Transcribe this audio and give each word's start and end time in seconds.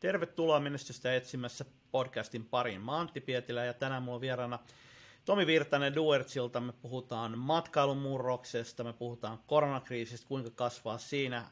Tervetuloa 0.00 0.60
menestystä 0.60 1.14
etsimässä 1.14 1.64
podcastin 1.90 2.44
pariin. 2.44 2.80
Mä 2.80 3.00
Antti 3.00 3.20
Pietilä 3.20 3.64
ja 3.64 3.74
tänään 3.74 4.02
mulla 4.02 4.14
on 4.14 4.20
vieraana 4.20 4.58
Tomi 5.24 5.46
Virtanen 5.46 5.94
Duertsilta. 5.94 6.60
Me 6.60 6.72
puhutaan 6.72 7.38
matkailumurroksesta, 7.38 8.84
me 8.84 8.92
puhutaan 8.92 9.38
koronakriisistä, 9.46 10.28
kuinka 10.28 10.50
kasvaa 10.50 10.98
siinä. 10.98 11.44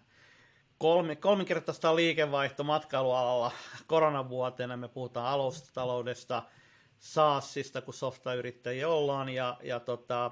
Kolmi, 0.78 1.16
kolminkertaista 1.16 1.96
liikevaihto 1.96 2.64
matkailualalla 2.64 3.52
koronavuotena. 3.86 4.76
Me 4.76 4.88
puhutaan 4.88 5.26
alustataloudesta, 5.26 6.42
SaaSista, 6.98 7.82
kun 7.82 7.94
softayrittäjiä 7.94 8.88
ollaan, 8.88 9.28
ja, 9.28 9.56
ja 9.62 9.80
tota, 9.80 10.30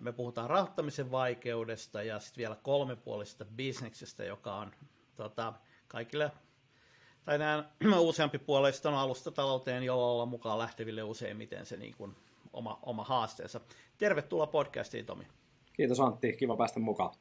me 0.00 0.12
puhutaan 0.12 0.50
rahoittamisen 0.50 1.10
vaikeudesta 1.10 2.02
ja 2.02 2.20
sitten 2.20 2.42
vielä 2.42 2.56
kolmepuolisesta 2.62 3.44
bisneksestä, 3.44 4.24
joka 4.24 4.54
on 4.54 4.72
tota, 5.16 5.52
kaikille 5.88 6.30
tai 7.24 7.38
nämä 7.38 7.64
useampi 7.98 8.38
puolesta 8.38 8.88
on 8.88 8.94
alustatalouteen, 8.94 9.82
jolla 9.82 10.06
olla 10.06 10.26
mukaan 10.26 10.58
lähteville 10.58 11.02
useimmiten 11.02 11.66
se 11.66 11.76
niin 11.76 11.94
kuin 11.96 12.16
oma, 12.52 12.78
oma 12.82 13.04
haasteensa. 13.04 13.60
Tervetuloa 13.98 14.46
podcastiin, 14.46 15.06
Tomi. 15.06 15.26
Kiitos 15.72 16.00
Antti, 16.00 16.32
kiva 16.32 16.56
päästä 16.56 16.80
mukaan. 16.80 17.14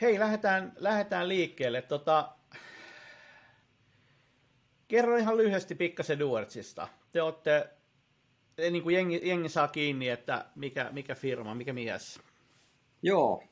Hei, 0.00 0.18
lähdetään, 0.18 0.72
lähdetään 0.76 1.28
liikkeelle. 1.28 1.82
Tota, 1.82 2.32
kerro 4.88 5.16
ihan 5.16 5.36
lyhyesti 5.36 5.74
pikkasen 5.74 6.18
Duertsista. 6.18 6.88
Te 7.12 7.22
olette, 7.22 7.70
niin 8.70 8.82
kuin 8.82 8.94
jengi, 8.94 9.20
jengi 9.24 9.48
saa 9.48 9.68
kiinni, 9.68 10.08
että 10.08 10.44
mikä, 10.54 10.88
mikä 10.92 11.14
firma, 11.14 11.54
mikä 11.54 11.72
mies. 11.72 12.20
Joo, 13.02 13.42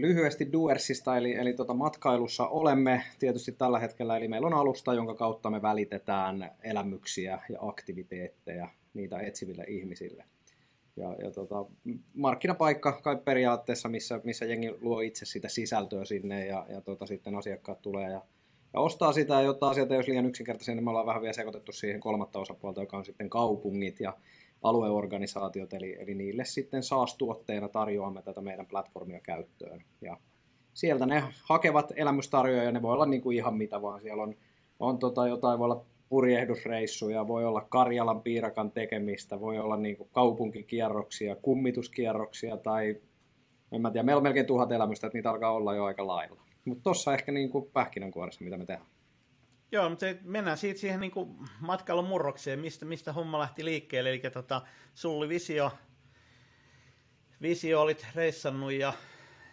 lyhyesti 0.00 0.52
Duersista, 0.52 1.16
eli, 1.16 1.34
eli 1.34 1.52
tota 1.52 1.74
matkailussa 1.74 2.46
olemme 2.46 3.02
tietysti 3.18 3.52
tällä 3.52 3.78
hetkellä, 3.78 4.16
eli 4.16 4.28
meillä 4.28 4.46
on 4.46 4.54
alusta, 4.54 4.94
jonka 4.94 5.14
kautta 5.14 5.50
me 5.50 5.62
välitetään 5.62 6.50
elämyksiä 6.62 7.40
ja 7.48 7.58
aktiviteetteja 7.62 8.68
niitä 8.94 9.20
etsiville 9.20 9.64
ihmisille. 9.68 10.24
Ja, 10.96 11.16
ja 11.22 11.30
tota, 11.30 11.64
markkinapaikka 12.14 12.92
kai 12.92 13.16
periaatteessa, 13.16 13.88
missä, 13.88 14.20
missä 14.24 14.44
jengi 14.44 14.74
luo 14.80 15.00
itse 15.00 15.24
sitä 15.24 15.48
sisältöä 15.48 16.04
sinne 16.04 16.46
ja, 16.46 16.66
ja 16.68 16.80
tota, 16.80 17.06
sitten 17.06 17.34
asiakkaat 17.34 17.82
tulee 17.82 18.10
ja, 18.10 18.22
ja 18.74 18.80
ostaa 18.80 19.12
sitä, 19.12 19.40
jotta 19.40 19.68
asiat 19.68 19.90
ei 19.90 19.96
olisi 19.96 20.10
liian 20.10 20.26
yksinkertaisia, 20.26 20.74
niin 20.74 20.84
me 20.84 20.90
ollaan 20.90 21.06
vähän 21.06 21.22
vielä 21.22 21.32
sekoitettu 21.32 21.72
siihen 21.72 22.00
kolmatta 22.00 22.38
osapuolta, 22.38 22.80
joka 22.80 22.96
on 22.96 23.04
sitten 23.04 23.30
kaupungit 23.30 24.00
ja 24.00 24.16
alueorganisaatiot, 24.62 25.72
eli, 25.72 25.96
eli 26.00 26.14
niille 26.14 26.44
sitten 26.44 26.82
SaaS-tuotteena 26.82 27.68
tarjoamme 27.68 28.22
tätä 28.22 28.40
meidän 28.40 28.66
platformia 28.66 29.20
käyttöön. 29.20 29.84
Ja 30.00 30.16
sieltä 30.74 31.06
ne 31.06 31.22
hakevat 31.44 31.92
elämystarjoajia, 31.96 32.72
ne 32.72 32.82
voi 32.82 32.92
olla 32.92 33.06
niin 33.06 33.22
kuin 33.22 33.36
ihan 33.36 33.56
mitä 33.56 33.82
vaan. 33.82 34.00
Siellä 34.00 34.22
on, 34.22 34.34
on 34.78 34.98
tota 34.98 35.28
jotain, 35.28 35.58
voi 35.58 35.64
olla 35.64 35.84
purjehdusreissuja, 36.08 37.28
voi 37.28 37.44
olla 37.44 37.66
Karjalan 37.68 38.22
piirakan 38.22 38.70
tekemistä, 38.70 39.40
voi 39.40 39.58
olla 39.58 39.76
niin 39.76 39.96
kuin 39.96 40.08
kaupunkikierroksia, 40.12 41.36
kummituskierroksia 41.36 42.56
tai 42.56 42.96
en 43.72 43.80
mä 43.82 43.90
tiedä, 43.90 44.04
meillä 44.04 44.18
on 44.18 44.22
melkein 44.22 44.46
tuhat 44.46 44.72
elämystä, 44.72 45.06
että 45.06 45.18
niitä 45.18 45.30
alkaa 45.30 45.52
olla 45.52 45.74
jo 45.74 45.84
aika 45.84 46.06
lailla. 46.06 46.42
Mutta 46.64 46.82
tossa 46.82 47.14
ehkä 47.14 47.32
niin 47.32 47.50
kuin 47.50 47.70
pähkinänkuoressa, 47.72 48.44
mitä 48.44 48.56
me 48.56 48.66
tehdään. 48.66 48.90
Joo, 49.72 49.88
mutta 49.88 50.06
mennään 50.22 50.58
siitä 50.58 50.80
siihen 50.80 51.00
niin 51.00 51.10
kuin 51.10 51.48
matkailun 51.60 52.04
murrokseen, 52.04 52.58
mistä, 52.58 52.84
mistä 52.84 53.12
homma 53.12 53.38
lähti 53.38 53.64
liikkeelle. 53.64 54.10
Eli 54.10 54.22
tota, 54.32 54.62
sulla 54.94 55.18
oli 55.18 55.28
visio, 55.28 55.72
visio 57.42 57.80
olit 57.82 58.06
reissannut 58.14 58.72
ja, 58.72 58.92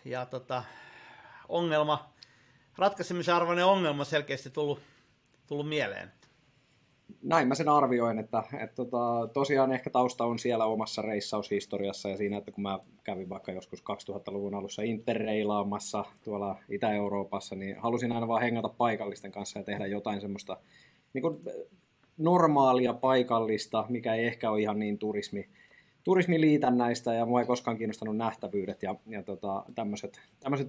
ja 0.05 0.25
tota, 0.25 0.63
ongelma, 1.49 2.13
ratkaisemisarvoinen 2.77 3.65
ongelma 3.65 4.03
selkeästi 4.03 4.49
tullut, 4.49 4.81
tullut 5.47 5.69
mieleen 5.69 6.18
näin 7.23 7.47
mä 7.47 7.55
sen 7.55 7.69
arvioin, 7.69 8.19
että, 8.19 8.43
että 8.53 8.75
tota, 8.75 9.30
tosiaan 9.33 9.71
ehkä 9.71 9.89
tausta 9.89 10.25
on 10.25 10.39
siellä 10.39 10.65
omassa 10.65 11.02
reissaushistoriassa 11.02 12.09
ja 12.09 12.17
siinä, 12.17 12.37
että 12.37 12.52
kun 12.52 12.61
mä 12.61 12.80
kävin 13.03 13.30
vaikka 13.30 13.52
joskus 13.52 13.83
2000-luvun 13.83 14.55
alussa 14.55 14.81
interreilaamassa 14.81 16.05
tuolla 16.23 16.59
Itä-Euroopassa, 16.70 17.55
niin 17.55 17.75
halusin 17.80 18.11
aina 18.11 18.27
vaan 18.27 18.42
hengata 18.42 18.70
paikallisten 18.70 19.31
kanssa 19.31 19.59
ja 19.59 19.65
tehdä 19.65 19.87
jotain 19.87 20.21
semmoista 20.21 20.58
niin 21.14 21.21
kuin 21.21 21.39
normaalia 22.17 22.93
paikallista, 22.93 23.86
mikä 23.89 24.15
ei 24.15 24.26
ehkä 24.26 24.52
ole 24.52 24.61
ihan 24.61 24.80
niin 24.80 24.97
turismi, 24.97 25.49
turismiliitännäistä 26.03 27.14
ja 27.14 27.26
mua 27.26 27.39
ei 27.39 27.47
koskaan 27.47 27.77
kiinnostanut 27.77 28.17
nähtävyydet 28.17 28.83
ja, 28.83 28.95
ja 29.08 29.23
tota, 29.23 29.64
tämmöiset, 29.76 30.20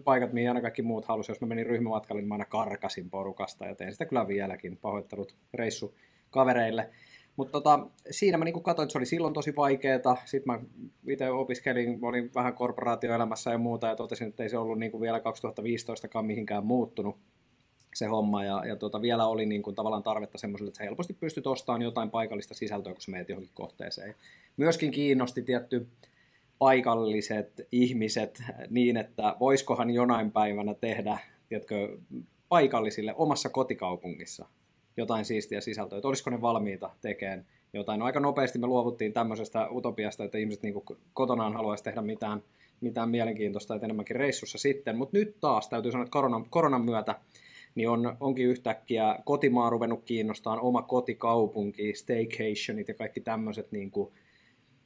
paikat, 0.04 0.32
mihin 0.32 0.48
aina 0.48 0.60
kaikki 0.60 0.82
muut 0.82 1.04
halusivat. 1.04 1.36
Jos 1.36 1.40
mä 1.40 1.46
menin 1.46 1.66
ryhmämatkalle, 1.66 2.22
niin 2.22 2.28
mä 2.28 2.34
aina 2.34 2.44
karkasin 2.44 3.10
porukasta 3.10 3.66
ja 3.66 3.74
tein 3.74 3.92
sitä 3.92 4.06
kyllä 4.06 4.28
vieläkin. 4.28 4.76
Pahoittelut 4.76 5.36
reissu 5.54 5.94
kavereille. 6.30 6.90
Mutta 7.36 7.52
tota, 7.52 7.86
siinä 8.10 8.38
mä 8.38 8.44
niinku 8.44 8.60
katsoin, 8.60 8.84
että 8.84 8.92
se 8.92 8.98
oli 8.98 9.06
silloin 9.06 9.34
tosi 9.34 9.56
vaikeaa. 9.56 10.16
Sitten 10.24 10.52
mä 10.52 10.60
itse 11.08 11.30
opiskelin, 11.30 11.98
olin 12.02 12.30
vähän 12.34 12.54
korporaatioelämässä 12.54 13.50
ja 13.50 13.58
muuta 13.58 13.86
ja 13.86 13.96
totesin, 13.96 14.28
että 14.28 14.42
ei 14.42 14.48
se 14.48 14.58
ollut 14.58 14.78
niinku 14.78 15.00
vielä 15.00 15.18
2015kaan 15.18 16.22
mihinkään 16.22 16.66
muuttunut 16.66 17.16
se 17.94 18.06
homma. 18.06 18.44
Ja, 18.44 18.62
ja 18.66 18.76
tota, 18.76 19.02
vielä 19.02 19.26
oli 19.26 19.46
niinku 19.46 19.72
tavallaan 19.72 20.02
tarvetta 20.02 20.38
semmoiselle, 20.38 20.68
että 20.68 20.78
sä 20.78 20.84
helposti 20.84 21.12
pystyt 21.12 21.46
ostamaan 21.46 21.82
jotain 21.82 22.10
paikallista 22.10 22.54
sisältöä, 22.54 22.92
kun 22.92 23.02
sä 23.02 23.10
menet 23.10 23.28
johonkin 23.28 23.54
kohteeseen. 23.54 24.14
Myöskin 24.56 24.90
kiinnosti 24.90 25.42
tietty 25.42 25.86
paikalliset 26.58 27.66
ihmiset 27.72 28.42
niin, 28.70 28.96
että 28.96 29.36
voisikohan 29.40 29.90
jonain 29.90 30.32
päivänä 30.32 30.74
tehdä 30.74 31.18
tiedätkö, 31.48 31.98
paikallisille 32.48 33.14
omassa 33.16 33.48
kotikaupungissa 33.48 34.46
jotain 35.00 35.24
siistiä 35.24 35.60
sisältöä, 35.60 35.98
että 35.98 36.08
olisiko 36.08 36.30
ne 36.30 36.40
valmiita 36.40 36.90
tekemään 37.00 37.46
jotain. 37.72 37.98
No, 37.98 38.06
aika 38.06 38.20
nopeasti 38.20 38.58
me 38.58 38.66
luovuttiin 38.66 39.12
tämmöisestä 39.12 39.68
utopiasta, 39.70 40.24
että 40.24 40.38
ihmiset 40.38 40.62
niin 40.62 40.74
kotonaan 41.12 41.52
haluaisi 41.52 41.84
tehdä 41.84 42.02
mitään, 42.02 42.42
mitään 42.80 43.08
mielenkiintoista, 43.10 43.74
että 43.74 43.86
enemmänkin 43.86 44.16
reissussa 44.16 44.58
sitten. 44.58 44.96
Mutta 44.96 45.18
nyt 45.18 45.36
taas 45.40 45.68
täytyy 45.68 45.92
sanoa, 45.92 46.02
että 46.04 46.12
koronan, 46.12 46.44
koronan 46.50 46.84
myötä 46.84 47.14
niin 47.74 47.88
on, 47.88 48.16
onkin 48.20 48.46
yhtäkkiä 48.46 49.18
kotimaa 49.24 49.70
ruvennut 49.70 50.04
kiinnostaa, 50.04 50.60
oma 50.60 50.82
kotikaupunki, 50.82 51.94
staycationit 51.94 52.88
ja 52.88 52.94
kaikki 52.94 53.20
tämmöiset 53.20 53.72
niin 53.72 53.92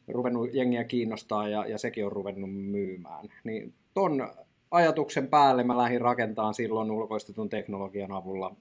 ruvennut 0.08 0.54
jengiä 0.54 0.84
kiinnostaa 0.84 1.48
ja, 1.48 1.66
ja 1.66 1.78
sekin 1.78 2.06
on 2.06 2.12
ruvennut 2.12 2.54
myymään. 2.54 3.28
Niin 3.44 3.74
ton 3.94 4.28
ajatuksen 4.70 5.28
päälle 5.28 5.64
mä 5.64 5.78
lähdin 5.78 6.00
rakentamaan 6.00 6.54
silloin 6.54 6.91
ulkoistetun 6.91 7.48
teknologian 7.48 8.12
avulla 8.12 8.56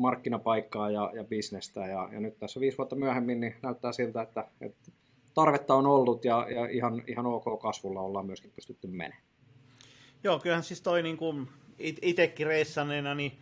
markkinapaikkaa 0.00 0.90
ja, 0.90 1.10
ja 1.14 1.24
bisnestä. 1.24 1.80
Ja, 1.80 2.08
ja 2.12 2.20
nyt 2.20 2.38
tässä 2.38 2.60
viisi 2.60 2.78
vuotta 2.78 2.96
myöhemmin 2.96 3.40
niin 3.40 3.54
näyttää 3.62 3.92
siltä, 3.92 4.22
että, 4.22 4.48
että 4.60 4.90
tarvetta 5.34 5.74
on 5.74 5.86
ollut 5.86 6.24
ja, 6.24 6.46
ja 6.50 6.66
ihan, 6.66 7.02
ihan 7.06 7.26
ok 7.26 7.60
kasvulla 7.62 8.00
ollaan 8.00 8.26
myöskin 8.26 8.52
pystytty 8.54 8.86
menemään. 8.86 9.22
Joo, 10.24 10.38
kyllähän 10.38 10.64
siis 10.64 10.82
toi 10.82 11.02
niin 11.02 11.16
kuin 11.16 11.48
itsekin 12.02 12.46
reissaneena, 12.46 13.14
niin, 13.14 13.32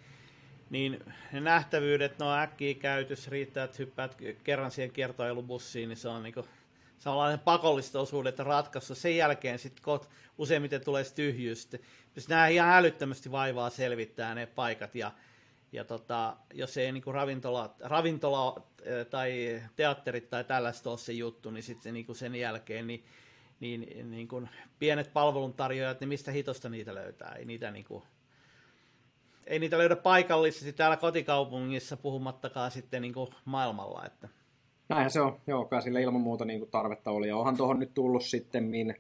niin 0.71 0.99
ne 1.33 1.41
nähtävyydet, 1.41 2.19
no 2.19 2.35
äkkiä 2.35 2.75
käytössä 2.75 3.31
riittää, 3.31 3.65
että 3.65 3.77
hyppäät 3.79 4.17
kerran 4.45 4.71
siihen 4.71 4.93
kiertoilubussiin, 4.93 5.89
niin 5.89 5.97
se 5.97 6.09
on 6.09 6.23
niin 6.23 6.35
kuin, 6.35 6.47
samanlainen 6.99 7.39
pakollista 7.39 8.01
osuudet 8.01 8.39
ratkaisu. 8.39 8.95
Sen 8.95 9.17
jälkeen 9.17 9.59
sitten 9.59 9.85
useimmiten 10.39 10.85
tulee 10.85 11.05
tyhjyys. 11.15 11.69
Nämä 12.29 12.49
ihan 12.49 12.69
älyttömästi 12.71 13.31
vaivaa 13.31 13.71
selvittää 13.71 14.35
ne 14.35 14.47
paikat 14.47 14.95
ja 14.95 15.13
ja 15.73 15.85
tota, 15.85 16.37
jos 16.55 16.77
ei 16.77 16.93
niin 16.93 17.03
ravintola, 17.07 17.75
ravintola 17.81 18.63
tai 19.11 19.63
teatterit 19.77 20.31
tai 20.31 20.45
tällaista 20.45 20.91
ole 20.91 20.99
se 20.99 21.13
juttu, 21.13 21.51
niin 21.51 21.63
sitten 21.63 21.95
niin 21.95 22.15
sen 22.15 22.35
jälkeen 22.35 22.87
niin, 22.87 23.05
niin, 23.61 24.11
niin 24.11 24.29
kuin 24.29 24.49
pienet 24.79 25.13
palveluntarjoajat, 25.13 26.01
niin 26.01 26.09
mistä 26.09 26.31
hitosta 26.31 26.69
niitä 26.69 26.95
löytää? 26.95 27.35
Ei 27.35 27.45
niitä, 27.45 27.71
niin 27.71 27.85
kuin, 27.85 28.03
ei 29.47 29.59
niitä 29.59 29.79
löydä 29.79 29.97
paikallisesti 29.97 30.73
täällä 30.73 30.97
kotikaupungissa, 30.97 31.97
puhumattakaan 31.97 32.71
sitten 32.71 33.03
niin 33.03 33.15
kuin 33.15 33.29
maailmalla. 33.45 34.07
Että. 34.07 34.29
Näinhän 34.89 35.11
se 35.11 35.21
on, 35.21 35.41
joo, 35.47 35.65
kai 35.65 35.83
sillä 35.83 36.01
ilman 36.01 36.21
muuta 36.21 36.45
niin 36.45 36.61
kuin 36.61 36.71
tarvetta 36.71 37.11
oli. 37.11 37.29
Ja 37.29 37.37
onhan 37.37 37.57
tuohon 37.57 37.79
nyt 37.79 37.95
tullut 37.95 38.25
sitten 38.25 38.65
min, 38.65 38.95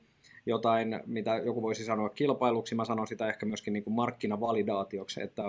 jotain, 0.49 1.00
mitä 1.06 1.37
joku 1.37 1.62
voisi 1.62 1.85
sanoa 1.85 2.09
kilpailuksi, 2.09 2.75
mä 2.75 2.85
sanon 2.85 3.06
sitä 3.06 3.29
ehkä 3.29 3.47
myöskin 3.47 3.73
niin 3.73 3.85
kuin 3.85 3.95
markkinavalidaatioksi, 3.95 5.23
että 5.23 5.43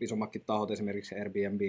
isommatkin 0.00 0.42
tahot, 0.46 0.70
esimerkiksi 0.70 1.14
Airbnb, 1.14 1.60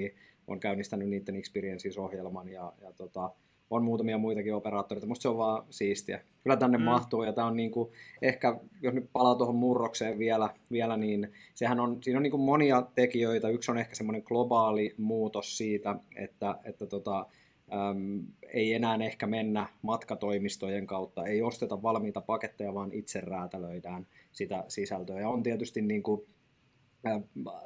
on 0.47 0.59
käynnistänyt 0.59 1.09
niiden 1.09 1.35
experiences-ohjelman 1.35 2.49
ja, 2.49 2.73
ja 2.81 2.91
tota, 2.93 3.31
on 3.69 3.83
muutamia 3.83 4.17
muitakin 4.17 4.55
operaattoreita, 4.55 5.07
musta 5.07 5.21
se 5.21 5.29
on 5.29 5.37
vaan 5.37 5.63
siistiä. 5.69 6.21
Kyllä 6.43 6.57
tänne 6.57 6.77
mm. 6.77 6.83
mahtuu 6.83 7.23
ja 7.23 7.33
tämä 7.33 7.47
on 7.47 7.55
niinku, 7.55 7.91
ehkä, 8.21 8.59
jos 8.81 8.93
nyt 8.93 9.09
palaa 9.13 9.35
tuohon 9.35 9.55
murrokseen 9.55 10.19
vielä, 10.19 10.49
vielä 10.71 10.97
niin 10.97 11.31
sehän 11.53 11.79
on, 11.79 11.97
siinä 12.03 12.17
on 12.17 12.23
niinku 12.23 12.37
monia 12.37 12.83
tekijöitä. 12.95 13.49
Yksi 13.49 13.71
on 13.71 13.77
ehkä 13.77 13.95
semmoinen 13.95 14.23
globaali 14.25 14.93
muutos 14.97 15.57
siitä, 15.57 15.95
että, 16.15 16.55
että 16.63 16.85
tota, 16.85 17.25
ei 18.53 18.73
enää 18.73 18.95
ehkä 18.95 19.27
mennä 19.27 19.67
matkatoimistojen 19.81 20.87
kautta, 20.87 21.25
ei 21.25 21.41
osteta 21.41 21.81
valmiita 21.81 22.21
paketteja, 22.21 22.73
vaan 22.73 22.93
itse 22.93 23.21
räätälöidään 23.21 24.07
sitä 24.31 24.63
sisältöä. 24.67 25.19
Ja 25.19 25.29
on 25.29 25.43
tietysti 25.43 25.81
niin 25.81 26.03
kuin 26.03 26.21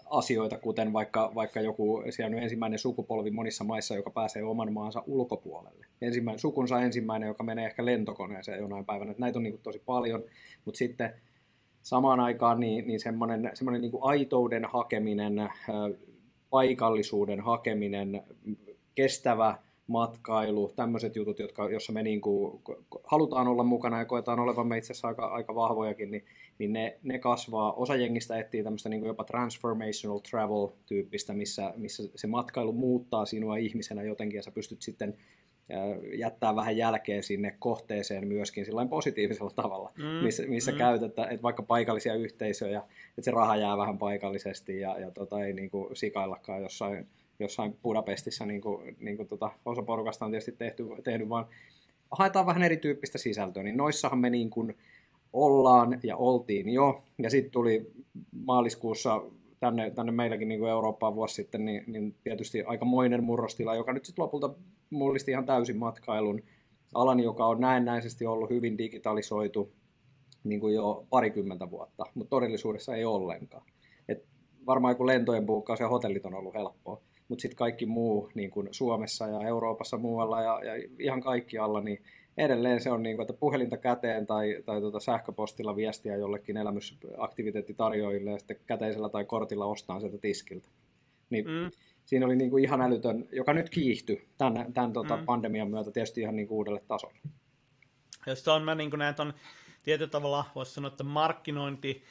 asioita, 0.09 0.57
kuten 0.57 0.93
vaikka, 0.93 1.31
vaikka 1.35 1.61
joku, 1.61 2.03
siellä 2.09 2.35
on 2.35 2.43
ensimmäinen 2.43 2.79
sukupolvi 2.79 3.31
monissa 3.31 3.63
maissa, 3.63 3.95
joka 3.95 4.09
pääsee 4.09 4.43
oman 4.43 4.73
maansa 4.73 5.03
ulkopuolelle. 5.07 5.85
Ensimmäinen, 6.01 6.39
sukunsa 6.39 6.81
ensimmäinen, 6.81 7.27
joka 7.27 7.43
menee 7.43 7.65
ehkä 7.65 7.85
lentokoneeseen 7.85 8.59
jonain 8.59 8.85
päivänä. 8.85 9.11
Että 9.11 9.21
näitä 9.21 9.39
on 9.39 9.43
niin 9.43 9.59
tosi 9.63 9.81
paljon, 9.85 10.23
mutta 10.65 10.77
sitten 10.77 11.13
samaan 11.81 12.19
aikaan 12.19 12.59
niin, 12.59 12.87
niin 12.87 12.99
semmoinen, 12.99 13.51
semmoinen 13.53 13.81
niin 13.81 13.91
aitouden 14.01 14.65
hakeminen, 14.65 15.49
paikallisuuden 16.49 17.41
hakeminen, 17.41 18.23
kestävä 18.95 19.57
matkailu, 19.87 20.71
tämmöiset 20.75 21.15
jutut, 21.15 21.39
jotka, 21.39 21.69
jossa 21.69 21.93
me 21.93 22.03
niin 22.03 22.21
kuin 22.21 22.61
halutaan 23.03 23.47
olla 23.47 23.63
mukana 23.63 23.99
ja 23.99 24.05
koetaan 24.05 24.39
olevamme 24.39 24.77
itse 24.77 24.93
asiassa 24.93 25.07
aika, 25.07 25.25
aika 25.25 25.55
vahvojakin, 25.55 26.11
niin, 26.11 26.25
niin 26.57 26.73
ne, 26.73 26.99
ne 27.03 27.19
kasvaa. 27.19 27.73
Osa 27.73 27.95
jengistä 27.95 28.39
etsii 28.39 28.63
tämmöistä 28.63 28.89
niin 28.89 28.99
kuin 28.99 29.07
jopa 29.07 29.23
transformational 29.23 30.19
travel-tyyppistä, 30.19 31.33
missä, 31.33 31.73
missä 31.75 32.03
se 32.15 32.27
matkailu 32.27 32.73
muuttaa 32.73 33.25
sinua 33.25 33.57
ihmisenä 33.57 34.03
jotenkin 34.03 34.37
ja 34.37 34.43
sä 34.43 34.51
pystyt 34.51 34.81
sitten 34.81 35.17
jättää 36.17 36.55
vähän 36.55 36.77
jälkeä 36.77 37.21
sinne 37.21 37.55
kohteeseen 37.59 38.27
myöskin 38.27 38.65
sillä 38.65 38.85
positiivisella 38.85 39.51
tavalla, 39.55 39.91
mm, 39.97 40.05
missä, 40.05 40.43
missä 40.47 40.71
mm. 40.71 40.77
käytät, 40.77 41.05
että 41.05 41.29
vaikka 41.43 41.63
paikallisia 41.63 42.15
yhteisöjä, 42.15 42.79
että 43.09 43.21
se 43.21 43.31
raha 43.31 43.55
jää 43.55 43.77
vähän 43.77 43.97
paikallisesti 43.97 44.79
ja, 44.79 44.99
ja 44.99 45.11
tota, 45.11 45.45
ei 45.45 45.53
niin 45.53 45.69
kuin 45.69 45.95
sikaillakaan 45.95 46.61
jossain 46.61 47.07
jossain 47.39 47.77
Budapestissa, 47.83 48.45
niin 48.45 48.61
kuin, 48.61 48.95
niin 48.99 49.17
kuin 49.17 49.27
tota, 49.27 49.51
osa 49.65 49.81
porukasta 49.81 50.25
on 50.25 50.31
tietysti 50.31 50.51
tehty, 50.51 50.85
tehnyt, 51.03 51.29
vaan 51.29 51.45
haetaan 52.11 52.45
vähän 52.45 52.63
erityyppistä 52.63 53.17
sisältöä, 53.17 53.63
niin 53.63 53.77
noissahan 53.77 54.19
me 54.19 54.29
niin 54.29 54.49
kuin 54.49 54.77
ollaan 55.33 55.99
ja 56.03 56.17
oltiin 56.17 56.69
jo, 56.69 57.03
ja 57.23 57.29
sitten 57.29 57.51
tuli 57.51 57.91
maaliskuussa 58.31 59.21
tänne, 59.59 59.91
tänne 59.91 60.11
meilläkin 60.11 60.47
niin 60.47 60.59
kuin 60.59 60.71
Eurooppaan 60.71 61.15
vuosi 61.15 61.35
sitten, 61.35 61.65
niin, 61.65 61.83
niin 61.87 62.15
tietysti 62.23 62.63
aikamoinen 62.63 63.23
murrostila, 63.23 63.75
joka 63.75 63.93
nyt 63.93 64.05
sitten 64.05 64.23
lopulta 64.23 64.49
mullisti 64.89 65.31
ihan 65.31 65.45
täysin 65.45 65.77
matkailun. 65.77 66.43
Alan, 66.93 67.19
joka 67.19 67.45
on 67.45 67.61
näennäisesti 67.61 68.25
ollut 68.25 68.49
hyvin 68.49 68.77
digitalisoitu 68.77 69.71
niin 70.43 70.59
kuin 70.59 70.75
jo 70.75 71.05
parikymmentä 71.09 71.71
vuotta, 71.71 72.05
mutta 72.13 72.29
todellisuudessa 72.29 72.95
ei 72.95 73.05
ollenkaan. 73.05 73.63
Et 74.07 74.25
varmaan 74.65 74.91
joku 74.91 75.07
lentojen 75.07 75.45
buukkaus 75.45 75.79
ja 75.79 75.89
hotellit 75.89 76.25
on 76.25 76.33
ollut 76.33 76.53
helppoa, 76.53 77.01
mutta 77.27 77.41
sitten 77.41 77.57
kaikki 77.57 77.85
muu 77.85 78.29
niin 78.33 78.51
kuin 78.51 78.67
Suomessa 78.71 79.27
ja 79.27 79.47
Euroopassa 79.47 79.97
muualla 79.97 80.41
ja, 80.41 80.59
ja 80.63 80.87
ihan 80.99 81.21
kaikkialla, 81.21 81.81
niin 81.81 82.03
edelleen 82.37 82.81
se 82.81 82.91
on 82.91 83.03
niin 83.03 83.15
kuin, 83.15 83.23
että 83.23 83.39
puhelinta 83.39 83.77
käteen 83.77 84.27
tai, 84.27 84.63
tai 84.65 84.81
tuota 84.81 84.99
sähköpostilla 84.99 85.75
viestiä 85.75 86.15
jollekin 86.15 86.57
elämysaktiviteettitarjoajille 86.57 88.31
ja 88.31 88.39
sitten 88.39 88.59
käteisellä 88.65 89.09
tai 89.09 89.25
kortilla 89.25 89.65
ostaa 89.65 89.99
sieltä 89.99 90.17
tiskiltä. 90.17 90.69
Niin 91.29 91.45
mm. 91.45 91.71
Siinä 92.05 92.25
oli 92.25 92.35
niin 92.35 92.49
kuin 92.49 92.63
ihan 92.63 92.81
älytön, 92.81 93.27
joka 93.31 93.53
nyt 93.53 93.69
kiihtyi 93.69 94.27
tämän, 94.37 94.73
tämän 94.73 94.93
tuota 94.93 95.17
mm. 95.17 95.25
pandemian 95.25 95.69
myötä 95.69 95.91
tietysti 95.91 96.21
ihan 96.21 96.35
niin 96.35 96.47
kuin 96.47 96.57
uudelle 96.57 96.81
tasolle. 96.87 97.19
Ja 98.25 98.53
on, 98.53 98.63
mä 98.63 98.75
niin 98.75 98.91
näen 98.97 99.15
on 99.19 99.33
tietyllä 99.83 100.09
tavalla, 100.09 100.45
voisi 100.55 100.73
sanoa, 100.73 100.87
että 100.87 101.03
markkinointi, 101.03 102.03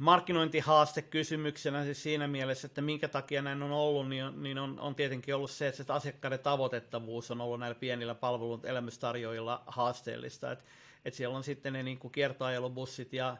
markkinointihaaste 0.00 1.02
kysymyksenä 1.02 1.84
siis 1.84 2.02
siinä 2.02 2.28
mielessä, 2.28 2.66
että 2.66 2.80
minkä 2.80 3.08
takia 3.08 3.42
näin 3.42 3.62
on 3.62 3.72
ollut, 3.72 4.08
niin 4.08 4.24
on, 4.24 4.42
niin 4.42 4.58
on, 4.58 4.80
on 4.80 4.94
tietenkin 4.94 5.34
ollut 5.34 5.50
se, 5.50 5.68
että 5.68 5.94
asiakkaiden 5.94 6.38
tavoitettavuus 6.38 7.30
on 7.30 7.40
ollut 7.40 7.60
näillä 7.60 7.74
pienillä 7.74 8.14
palvelun 8.14 8.60
elämystarjoajilla 8.64 9.62
haasteellista. 9.66 10.52
Että 10.52 10.64
et 11.04 11.14
siellä 11.14 11.36
on 11.36 11.44
sitten 11.44 11.72
ne 11.72 11.82
niin 11.82 11.98
kuin 11.98 12.12
kiertoajelubussit 12.12 13.12
ja 13.12 13.36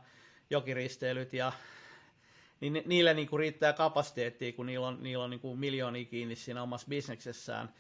jokiristeilyt 0.51 1.33
ja 1.33 1.53
niin 2.61 2.83
niille 2.87 3.15
niin 3.15 3.29
kuin 3.29 3.41
riittää 3.41 3.73
kapasiteettia, 3.73 4.53
kun 4.53 4.67
niillä 4.67 4.87
on, 4.89 4.99
niillä 5.01 5.25
on 5.25 5.31
niin 5.31 5.41
kuin 5.41 5.59
miljoonia 5.59 6.05
kiinni 6.05 6.37
siinä 6.37 6.63
omassa 6.63 6.89
bisneksessään. 6.89 7.75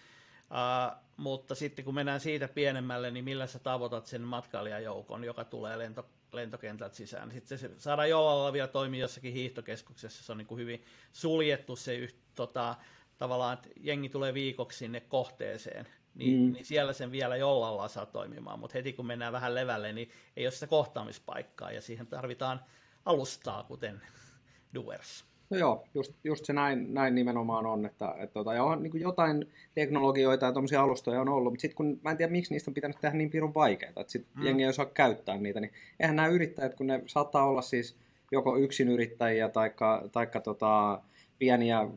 Uh, 0.50 0.96
mutta 1.20 1.54
sitten 1.54 1.84
kun 1.84 1.94
mennään 1.94 2.20
siitä 2.20 2.48
pienemmälle, 2.48 3.10
niin 3.10 3.24
millä 3.24 3.46
sä 3.46 3.58
tavoitat 3.58 4.06
sen 4.06 4.22
matkailijajoukon, 4.22 5.24
joka 5.24 5.44
tulee 5.44 5.78
lento, 5.78 6.06
lentokentältä 6.32 6.96
sisään. 6.96 7.28
Niin 7.28 7.40
sitten 7.40 7.58
se 7.58 7.70
saadaan 7.78 8.10
jollain 8.10 8.52
vielä 8.52 8.68
toimia 8.68 9.00
jossakin 9.00 9.32
hiihtokeskuksessa, 9.32 10.24
se 10.24 10.32
on 10.32 10.38
niin 10.38 10.46
kuin 10.46 10.58
hyvin 10.58 10.84
suljettu 11.12 11.76
se 11.76 11.96
yht, 11.96 12.16
tota, 12.34 12.76
tavallaan, 13.18 13.54
että 13.54 13.68
jengi 13.80 14.08
tulee 14.08 14.34
viikoksi 14.34 14.78
sinne 14.78 15.00
kohteeseen, 15.00 15.88
niin, 16.14 16.40
mm. 16.40 16.52
niin 16.52 16.64
siellä 16.64 16.92
sen 16.92 17.12
vielä 17.12 17.36
jollain 17.36 17.90
saa 17.90 18.06
toimimaan, 18.06 18.58
mutta 18.58 18.78
heti 18.78 18.92
kun 18.92 19.06
mennään 19.06 19.32
vähän 19.32 19.54
levälle, 19.54 19.92
niin 19.92 20.10
ei 20.36 20.46
ole 20.46 20.52
sitä 20.52 20.66
kohtaamispaikkaa, 20.66 21.72
ja 21.72 21.80
siihen 21.80 22.06
tarvitaan 22.06 22.64
alustaa, 23.04 23.62
kuten 23.62 24.02
Doers. 24.74 25.29
No 25.50 25.56
joo, 25.56 25.84
just, 25.94 26.12
just 26.24 26.44
se 26.44 26.52
näin, 26.52 26.94
näin 26.94 27.14
nimenomaan 27.14 27.66
on, 27.66 27.86
että, 27.86 28.14
että 28.18 28.34
tota, 28.34 28.54
ja 28.54 28.64
on 28.64 28.82
niin 28.82 29.00
jotain 29.00 29.48
teknologioita 29.74 30.46
ja 30.46 30.52
tuommoisia 30.52 30.82
alustoja 30.82 31.20
on 31.20 31.28
ollut, 31.28 31.52
mutta 31.52 31.62
sitten 31.62 31.76
kun 31.76 32.00
mä 32.04 32.10
en 32.10 32.16
tiedä, 32.16 32.32
miksi 32.32 32.54
niistä 32.54 32.70
on 32.70 32.74
pitänyt 32.74 33.00
tehdä 33.00 33.16
niin 33.16 33.30
pirun 33.30 33.54
vaikeita, 33.54 34.00
että 34.00 34.12
sitten 34.12 34.32
mm. 34.36 34.46
jengi 34.46 34.62
ei 34.62 34.68
osaa 34.68 34.86
käyttää 34.86 35.36
niitä, 35.36 35.60
niin 35.60 35.72
eihän 36.00 36.16
nämä 36.16 36.28
yrittäjät, 36.28 36.74
kun 36.74 36.86
ne 36.86 37.02
saattaa 37.06 37.46
olla 37.46 37.62
siis 37.62 37.96
joko 38.32 38.56
yksin 38.56 38.88
yrittäjiä 38.88 39.48
tai 39.48 39.70
taikka 40.12 40.40
tota, 40.40 41.00
pieniä 41.38 41.88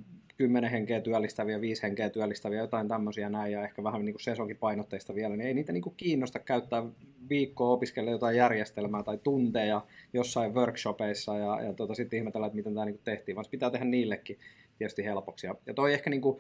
kymmenen 0.43 0.71
henkeä 0.71 1.01
työllistäviä, 1.01 1.61
viisi 1.61 1.83
henkeä 1.83 2.09
työllistäviä, 2.09 2.59
jotain 2.59 2.87
tämmöisiä 2.87 3.29
näin, 3.29 3.51
ja 3.51 3.63
ehkä 3.63 3.83
vähän 3.83 4.05
niin 4.05 4.13
kuin 4.13 4.23
sesonkipainotteista 4.23 5.15
vielä, 5.15 5.35
niin 5.35 5.47
ei 5.47 5.53
niitä 5.53 5.71
niin 5.71 5.81
kuin 5.81 5.95
kiinnosta 5.97 6.39
käyttää 6.39 6.83
viikkoa 7.29 7.69
opiskella 7.69 8.11
jotain 8.11 8.37
järjestelmää 8.37 9.03
tai 9.03 9.17
tunteja 9.23 9.81
jossain 10.13 10.53
workshopeissa, 10.53 11.37
ja, 11.37 11.61
ja 11.61 11.73
tota, 11.73 11.95
sitten 11.95 12.17
ihmetellä, 12.17 12.47
että 12.47 12.55
miten 12.55 12.73
tämä 12.73 12.85
niin 12.85 12.95
kuin 12.95 13.03
tehtiin, 13.03 13.35
vaan 13.35 13.45
pitää 13.51 13.69
tehdä 13.69 13.85
niillekin 13.85 14.39
tietysti 14.77 15.05
helpoksi. 15.05 15.47
Ja 15.47 15.73
toi 15.75 15.93
ehkä 15.93 16.09
niin 16.09 16.21
kuin, 16.21 16.37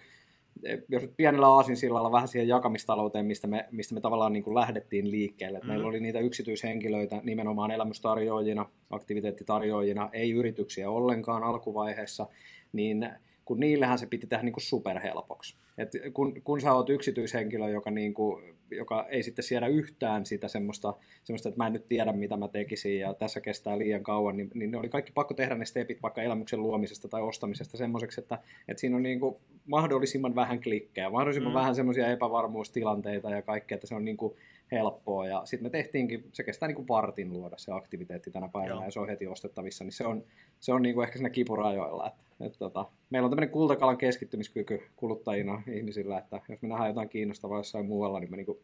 jos 0.89 1.03
pienellä 1.17 1.47
aasinsillalla 1.47 2.11
vähän 2.11 2.27
siihen 2.27 2.47
jakamistalouteen, 2.47 3.25
mistä 3.25 3.47
me, 3.47 3.65
mistä 3.71 3.93
me 3.93 4.01
tavallaan 4.01 4.33
niin 4.33 4.43
kuin 4.43 4.55
lähdettiin 4.55 5.11
liikkeelle. 5.11 5.59
Mm. 5.59 5.67
Meillä 5.67 5.87
oli 5.87 5.99
niitä 5.99 6.19
yksityishenkilöitä 6.19 7.21
nimenomaan 7.23 7.71
elämystarjoajina, 7.71 8.69
aktiviteettitarjoajina, 8.89 10.09
ei 10.13 10.31
yrityksiä 10.31 10.89
ollenkaan 10.89 11.43
alkuvaiheessa, 11.43 12.27
niin 12.73 13.09
kun 13.45 13.59
niillähän 13.59 13.99
se 13.99 14.05
piti 14.05 14.27
tehdä 14.27 14.43
niin 14.43 14.53
kuin 14.53 14.63
superhelpoksi. 14.63 15.55
Et 15.77 15.91
kun, 16.13 16.41
kun 16.43 16.61
sä 16.61 16.73
oot 16.73 16.89
yksityishenkilö, 16.89 17.69
joka, 17.69 17.91
niin 17.91 18.13
kuin, 18.13 18.55
joka 18.71 19.05
ei 19.09 19.23
sitten 19.23 19.43
siedä 19.43 19.67
yhtään 19.67 20.25
sitä 20.25 20.47
semmoista, 20.47 20.93
semmoista, 21.23 21.49
että 21.49 21.57
mä 21.57 21.67
en 21.67 21.73
nyt 21.73 21.87
tiedä, 21.87 22.13
mitä 22.13 22.37
mä 22.37 22.47
tekisin 22.47 22.99
ja 22.99 23.13
tässä 23.13 23.41
kestää 23.41 23.77
liian 23.77 24.03
kauan, 24.03 24.37
niin, 24.37 24.49
niin 24.53 24.71
ne 24.71 24.77
oli 24.77 24.89
kaikki 24.89 25.11
pakko 25.11 25.33
tehdä 25.33 25.55
ne 25.55 25.65
stepit 25.65 26.01
vaikka 26.03 26.21
elämyksen 26.21 26.61
luomisesta 26.61 27.07
tai 27.07 27.21
ostamisesta 27.21 27.77
semmoiseksi, 27.77 28.21
että, 28.21 28.39
että 28.67 28.81
siinä 28.81 28.95
on 28.95 29.03
niin 29.03 29.19
kuin 29.19 29.35
mahdollisimman 29.65 30.35
vähän 30.35 30.61
klikkejä, 30.61 31.09
mahdollisimman 31.09 31.53
mm. 31.53 31.59
vähän 31.59 31.75
semmoisia 31.75 32.11
epävarmuustilanteita 32.11 33.29
ja 33.29 33.41
kaikkea, 33.41 33.75
että 33.75 33.87
se 33.87 33.95
on 33.95 34.05
niin 34.05 34.17
kuin 34.17 34.33
helppoa. 34.71 35.27
Ja 35.27 35.41
sitten 35.45 35.65
me 35.65 35.69
tehtiinkin, 35.69 36.29
se 36.31 36.43
kestää 36.43 36.67
niin 36.67 36.75
kuin 36.75 36.87
vartin 36.87 37.33
luoda 37.33 37.57
se 37.57 37.71
aktiviteetti 37.71 38.31
tänä 38.31 38.49
päivänä 38.49 38.75
Joo. 38.75 38.83
ja 38.83 38.91
se 38.91 38.99
on 38.99 39.09
heti 39.09 39.27
ostettavissa, 39.27 39.83
niin 39.83 39.91
se 39.91 40.05
on, 40.05 40.23
se 40.59 40.73
on 40.73 40.81
niin 40.81 40.95
kuin 40.95 41.05
ehkä 41.05 41.17
siinä 41.17 41.29
kipurajoilla. 41.29 42.07
Että, 42.07 42.23
että, 42.45 42.59
tota, 42.59 42.85
meillä 43.09 43.25
on 43.25 43.31
tämmöinen 43.31 43.49
kultakalan 43.49 43.97
keskittymiskyky 43.97 44.81
kuluttajina 44.95 45.61
ihmisillä, 45.71 46.17
että 46.17 46.41
jos 46.49 46.61
me 46.61 46.67
nähdään 46.67 46.89
jotain 46.89 47.09
kiinnostavaa 47.09 47.59
jossain 47.59 47.85
muualla, 47.85 48.19
niin 48.19 48.31
me 48.31 48.37
niin 48.37 48.45
kuin 48.45 48.59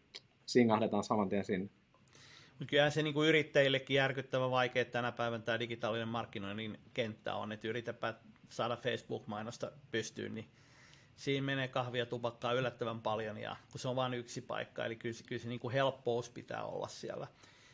singahdetaan 0.46 1.04
saman 1.04 1.30
tien 1.30 1.46
sinne. 1.46 1.70
Mutta 2.50 2.70
kyllähän 2.70 2.92
se 2.92 3.04
niin 3.04 3.14
kuin 3.14 3.30
yrittäjillekin 3.30 3.96
järkyttävä 3.96 4.52
vaikea 4.52 4.86
tänä 4.86 5.12
päivänä 5.12 5.44
tämä 5.44 5.60
digitaalinen 5.60 6.08
markkinoinnin 6.08 6.80
kenttä 6.94 7.36
on, 7.36 7.52
että 7.52 7.68
yritäpä 7.68 8.14
saada 8.50 8.76
Facebook-mainosta 8.78 9.72
pystyyn, 9.92 10.36
niin 10.36 10.46
siinä 11.20 11.46
menee 11.46 11.68
kahvia 11.68 12.06
tupakkaa 12.06 12.54
yllättävän 12.54 13.02
paljon, 13.02 13.38
ja 13.38 13.56
kun 13.72 13.80
se 13.80 13.88
on 13.88 13.96
vain 13.96 14.14
yksi 14.14 14.42
paikka, 14.42 14.86
eli 14.86 14.96
kyllä, 14.96 15.16
kyllä 15.28 15.42
se 15.42 15.48
niin 15.48 15.60
kuin 15.60 15.74
helppous 15.74 16.30
pitää 16.30 16.66
olla 16.66 16.88
siellä. 16.88 17.28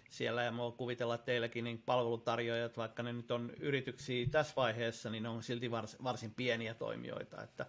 siellä 0.10 0.44
ja 0.44 0.52
mä 0.52 0.62
kuvitella, 0.78 1.16
että 1.16 1.25
teilläkin 1.25 1.64
niin 1.64 1.84
palveluntarjoajat, 1.86 2.78
vaikka 2.78 3.04
ne 3.04 3.14
nyt 3.14 3.32
on 3.32 3.52
yrityksiä 3.60 4.28
tässä 4.32 4.54
vaiheessa, 4.56 5.10
niin 5.10 5.24
ne 5.24 5.30
on 5.30 5.44
silti 5.44 5.72
vars, 5.72 5.98
varsin 6.04 6.34
pieniä 6.34 6.74
toimijoita, 6.74 7.44
että 7.44 7.66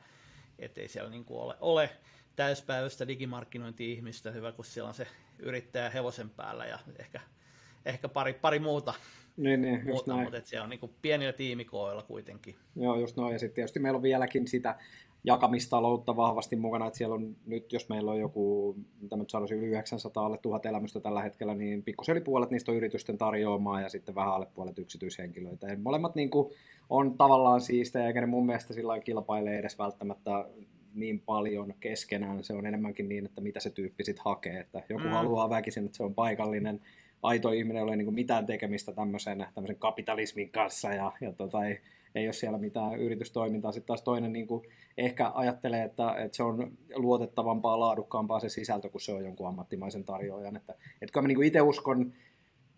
ei 0.80 0.88
siellä 0.88 1.11
niin 1.11 1.25
kuin 1.25 1.40
ole, 1.40 1.54
ole 1.61 1.90
täyspäiväistä 2.37 3.09
digimarkkinointi-ihmistä, 3.09 4.30
hyvä 4.30 4.52
kun 4.52 4.64
siellä 4.64 4.88
on 4.88 4.95
se 4.95 5.06
yrittäjä 5.38 5.90
hevosen 5.90 6.30
päällä 6.30 6.66
ja 6.66 6.78
ehkä, 6.99 7.21
ehkä 7.85 8.09
pari, 8.09 8.33
pari 8.33 8.59
muuta 8.59 8.95
niin, 9.37 9.62
niin, 9.62 9.75
just 9.75 9.87
muuta, 9.87 10.12
näin. 10.12 10.23
mutta 10.23 10.40
se 10.45 10.61
on 10.61 10.71
niin 10.71 10.80
kuin 10.80 10.92
pienillä 11.02 11.33
tiimikoilla 11.33 12.02
kuitenkin. 12.02 12.56
Joo, 12.76 13.00
just 13.00 13.16
noin. 13.16 13.33
Ja 13.33 13.38
sitten 13.38 13.54
tietysti 13.54 13.78
meillä 13.78 13.97
on 13.97 14.02
vieläkin 14.02 14.49
sitä 14.49 14.78
jakamistaloutta 15.26 16.16
vahvasti 16.16 16.56
mukana, 16.56 16.87
että 16.87 16.97
siellä 16.97 17.14
on 17.14 17.37
nyt, 17.47 17.73
jos 17.73 17.88
meillä 17.88 18.11
on 18.11 18.21
joku, 18.21 18.76
mitä 19.00 19.16
nyt 19.16 19.30
sanoisin, 19.30 19.59
yli 19.59 19.66
900 19.66 20.26
alle 20.26 20.38
1000 20.38 20.66
elämystä 20.66 21.00
tällä 21.00 21.23
hetkellä, 21.23 21.54
niin 21.54 21.83
pikkusen 21.83 22.12
yli 22.12 22.21
puolet 22.25 22.50
niistä 22.50 22.71
on 22.71 22.76
yritysten 22.76 23.18
tarjoamaa 23.18 23.80
ja 23.80 23.88
sitten 23.88 24.14
vähän 24.14 24.35
alle 24.35 24.47
puolet 24.54 24.78
yksityishenkilöitä. 24.78 25.66
Ja 25.66 25.78
molemmat 25.78 26.14
niin 26.14 26.30
kuin, 26.30 26.50
on 26.90 27.16
tavallaan 27.16 27.61
siistejä, 27.61 28.06
eikä 28.06 28.21
ne 28.21 28.26
mun 28.26 28.47
mielestä 28.47 28.75
sillä 28.75 29.00
kilpaile 29.00 29.59
edes 29.59 29.78
välttämättä 29.78 30.45
niin 30.95 31.21
paljon 31.21 31.75
keskenään. 31.80 32.45
Se 32.45 32.52
on 32.52 32.66
enemmänkin 32.66 33.09
niin, 33.09 33.26
että 33.26 33.40
mitä 33.40 33.61
se 33.61 33.71
tyyppi 33.71 34.04
sitten 34.04 34.25
hakee. 34.25 34.61
Että 34.61 34.83
joku 34.88 35.04
mm. 35.04 35.11
haluaa 35.11 35.50
väkisin, 35.50 35.85
että 35.85 35.97
se 35.97 36.02
on 36.02 36.14
paikallinen 36.14 36.80
aito 37.23 37.50
ihminen, 37.50 37.76
ei 37.76 37.83
ole 37.83 37.97
niin 37.97 38.14
mitään 38.14 38.47
tekemistä 38.47 38.92
tämmöisen, 38.92 39.47
tämmöisen 39.54 39.76
kapitalismin 39.78 40.50
kanssa 40.50 40.92
ja, 40.92 41.12
ja 41.21 41.33
tota, 41.33 41.64
ei, 41.64 41.80
ei 42.16 42.26
ole 42.26 42.32
siellä 42.32 42.58
mitään 42.58 43.00
yritystoimintaa. 43.00 43.73
Sitten 43.73 43.87
taas 43.87 44.02
toinen 44.02 44.32
niin 44.32 44.46
kuin 44.46 44.62
ehkä 44.99 45.32
ajattelee, 45.35 45.82
että, 45.82 46.14
että 46.18 46.37
se 46.37 46.42
on 46.42 46.73
luotettavampaa, 46.94 47.80
laadukkaampaa 47.80 48.40
se 48.40 48.49
sisältö, 48.49 48.88
kun 48.88 49.00
se 49.00 49.12
on 49.12 49.25
jonkun 49.25 49.49
ammattimaisen 49.49 50.04
tarjoajan. 50.04 50.56
Että, 50.56 50.73
että 50.73 51.12
kyllä 51.12 51.23
mä 51.23 51.28
niin 51.28 51.42
itse 51.42 51.61
uskon 51.61 52.12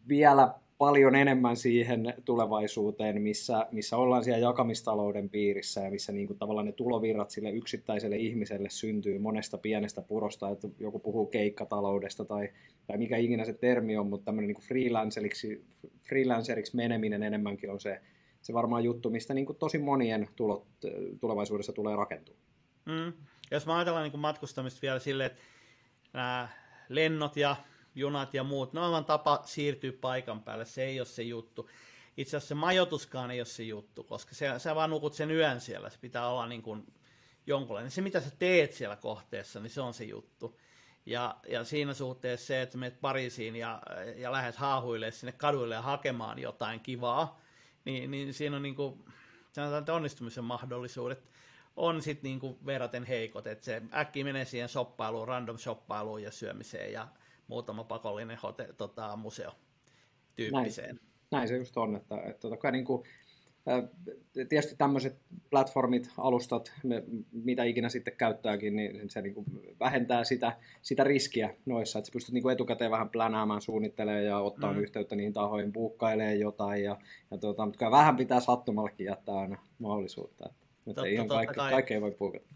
vielä 0.09 0.54
paljon 0.78 1.14
enemmän 1.14 1.57
siihen 1.57 2.14
tulevaisuuteen, 2.25 3.23
missä, 3.23 3.66
missä 3.73 3.97
ollaan 3.97 4.25
siellä 4.25 4.38
jakamistalouden 4.38 5.28
piirissä 5.28 5.80
ja 5.80 5.90
missä 5.90 6.12
niin 6.12 6.26
kuin 6.26 6.38
tavallaan 6.38 6.66
ne 6.66 6.73
tulovirrat 6.73 7.30
sille 7.30 7.50
yksittäiselle 7.50 8.16
ihmiselle 8.16 8.71
syntyy 8.71 9.18
monesta 9.18 9.59
pienestä 9.59 10.02
purosta, 10.02 10.50
että 10.50 10.68
joku 10.80 10.99
puhuu 10.99 11.26
keikkataloudesta 11.26 12.25
tai, 12.25 12.49
tai 12.87 12.99
mikä 12.99 13.16
ikinä 13.16 13.45
se 13.45 13.52
termi 13.52 13.97
on, 13.97 14.07
mutta 14.07 14.25
tämmöinen 14.25 14.49
niin 14.49 14.66
freelanceriksi, 14.66 15.64
freelanceriksi 16.09 16.76
meneminen 16.76 17.23
enemmänkin 17.23 17.71
on 17.71 17.80
se, 17.80 18.00
se 18.49 18.55
varmaan 18.55 18.85
juttu, 18.85 19.11
mistä 19.11 19.35
niin 19.35 19.47
kuin 19.47 19.59
tosi 19.59 19.78
monien 19.78 20.28
tulot 20.37 20.67
tulevaisuudessa 21.21 21.73
tulee 21.73 21.97
rakentua. 21.97 22.37
Mm. 22.85 23.12
Jos 23.50 23.67
mä 23.67 23.76
ajatellaan 23.76 24.02
niin 24.02 24.11
kuin 24.11 24.21
matkustamista 24.21 24.83
vielä 24.83 24.99
silleen, 24.99 25.31
että 25.31 25.43
nämä 26.12 26.49
lennot 26.88 27.37
ja 27.37 27.57
junat 27.95 28.35
ja 28.35 28.45
muut, 28.45 28.73
ne 28.73 28.81
on 28.81 29.05
tapa 29.05 29.43
siirtyä 29.45 29.93
paikan 30.00 30.43
päälle, 30.43 30.64
se 30.64 30.85
ei 30.85 31.00
ole 31.00 31.07
se 31.07 31.23
juttu. 31.23 31.71
Itse 32.17 32.37
asiassa 32.37 32.49
se 32.49 32.55
majoituskaan 32.55 33.31
ei 33.31 33.40
ole 33.40 33.47
se 33.47 33.62
juttu, 33.62 34.05
koska 34.05 34.35
se, 34.35 34.59
sä 34.59 34.75
vaan 34.75 34.90
nukut 34.90 35.14
sen 35.14 35.31
yön 35.31 35.61
siellä, 35.61 35.90
se 35.90 35.99
pitää 36.00 36.28
olla 36.28 36.47
niin 36.47 36.62
kuin 36.62 36.87
jonkunlainen. 37.47 37.90
Se, 37.90 38.00
mitä 38.00 38.21
sä 38.21 38.31
teet 38.38 38.73
siellä 38.73 38.97
kohteessa, 38.97 39.61
niin 39.61 39.71
se 39.71 39.81
on 39.81 39.95
se 39.95 40.05
juttu. 40.05 40.59
Ja, 41.07 41.37
ja 41.49 41.64
siinä 41.64 41.95
suhteessa 41.95 42.47
se, 42.47 42.62
että 42.62 42.78
menet 42.78 43.00
Pariisiin 43.00 43.57
ja, 43.57 43.83
ja 44.17 44.33
lähdet 44.33 44.57
haahuille 44.57 45.11
sinne 45.11 45.33
kaduille 45.33 45.75
ja 45.75 45.83
hakemaan 45.83 46.38
jotain 46.38 46.81
kivaa, 46.81 47.40
niin, 47.85 48.11
niin 48.11 48.35
siinä 48.35 48.56
on 48.56 48.62
niin 48.62 48.75
kuin, 48.75 49.04
sanotaan, 49.52 49.78
että 49.78 49.94
onnistumisen 49.94 50.44
mahdollisuudet 50.44 51.28
on 51.76 52.02
sitten 52.02 52.28
niin 52.28 52.40
kuin 52.40 52.56
verraten 52.66 53.04
heikot, 53.04 53.47
että 53.47 53.64
se 53.64 53.82
äkki 53.94 54.25
menee 54.25 54.44
siihen 54.44 54.68
shoppailuun, 54.68 55.28
random 55.28 55.58
shoppailuun 55.58 56.23
ja 56.23 56.30
syömiseen 56.30 56.92
ja 56.92 57.08
muutama 57.47 57.85
pakollinen 57.85 58.38
hote, 58.42 58.68
tota, 58.76 59.16
museo 59.16 59.52
tyyppiseen. 60.37 60.94
Näin, 60.94 61.08
näin 61.30 61.49
se 61.49 61.56
just 61.56 61.76
on, 61.76 61.97
että, 61.97 62.20
että 62.23 62.49
tota, 62.49 62.70
niin 62.70 62.85
kuin, 62.85 63.02
tietysti 64.49 64.77
tämmöiset 64.77 65.17
platformit, 65.50 66.11
alustat, 66.19 66.73
mitä 67.33 67.65
ikinä 67.65 67.88
sitten 67.88 68.17
käyttääkin, 68.17 68.77
niin 68.77 69.11
se 69.11 69.23
niin 69.23 69.35
kuin 69.35 69.47
vähentää 69.81 70.25
sitä, 70.25 70.57
sitä 70.83 71.05
riskiä 71.05 71.55
noissa, 71.67 71.99
että 71.99 72.07
sä 72.07 72.12
pystyt 72.12 72.35
niin 72.35 72.43
kuin 72.43 72.53
etukäteen 72.53 72.91
vähän 72.91 73.11
plänäämään, 73.11 73.61
suunnittelemaan 73.61 74.25
ja 74.25 74.38
ottaa 74.38 74.73
mm. 74.73 74.79
yhteyttä 74.79 75.17
niihin 75.17 75.33
tahoihin, 75.33 75.73
buukkailee 75.73 76.35
jotain, 76.35 76.85
ja, 76.85 76.97
ja 77.31 77.38
tuota, 77.38 77.67
mutta 77.67 77.91
vähän 77.91 78.17
pitää 78.17 78.41
sattumallakin 78.41 79.07
jättää 79.07 79.38
aina 79.38 79.59
mahdollisuutta, 79.79 80.49
että, 80.49 80.67
että 80.91 81.03
ei 81.03 81.15
ihan 81.15 81.29
kaikki, 81.29 81.55
kaikki 81.55 81.95
ei 81.95 82.00
voi 82.00 82.11
puukata. 82.11 82.49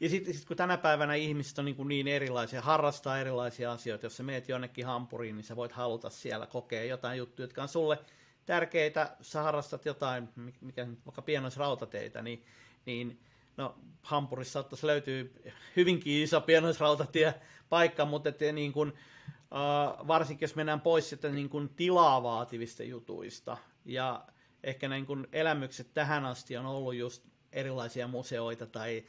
Ja 0.00 0.08
sitten 0.08 0.34
sit 0.34 0.44
kun 0.44 0.56
tänä 0.56 0.76
päivänä 0.76 1.14
ihmiset 1.14 1.58
on 1.58 1.64
niin, 1.64 1.76
kuin 1.76 1.88
niin 1.88 2.08
erilaisia, 2.08 2.60
harrastaa 2.60 3.18
erilaisia 3.18 3.72
asioita, 3.72 4.06
jos 4.06 4.16
sä 4.16 4.22
meet 4.22 4.48
jonnekin 4.48 4.86
hampuriin, 4.86 5.36
niin 5.36 5.44
sä 5.44 5.56
voit 5.56 5.72
haluta 5.72 6.10
siellä 6.10 6.46
kokea 6.46 6.84
jotain 6.84 7.18
juttuja, 7.18 7.44
jotka 7.44 7.62
on 7.62 7.68
sulle 7.68 7.98
tärkeitä, 8.46 9.16
sä 9.20 9.42
harrastat 9.42 9.84
jotain, 9.84 10.28
mikä 10.60 10.86
vaikka 11.06 11.22
pienoisrautateitä, 11.22 12.22
niin, 12.22 12.44
niin 12.86 13.20
no, 13.56 13.74
Hampurissa 14.02 14.52
saattaisi 14.52 14.86
löytyä 14.86 15.24
hyvinkin 15.76 16.22
iso 16.22 16.44
paikka, 17.68 18.04
mutta 18.04 18.28
että 18.28 18.52
niin 18.52 18.72
kuin, 18.72 18.88
uh, 18.88 20.08
varsinkin 20.08 20.46
jos 20.46 20.54
mennään 20.54 20.80
pois 20.80 21.08
sitten 21.08 21.34
niin 21.34 21.48
kuin 21.48 21.68
tilaa 21.68 22.22
vaativista 22.22 22.82
jutuista, 22.82 23.56
ja 23.84 24.24
ehkä 24.64 24.88
niin 24.88 25.06
kuin 25.06 25.26
elämykset 25.32 25.94
tähän 25.94 26.24
asti 26.24 26.56
on 26.56 26.66
ollut 26.66 26.94
just 26.94 27.22
erilaisia 27.52 28.08
museoita 28.08 28.66
tai 28.66 29.04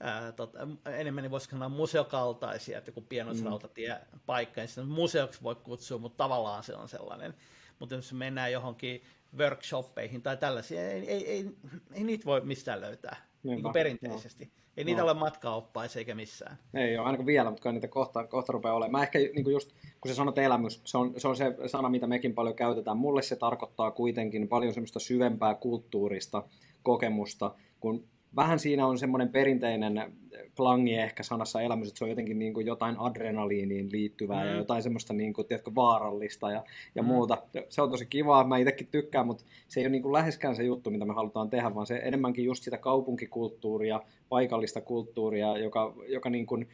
ää, 0.00 0.32
tota, 0.32 0.58
enemmän 0.86 1.22
niin 1.22 1.30
voisiko 1.30 1.50
sanoa 1.50 1.68
museokaltaisia, 1.68 2.78
että 2.78 2.88
joku 2.88 3.00
pienoisrautatie 3.00 4.00
paikka, 4.26 4.60
niin 4.60 4.68
sitä 4.68 4.82
museoksi 4.82 5.42
voi 5.42 5.54
kutsua, 5.54 5.98
mutta 5.98 6.16
tavallaan 6.16 6.64
se 6.64 6.76
on 6.76 6.88
sellainen. 6.88 7.34
Mutta 7.80 7.94
jos 7.94 8.12
mennään 8.12 8.52
johonkin 8.52 9.02
workshoppeihin 9.38 10.22
tai 10.22 10.36
tällaisia, 10.36 10.90
ei, 10.90 11.10
ei, 11.10 11.26
ei, 11.26 11.50
ei 11.92 12.04
niitä 12.04 12.24
voi 12.24 12.40
mistään 12.40 12.80
löytää 12.80 13.16
niin 13.42 13.62
kuin 13.62 13.72
perinteisesti. 13.72 14.44
No. 14.44 14.50
Ei 14.76 14.84
niitä 14.84 15.00
no. 15.00 15.04
ole 15.04 15.14
matkaoppaissa 15.14 15.98
eikä 15.98 16.14
missään. 16.14 16.58
Ei 16.74 16.98
ole, 16.98 17.06
ainakaan 17.06 17.26
vielä, 17.26 17.50
mutta 17.50 17.72
niitä 17.72 17.88
kohta, 17.88 18.26
kohta 18.26 18.52
rupeaa 18.52 18.74
olemaan. 18.74 18.92
Mä 18.92 19.02
ehkä 19.02 19.18
niin 19.18 19.44
kuin 19.44 19.52
just, 19.52 19.72
kun 20.00 20.10
se 20.10 20.14
sanot 20.14 20.38
elämys, 20.38 20.80
se 20.84 20.98
on, 20.98 21.14
se 21.16 21.28
on 21.28 21.36
se 21.36 21.56
sana, 21.66 21.88
mitä 21.88 22.06
mekin 22.06 22.34
paljon 22.34 22.56
käytetään. 22.56 22.96
Mulle 22.96 23.22
se 23.22 23.36
tarkoittaa 23.36 23.90
kuitenkin 23.90 24.48
paljon 24.48 24.74
semmoista 24.74 25.00
syvempää 25.00 25.54
kulttuurista 25.54 26.42
kokemusta, 26.82 27.54
kun 27.80 28.04
vähän 28.36 28.58
siinä 28.58 28.86
on 28.86 28.98
semmoinen 28.98 29.28
perinteinen 29.28 30.12
klangi 30.56 30.94
ehkä 30.94 31.22
sanassa 31.22 31.60
elämys, 31.60 31.88
että 31.88 31.98
se 31.98 32.04
on 32.04 32.10
jotenkin 32.10 32.38
niin 32.38 32.54
kuin 32.54 32.66
jotain 32.66 32.96
adrenaliiniin 32.98 33.92
liittyvää 33.92 34.44
mm. 34.44 34.50
ja 34.50 34.56
jotain 34.56 34.82
semmoista 34.82 35.12
niin 35.12 35.32
kuin, 35.32 35.46
tiedätkö, 35.46 35.70
vaarallista 35.74 36.50
ja, 36.50 36.64
ja 36.94 37.02
mm. 37.02 37.06
muuta. 37.06 37.42
Se 37.68 37.82
on 37.82 37.90
tosi 37.90 38.06
kivaa, 38.06 38.46
mä 38.46 38.58
itsekin 38.58 38.88
tykkään, 38.90 39.26
mutta 39.26 39.44
se 39.68 39.80
ei 39.80 39.86
ole 39.86 39.90
niin 39.90 40.02
kuin 40.02 40.12
läheskään 40.12 40.56
se 40.56 40.62
juttu, 40.62 40.90
mitä 40.90 41.04
me 41.04 41.14
halutaan 41.14 41.50
tehdä, 41.50 41.74
vaan 41.74 41.86
se 41.86 42.00
enemmänkin 42.04 42.44
just 42.44 42.62
sitä 42.64 42.78
kaupunkikulttuuria, 42.78 44.00
paikallista 44.28 44.80
kulttuuria, 44.80 45.58
joka, 45.58 45.94
joka 46.08 46.30
niin 46.30 46.46
kuin, 46.46 46.68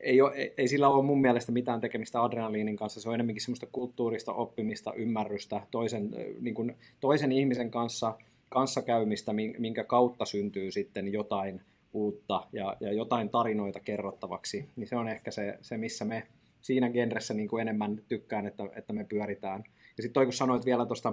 ei, 0.00 0.20
ole, 0.20 0.32
ei, 0.34 0.54
ei 0.58 0.68
sillä 0.68 0.88
ole 0.88 1.04
mun 1.04 1.20
mielestä 1.20 1.52
mitään 1.52 1.80
tekemistä 1.80 2.22
adrenaliinin 2.22 2.76
kanssa, 2.76 3.00
se 3.00 3.08
on 3.08 3.14
enemmänkin 3.14 3.42
semmoista 3.42 3.66
kulttuurista 3.72 4.32
oppimista, 4.32 4.92
ymmärrystä 4.94 5.60
toisen, 5.70 6.10
niin 6.40 6.54
kuin, 6.54 6.76
toisen 7.00 7.32
ihmisen 7.32 7.70
kanssa– 7.70 8.14
kanssakäymistä, 8.48 9.32
minkä 9.58 9.84
kautta 9.84 10.24
syntyy 10.24 10.70
sitten 10.70 11.12
jotain 11.12 11.62
uutta 11.92 12.46
ja, 12.52 12.76
ja 12.80 12.92
jotain 12.92 13.28
tarinoita 13.28 13.80
kerrottavaksi, 13.80 14.68
niin 14.76 14.86
se 14.86 14.96
on 14.96 15.08
ehkä 15.08 15.30
se, 15.30 15.58
se 15.60 15.76
missä 15.76 16.04
me 16.04 16.26
siinä 16.60 16.90
genressä 16.90 17.34
niin 17.34 17.48
kuin 17.48 17.60
enemmän 17.60 18.02
tykkään, 18.08 18.46
että, 18.46 18.64
että 18.76 18.92
me 18.92 19.04
pyöritään. 19.04 19.64
Ja 19.96 20.02
sitten 20.02 20.12
toi 20.12 20.26
kun 20.26 20.32
sanoit 20.32 20.66
vielä 20.66 20.86
tuosta 20.86 21.12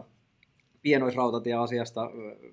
pienoisrautatie-asiasta 0.82 2.12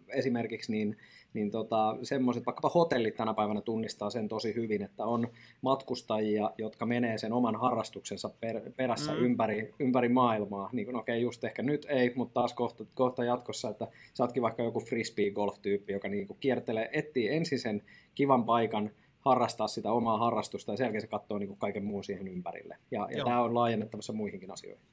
esimerkiksi, 0.09 0.73
niin 0.73 0.97
niin 1.35 1.51
tota, 1.51 1.97
semmoiset, 2.03 2.47
vaikkapa 2.47 2.71
hotellit 2.75 3.17
tänä 3.17 3.35
päivänä 3.35 3.61
tunnistaa 3.61 4.11
sen 4.11 4.29
tosi 4.29 4.55
hyvin, 4.55 4.83
että 4.83 5.05
on 5.05 5.29
matkustajia, 5.63 6.51
jotka 6.59 6.87
menee 6.87 7.19
sen 7.19 7.33
oman 7.33 7.57
harrastuksensa 7.57 8.31
per, 8.41 8.73
perässä 8.77 9.13
mm. 9.13 9.25
ympäri, 9.25 9.75
ympäri 9.79 10.09
maailmaa. 10.09 10.71
Niin 10.73 10.87
kuin, 10.87 10.97
okei, 10.97 11.17
okay, 11.17 11.23
just 11.23 11.45
ehkä 11.45 11.63
nyt 11.63 11.87
ei, 11.89 12.13
mutta 12.17 12.35
taas 12.35 12.55
kohta, 12.55 12.85
kohta 12.95 13.25
jatkossa, 13.25 13.69
että 13.69 13.89
sä 14.15 14.25
ootkin 14.25 14.43
vaikka 14.43 14.63
joku 14.63 14.81
frisbee-golf-tyyppi, 14.81 15.93
joka 15.93 16.09
niin 16.09 16.27
kuin 16.27 16.39
kiertelee, 16.41 16.91
etsii 16.93 17.29
ensin 17.29 17.59
sen 17.59 17.83
kivan 18.15 18.45
paikan, 18.45 18.91
harrastaa 19.21 19.69
sitä 19.69 19.93
omaa 19.93 20.19
harrastusta 20.19 20.73
ja 20.73 20.77
sen 20.77 20.85
jälkeen 20.85 21.01
se 21.01 21.07
katsoo 21.07 21.39
niin 21.39 21.49
kuin 21.49 21.59
kaiken 21.59 21.85
muun 21.85 22.05
siihen 22.05 22.29
ympärille. 22.29 22.77
Ja, 22.91 23.09
ja 23.17 23.25
tämä 23.25 23.43
on 23.43 23.55
laajennettavassa 23.55 24.13
muihinkin 24.13 24.51
asioihin. 24.51 24.87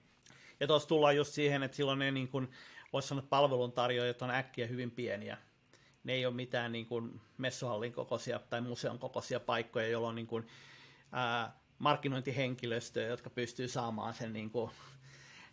Ja 0.60 0.68
tuossa 0.68 0.90
tullaan 0.90 1.16
just 1.16 1.34
siihen, 1.34 1.64
että 1.64 1.78
silloin 1.78 2.00
ne 2.00 2.12
niin 2.12 2.28
kuin, 2.28 2.48
voisi 2.94 3.08
sanoa, 3.08 3.24
palveluntarjoajat 3.30 4.22
on 4.22 4.32
äkkiä 4.32 4.68
hyvin 4.68 4.92
pieniä 4.92 5.38
ne 6.08 6.14
ei 6.14 6.26
ole 6.26 6.36
mitään 6.36 6.72
niin 6.72 6.86
kuin 6.86 7.22
messuhallin 7.38 7.94
kokoisia 7.94 8.40
tai 8.50 8.62
museon 8.62 9.00
kokoisia 9.00 9.40
paikkoja, 9.40 9.88
jolloin 9.88 10.16
niin 10.16 10.28
kuin, 10.28 10.48
ää, 11.12 11.56
markkinointihenkilöstöä, 11.80 13.08
jotka 13.08 13.30
pystyy 13.30 13.68
saamaan 13.68 14.14
sen 14.14 14.34
niin 14.34 14.50
kuin, 14.50 14.72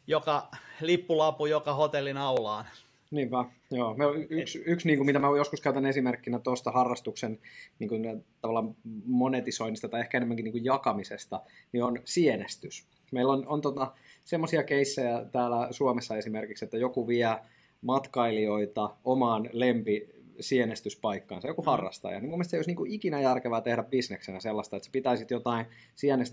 joka 0.07 0.51
lippulapu 0.81 1.47
joka 1.47 1.75
hotellin 1.75 2.17
aulaan. 2.17 2.65
Niinpä, 3.11 3.45
joo. 3.71 3.95
Me 3.95 4.05
yksi, 4.31 4.63
yksi 4.67 4.89
niin 4.89 4.99
kuin, 4.99 5.07
mitä 5.07 5.19
mä 5.19 5.27
joskus 5.37 5.61
käytän 5.61 5.87
esimerkkinä 5.87 6.39
tuosta 6.39 6.71
harrastuksen 6.71 7.39
niin 7.79 7.89
kuin, 7.89 8.25
tavallaan 8.41 8.77
monetisoinnista 9.07 9.89
tai 9.89 10.01
ehkä 10.01 10.19
enemmänkin 10.19 10.45
niin 10.45 10.53
kuin 10.53 10.65
jakamisesta, 10.65 11.41
niin 11.73 11.85
on 11.85 11.99
sienestys. 12.05 12.87
Meillä 13.13 13.33
on, 13.33 13.47
on 13.47 13.61
tota, 13.61 13.93
semmoisia 14.25 14.63
keissejä 14.63 15.25
täällä 15.33 15.69
Suomessa 15.71 16.17
esimerkiksi, 16.17 16.65
että 16.65 16.77
joku 16.79 17.09
vie 17.09 17.39
matkailijoita 17.83 18.91
omaan 19.05 19.51
lempi 19.53 20.14
sienestyspaikkaansa, 20.41 21.49
joku 21.49 21.63
mm. 21.63 21.67
harrastaja, 21.67 22.21
niin 22.21 22.31
mun 22.31 22.39
mielestä 22.39 22.51
se 22.51 22.57
olisi 22.57 22.71
niin 22.71 22.77
kuin 22.77 22.91
ikinä 22.91 23.21
järkevää 23.21 23.61
tehdä 23.61 23.83
bisneksenä 23.83 24.41
sellaista, 24.41 24.77
että 24.77 24.85
sä 24.85 24.93
pitäisit 24.93 25.31
jotain 25.31 25.67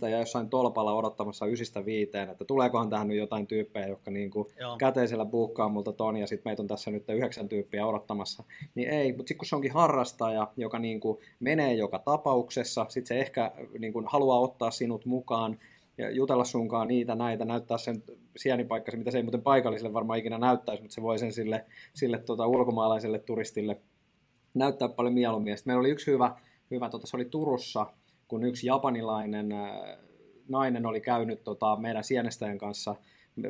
ja 0.10 0.20
jossain 0.20 0.50
tolpalla 0.50 0.94
odottamassa 0.94 1.46
ysistä 1.46 1.86
viiteen, 1.86 2.30
että 2.30 2.46
tuleekohan 2.46 2.90
tähän 2.90 3.08
nyt 3.08 3.18
jotain 3.18 3.48
tyyppejä, 3.48 3.88
jotka 3.88 4.12
niin 4.12 4.32
kuin 4.32 4.48
käteisellä 4.78 5.26
buukkaa 5.26 5.70
multa 5.70 5.94
ton 5.94 6.18
ja 6.18 6.28
sitten 6.28 6.50
meitä 6.50 6.62
on 6.62 6.68
tässä 6.68 6.92
nyt 6.92 7.10
yhdeksän 7.10 7.50
tyyppiä 7.50 7.88
odottamassa, 7.88 8.44
niin 8.76 8.90
ei, 8.90 9.12
mutta 9.12 9.28
sitten 9.28 9.38
kun 9.38 9.48
se 9.48 9.56
onkin 9.56 9.74
harrastaja, 9.74 10.48
joka 10.58 10.80
niin 10.80 11.00
kuin 11.00 11.18
menee 11.40 11.74
joka 11.74 12.00
tapauksessa, 12.00 12.86
sitten 12.90 13.08
se 13.08 13.20
ehkä 13.22 13.52
niin 13.80 13.94
kuin 13.94 14.06
haluaa 14.10 14.40
ottaa 14.40 14.72
sinut 14.72 15.06
mukaan, 15.06 15.60
ja 15.98 16.10
jutella 16.10 16.44
sunkaan 16.44 16.88
niitä 16.88 17.16
näitä, 17.16 17.46
näyttää 17.46 17.78
sen 17.78 18.04
sienipaikkasi, 18.38 18.98
mitä 18.98 19.12
se 19.12 19.18
ei 19.18 19.24
muuten 19.24 19.42
paikalliselle 19.42 19.94
varmaan 19.94 20.20
ikinä 20.20 20.38
näyttäisi, 20.38 20.82
mutta 20.82 20.96
se 20.96 21.02
voi 21.02 21.20
sen 21.20 21.34
sille, 21.34 21.66
sille 21.94 22.18
tota, 22.18 22.48
ulkomaalaiselle 22.48 23.20
turistille 23.20 23.78
näyttää 24.54 24.90
paljon 24.90 25.14
mieluummin. 25.14 25.58
Sitten 25.58 25.72
meillä 25.72 25.80
oli 25.80 25.90
yksi 25.90 26.12
hyvä, 26.12 26.36
hyvä 26.72 26.90
tota, 26.90 27.08
se 27.08 27.18
oli 27.18 27.26
Turussa, 27.26 27.88
kun 28.28 28.44
yksi 28.44 28.68
japanilainen 28.68 29.52
äh, 29.52 29.72
nainen 30.50 30.86
oli 30.86 31.02
käynyt 31.02 31.44
tota, 31.44 31.76
meidän 31.76 32.04
sienestäjän 32.04 32.58
kanssa 32.58 32.96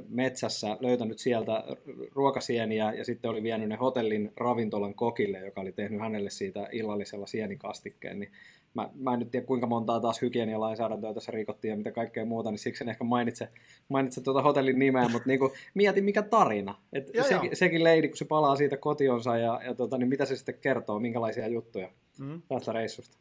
metsässä, 0.10 0.78
löytänyt 0.80 1.20
sieltä 1.20 1.64
ruokasieniä 2.12 2.94
ja 2.94 3.06
sitten 3.06 3.32
oli 3.32 3.44
vienyt 3.44 3.70
ne 3.70 3.76
hotellin 3.76 4.34
ravintolan 4.38 4.94
kokille, 4.94 5.40
joka 5.40 5.62
oli 5.62 5.72
tehnyt 5.72 6.02
hänelle 6.02 6.30
siitä 6.30 6.68
illallisella 6.72 7.28
sienikastikkeen, 7.28 8.20
niin 8.20 8.32
mä, 8.74 8.90
mä 8.96 9.14
en 9.14 9.20
nyt 9.20 9.32
tiedä 9.32 9.46
kuinka 9.46 9.68
montaa 9.68 10.00
taas 10.00 10.22
hygienialainsäädäntöä 10.22 11.14
tässä 11.14 11.32
rikottiin 11.32 11.70
ja 11.70 11.78
mitä 11.78 11.92
kaikkea 11.92 12.26
muuta, 12.26 12.52
niin 12.52 12.60
siksi 12.60 12.84
en 12.84 12.90
ehkä 12.90 13.04
mainitse, 13.04 13.50
mainitse 13.90 14.22
tuota 14.22 14.42
hotellin 14.42 14.80
nimeä, 14.80 15.10
mutta 15.10 15.28
niin 15.28 15.40
kuin, 15.40 15.52
mietin 15.74 16.04
mikä 16.04 16.22
tarina. 16.22 16.76
Et 16.94 17.12
joo, 17.14 17.24
sekin, 17.24 17.46
joo. 17.46 17.56
sekin 17.56 17.84
leidi, 17.84 18.08
kun 18.08 18.18
se 18.18 18.26
palaa 18.26 18.56
siitä 18.56 18.78
kotionsa 18.78 19.38
ja, 19.38 19.62
ja 19.66 19.76
tota, 19.76 19.98
niin 19.98 20.10
mitä 20.10 20.26
se 20.26 20.36
sitten 20.36 20.56
kertoo, 20.62 21.00
minkälaisia 21.00 21.48
juttuja 21.48 21.90
mm. 22.20 22.42
tästä 22.48 22.72
reissusta. 22.72 23.18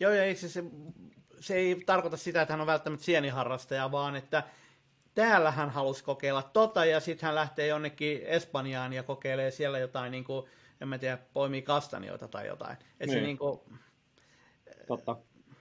Joo, 0.00 0.12
ja 0.12 0.36
se, 0.36 0.48
se, 0.48 0.64
se 1.40 1.54
ei 1.54 1.82
tarkoita 1.86 2.16
sitä, 2.16 2.42
että 2.42 2.52
hän 2.52 2.60
on 2.60 2.66
välttämättä 2.66 3.04
sieniharrastaja, 3.04 3.92
vaan 3.92 4.16
että 4.16 4.42
täällä 5.14 5.50
hän 5.50 5.70
halusi 5.70 6.04
kokeilla 6.04 6.42
tota, 6.42 6.84
ja 6.84 7.00
sitten 7.00 7.26
hän 7.26 7.34
lähtee 7.34 7.66
jonnekin 7.66 8.20
Espanjaan 8.24 8.92
ja 8.92 9.02
kokeilee 9.02 9.50
siellä 9.50 9.78
jotain, 9.78 10.10
niin 10.10 10.24
kuin, 10.24 10.46
en 10.80 10.88
mä 10.88 10.98
tiedä, 10.98 11.18
poimii 11.32 11.62
kastanjoita 11.62 12.28
tai 12.28 12.46
jotain. 12.46 12.76
Et 13.00 13.06
niin. 13.06 13.18
se 13.18 13.20
niin 13.20 13.38
kuin, 13.38 13.60
Totta. 14.96 15.16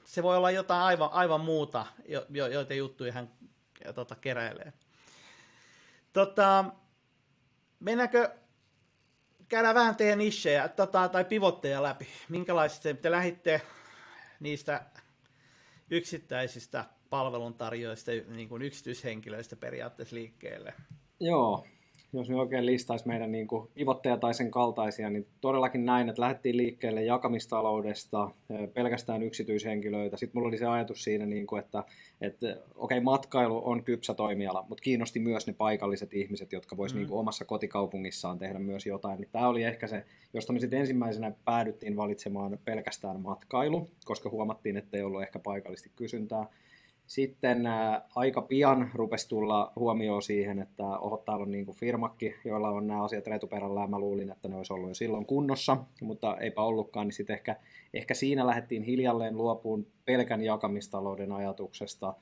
Se 0.06 0.24
voi 0.24 0.38
olla 0.38 0.52
jotain 0.52 0.82
aivan, 0.82 1.10
aivan 1.12 1.42
muuta, 1.42 1.86
jo, 2.08 2.26
jo, 2.30 2.48
joita 2.48 2.74
juttuja 2.74 3.14
hän 3.14 3.30
tota, 3.96 4.16
keräilee. 4.16 4.74
Tota, 6.14 6.66
mennäänkö, 7.80 8.30
käydään 9.48 9.76
vähän 9.76 9.96
teidän 9.96 10.20
nichejä 10.20 10.68
tota, 10.68 11.10
tai 11.10 11.26
pivotteja 11.26 11.84
läpi. 11.84 12.08
Minkälaiset 12.30 13.02
te 13.02 13.12
lähditte 13.12 13.62
niistä 14.40 14.86
yksittäisistä 15.90 16.86
palveluntarjoajista, 17.10 18.12
niin 18.28 18.50
kuin 18.50 18.62
yksityishenkilöistä 18.62 19.56
periaatteessa 19.56 20.16
liikkeelle? 20.16 20.74
Joo, 21.20 21.66
jos 22.14 22.30
me 22.30 22.36
oikein 22.36 22.66
listaisi 22.66 23.08
meidän 23.08 23.32
niin 23.32 23.48
kuin 23.48 23.70
pivotteja 23.74 24.18
tai 24.18 24.34
sen 24.34 24.52
kaltaisia, 24.52 25.10
niin 25.10 25.28
todellakin 25.42 25.86
näin, 25.86 26.10
että 26.10 26.22
lähdettiin 26.22 26.58
liikkeelle 26.58 27.04
jakamistaloudesta, 27.04 28.32
pelkästään 28.74 29.24
yksityishenkilöitä. 29.24 30.18
Sitten 30.18 30.40
mulla 30.40 30.48
oli 30.48 30.58
se 30.58 30.66
ajatus 30.66 31.04
siinä, 31.04 31.26
niin 31.26 31.48
kuin, 31.48 31.60
että, 31.60 31.84
että 32.22 32.48
okei, 32.48 32.98
okay, 32.98 33.00
matkailu 33.00 33.62
on 33.66 33.84
kypsä 33.84 34.14
toimiala, 34.14 34.66
mutta 34.70 34.82
kiinnosti 34.82 35.20
myös 35.20 35.48
ne 35.48 35.54
paikalliset 35.54 36.14
ihmiset, 36.14 36.52
jotka 36.52 36.78
voisivat 36.78 37.02
mm. 37.02 37.08
niin 37.08 37.20
omassa 37.20 37.46
kotikaupungissaan 37.46 38.40
tehdä 38.40 38.60
myös 38.60 38.86
jotain. 38.86 39.20
Niin 39.20 39.30
tämä 39.32 39.48
oli 39.48 39.64
ehkä 39.64 39.88
se, 39.88 40.06
josta 40.34 40.54
me 40.54 40.60
sitten 40.60 40.80
ensimmäisenä 40.80 41.32
päädyttiin 41.46 41.96
valitsemaan 41.96 42.60
pelkästään 42.66 43.20
matkailu, 43.20 43.90
koska 44.06 44.30
huomattiin, 44.30 44.78
että 44.78 44.98
ei 44.98 45.04
ollut 45.04 45.22
ehkä 45.22 45.40
paikallisesti 45.40 45.92
kysyntää. 45.96 46.46
Sitten 47.12 47.66
ää, 47.66 48.06
aika 48.16 48.42
pian 48.42 48.92
rupesi 48.94 49.30
tulla 49.30 49.72
huomioon 49.76 50.22
siihen, 50.22 50.60
että 50.60 50.84
oho, 50.84 51.18
täällä 51.18 51.44
on 51.44 51.52
niin 51.52 51.76
firmakki, 51.76 52.36
joilla 52.46 52.70
on 52.70 52.88
nämä 52.88 53.04
asiat 53.04 53.28
retuperällä, 53.28 53.88
mä 53.88 54.00
luulin, 54.00 54.32
että 54.32 54.48
ne 54.48 54.56
olisi 54.56 54.74
ollut 54.74 54.90
jo 54.90 54.94
silloin 54.94 55.26
kunnossa, 55.26 55.78
mutta 56.02 56.38
eipä 56.38 56.62
ollutkaan, 56.62 57.08
niin 57.08 57.14
sitten 57.14 57.34
ehkä, 57.34 57.56
ehkä 57.94 58.14
siinä 58.14 58.48
lähdettiin 58.48 58.84
hiljalleen 58.84 59.38
luopuun 59.38 59.88
pelkän 60.06 60.42
jakamistalouden 60.42 61.32
ajatuksesta, 61.32 62.14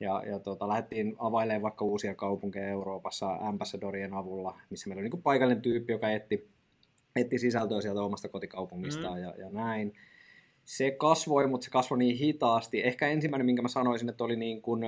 ja, 0.00 0.22
ja 0.26 0.38
tota, 0.38 0.68
lähdettiin 0.68 1.16
availemaan 1.18 1.62
vaikka 1.62 1.84
uusia 1.84 2.14
kaupunkeja 2.14 2.68
Euroopassa 2.68 3.32
Ambassadorien 3.40 4.14
avulla, 4.14 4.60
missä 4.70 4.88
meillä 4.88 5.00
oli 5.00 5.08
niin 5.08 5.22
paikallinen 5.22 5.62
tyyppi, 5.62 5.92
joka 5.92 6.10
etti, 6.10 6.48
etti 7.16 7.38
sisältöä 7.38 7.80
sieltä 7.80 8.02
omasta 8.02 8.28
kotikaupungistaan 8.28 9.18
mm. 9.18 9.24
ja, 9.24 9.34
ja 9.38 9.50
näin 9.50 9.94
se 10.66 10.90
kasvoi, 10.90 11.46
mutta 11.46 11.64
se 11.64 11.70
kasvoi 11.70 11.98
niin 11.98 12.16
hitaasti. 12.16 12.84
Ehkä 12.84 13.08
ensimmäinen, 13.08 13.46
minkä 13.46 13.62
mä 13.62 13.68
sanoisin, 13.68 14.08
että 14.08 14.24
oli 14.24 14.36
niin 14.36 14.62
kuin 14.62 14.82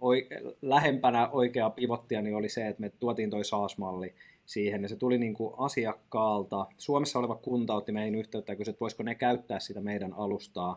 oike- 0.00 0.56
lähempänä 0.62 1.28
oikeaa 1.28 1.70
pivottia, 1.70 2.22
niin 2.22 2.36
oli 2.36 2.48
se, 2.48 2.68
että 2.68 2.80
me 2.80 2.88
tuotiin 2.88 3.30
toi 3.30 3.44
SaaS-malli 3.44 4.14
siihen, 4.46 4.82
ja 4.82 4.88
se 4.88 4.96
tuli 4.96 5.18
niin 5.18 5.34
kuin 5.34 5.54
asiakkaalta. 5.56 6.66
Suomessa 6.78 7.18
oleva 7.18 7.34
kunta 7.34 7.74
otti 7.74 7.92
meihin 7.92 8.14
yhteyttä 8.14 8.52
ja 8.52 8.56
kysyi, 8.56 8.70
että 8.70 8.80
voisiko 8.80 9.02
ne 9.02 9.14
käyttää 9.14 9.60
sitä 9.60 9.80
meidän 9.80 10.12
alustaa 10.12 10.76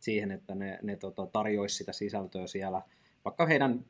siihen, 0.00 0.30
että 0.30 0.54
ne, 0.54 0.78
ne 0.82 0.96
tota, 0.96 1.26
tarjoisi 1.26 1.76
sitä 1.76 1.92
sisältöä 1.92 2.46
siellä, 2.46 2.82
vaikka 3.24 3.46
heidän 3.46 3.84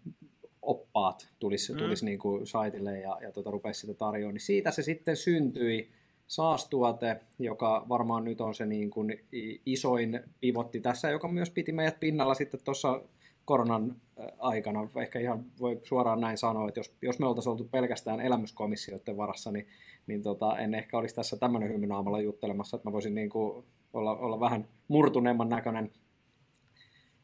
oppaat 0.62 1.28
tulisi, 1.38 1.72
mm. 1.72 1.78
tulisi 1.78 2.04
niin 2.04 2.18
kuin 2.18 2.46
saitille 2.46 2.98
ja, 2.98 3.18
ja 3.22 3.32
tota, 3.32 3.50
rupesi 3.50 3.80
sitä 3.80 3.94
tarjoamaan, 3.94 4.34
niin 4.34 4.40
siitä 4.40 4.70
se 4.70 4.82
sitten 4.82 5.16
syntyi 5.16 5.90
SaaS-tuote, 6.26 7.20
joka 7.38 7.86
varmaan 7.88 8.24
nyt 8.24 8.40
on 8.40 8.54
se 8.54 8.66
niin 8.66 8.90
kuin 8.90 9.24
isoin 9.66 10.20
pivotti 10.40 10.80
tässä, 10.80 11.10
joka 11.10 11.28
myös 11.28 11.50
piti 11.50 11.72
meidät 11.72 12.00
pinnalla 12.00 12.34
sitten 12.34 12.60
tuossa 12.64 13.02
koronan 13.44 13.96
aikana. 14.38 14.88
Ehkä 15.00 15.18
ihan 15.20 15.44
voi 15.60 15.80
suoraan 15.82 16.20
näin 16.20 16.38
sanoa, 16.38 16.68
että 16.68 16.80
jos, 16.80 16.94
jos 17.02 17.18
me 17.18 17.26
oltaisiin 17.26 17.50
oltu 17.52 17.64
pelkästään 17.64 18.20
elämyskomissioiden 18.20 19.16
varassa, 19.16 19.52
niin, 19.52 19.68
niin 20.06 20.22
tota, 20.22 20.58
en 20.58 20.74
ehkä 20.74 20.98
olisi 20.98 21.14
tässä 21.14 21.36
tämmöinen 21.36 21.68
hymynaamalla 21.68 22.20
juttelemassa, 22.20 22.76
että 22.76 22.88
mä 22.88 22.92
voisin 22.92 23.14
niin 23.14 23.30
kuin 23.30 23.64
olla, 23.92 24.16
olla 24.16 24.40
vähän 24.40 24.68
murtuneemman 24.88 25.48
näköinen 25.48 25.92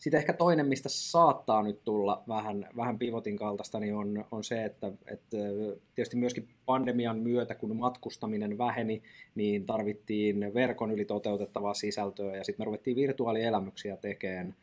sitten 0.01 0.19
ehkä 0.19 0.33
toinen, 0.33 0.67
mistä 0.67 0.89
saattaa 0.89 1.63
nyt 1.63 1.85
tulla 1.85 2.23
vähän, 2.29 2.69
vähän 2.77 2.99
pivotin 2.99 3.37
kaltaista, 3.37 3.81
niin 3.81 3.95
on, 3.95 4.25
on 4.31 4.45
se, 4.45 4.65
että, 4.65 4.93
että 5.07 5.37
tietysti 5.95 6.17
myöskin 6.17 6.49
pandemian 6.67 7.19
myötä, 7.19 7.55
kun 7.55 7.77
matkustaminen 7.77 8.59
väheni, 8.59 9.03
niin 9.35 9.67
tarvittiin 9.67 10.55
verkon 10.55 10.91
yli 10.91 11.05
toteutettavaa 11.05 11.75
sisältöä 11.75 12.37
ja 12.37 12.45
sitten 12.45 12.63
me 12.63 12.65
ruvettiin 12.65 12.97
virtuaalielämyksiä 12.97 13.97
tekemään 13.97 14.55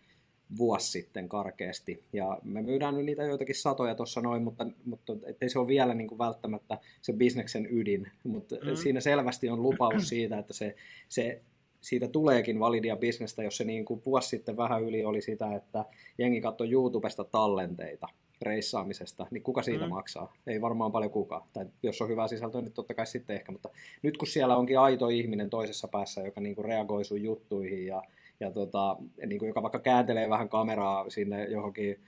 vuosi 0.58 0.91
sitten 0.91 1.30
karkeasti. 1.30 2.04
Ja 2.13 2.39
me 2.43 2.62
myydään 2.62 2.95
nyt 2.95 3.06
niitä 3.06 3.23
joitakin 3.23 3.56
satoja 3.56 3.95
tuossa 3.95 4.21
noin, 4.21 4.43
mutta, 4.43 4.67
mutta 4.86 5.13
ettei 5.26 5.50
se 5.50 5.60
ole 5.60 5.67
vielä 5.67 5.93
niin 5.93 6.08
kuin 6.08 6.19
välttämättä 6.19 6.78
se 7.02 7.13
bisneksen 7.13 7.67
ydin. 7.71 8.12
Mutta 8.23 8.56
mm. 8.56 8.76
siinä 8.76 9.00
selvästi 9.00 9.50
on 9.50 9.63
lupaus 9.63 10.10
siitä, 10.10 10.38
että 10.38 10.54
se, 10.54 10.76
se 11.10 11.41
siitä 11.88 12.08
tuleekin 12.08 12.60
validia 12.60 12.95
bisnestä, 12.95 13.43
jos 13.43 13.58
se 13.58 13.63
niin 13.63 13.86
kuin 13.86 14.02
vuosi 14.06 14.30
sitten 14.30 14.58
vähän 14.58 14.84
yli 14.84 15.06
oli 15.06 15.21
sitä, 15.21 15.56
että 15.56 15.86
jengi 16.17 16.41
katsoi 16.41 16.71
YouTubesta 16.71 17.23
tallenteita 17.23 18.08
reissaamisesta, 18.41 19.28
niin 19.32 19.43
kuka 19.43 19.63
siitä 19.63 19.86
mm. 19.86 19.89
maksaa? 19.89 20.34
Ei 20.47 20.62
varmaan 20.62 20.91
paljon 20.91 21.12
kukaan. 21.12 21.41
Tai 21.54 21.65
jos 21.84 22.02
on 22.02 22.10
hyvä 22.10 22.28
sisältö, 22.28 22.62
niin 22.62 22.71
totta 22.71 22.93
kai 22.93 23.08
sitten 23.08 23.36
ehkä. 23.36 23.52
Mutta 23.52 23.69
nyt 24.02 24.17
kun 24.17 24.28
siellä 24.28 24.58
onkin 24.58 24.80
aito 24.80 25.10
ihminen 25.10 25.50
toisessa 25.50 25.88
päässä, 25.88 26.21
joka 26.21 26.41
niin 26.41 26.56
kuin 26.56 26.65
reagoi 26.65 27.06
sun 27.06 27.23
juttuihin 27.23 27.86
ja, 27.86 28.04
ja 28.39 28.52
tota, 28.52 28.97
niin 29.26 29.39
kuin 29.39 29.47
joka 29.47 29.62
vaikka 29.62 29.80
kääntelee 29.80 30.30
vähän 30.30 30.50
kameraa 30.50 31.10
sinne 31.10 31.45
johonkin 31.45 32.00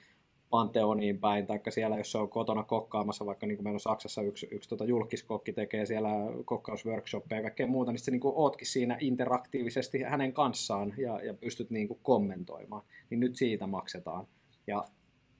Panteoniin 0.49 1.19
päin, 1.19 1.47
tai 1.47 1.59
siellä, 1.69 1.97
jos 1.97 2.11
se 2.11 2.17
on 2.17 2.29
kotona 2.29 2.63
kokkaamassa, 2.63 3.25
vaikka 3.25 3.47
niin 3.47 3.57
kuin 3.57 3.63
meillä 3.63 3.75
on 3.75 3.79
Saksassa 3.79 4.21
yksi, 4.21 4.47
yksi 4.51 4.69
tota 4.69 4.85
julkiskokki 4.85 5.53
tekee 5.53 5.85
siellä 5.85 6.09
kokkausworkshoppeja 6.45 7.39
ja 7.39 7.43
kaikkea 7.43 7.67
muuta, 7.67 7.91
niin 7.91 7.99
sitten 7.99 8.11
niin 8.11 8.21
kuin 8.21 8.33
ootkin 8.35 8.67
siinä 8.67 8.97
interaktiivisesti 8.99 10.01
hänen 10.01 10.33
kanssaan 10.33 10.93
ja, 10.97 11.23
ja 11.23 11.33
pystyt 11.33 11.69
niin 11.69 11.87
kuin 11.87 11.99
kommentoimaan, 12.03 12.83
niin 13.09 13.19
nyt 13.19 13.35
siitä 13.35 13.67
maksetaan. 13.67 14.27
Ja 14.67 14.85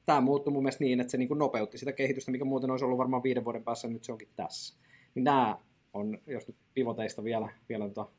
tämä 0.06 0.22
muuttui 0.22 0.54
mun 0.54 0.64
mielestä 0.64 0.84
niin, 0.84 1.00
että 1.00 1.12
se 1.12 1.18
niin 1.18 1.28
kuin 1.28 1.38
nopeutti 1.38 1.78
sitä 1.78 1.92
kehitystä, 1.92 2.32
mikä 2.32 2.46
muuten 2.46 2.72
olisi 2.72 2.86
ollut 2.86 2.98
varmaan 2.98 3.24
viiden 3.24 3.46
vuoden 3.46 3.64
päässä, 3.64 3.88
nyt 3.88 4.04
se 4.04 4.12
onkin 4.12 4.30
tässä. 4.36 4.80
Niin 5.16 5.24
nämä 5.24 5.58
on, 5.94 6.18
jos 6.28 6.48
nyt 6.48 6.58
pivoteista 6.74 7.24
vielä, 7.24 7.50
vielä 7.70 7.88
tota 7.88 8.10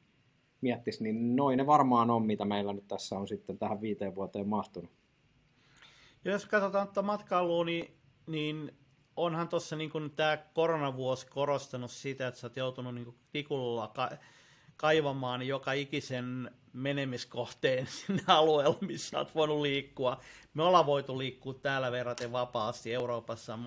miettisi, 0.60 1.02
niin 1.02 1.36
noin 1.36 1.56
ne 1.56 1.66
varmaan 1.66 2.10
on, 2.10 2.26
mitä 2.26 2.44
meillä 2.44 2.72
nyt 2.72 2.88
tässä 2.88 3.18
on 3.18 3.28
sitten 3.28 3.58
tähän 3.58 3.80
viiteen 3.80 4.14
vuoteen 4.14 4.48
mahtunut. 4.48 4.99
Jos 6.24 6.46
katsotaan 6.46 6.86
tuota 6.86 7.02
matkailua, 7.02 7.64
niin, 7.64 7.96
niin 8.26 8.72
onhan 9.16 9.48
tuossa 9.48 9.76
niin 9.76 10.12
tämä 10.16 10.36
koronavuosi 10.36 11.26
korostanut 11.26 11.90
sitä, 11.90 12.28
että 12.28 12.40
sä 12.40 12.46
oot 12.46 12.56
joutunut 12.56 12.94
niin 12.94 13.14
tikulla 13.32 13.88
ka- 13.88 14.10
kaivamaan 14.76 15.42
joka 15.42 15.72
ikisen 15.72 16.50
menemiskohteen 16.72 17.86
sinne 18.06 18.22
alueelle, 18.26 18.76
missä 18.80 19.18
oot 19.18 19.34
voinut 19.34 19.60
liikkua. 19.60 20.20
Me 20.54 20.62
ollaan 20.62 20.86
voitu 20.86 21.18
liikkua 21.18 21.54
täällä 21.54 21.92
verraten 21.92 22.32
vapaasti. 22.32 22.94
Euroopassa 22.94 23.58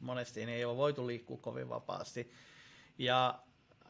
monesti 0.00 0.42
ei 0.42 0.64
ole 0.64 0.76
voitu 0.76 1.06
liikkua 1.06 1.36
kovin 1.36 1.68
vapaasti. 1.68 2.32
Ja 2.98 3.42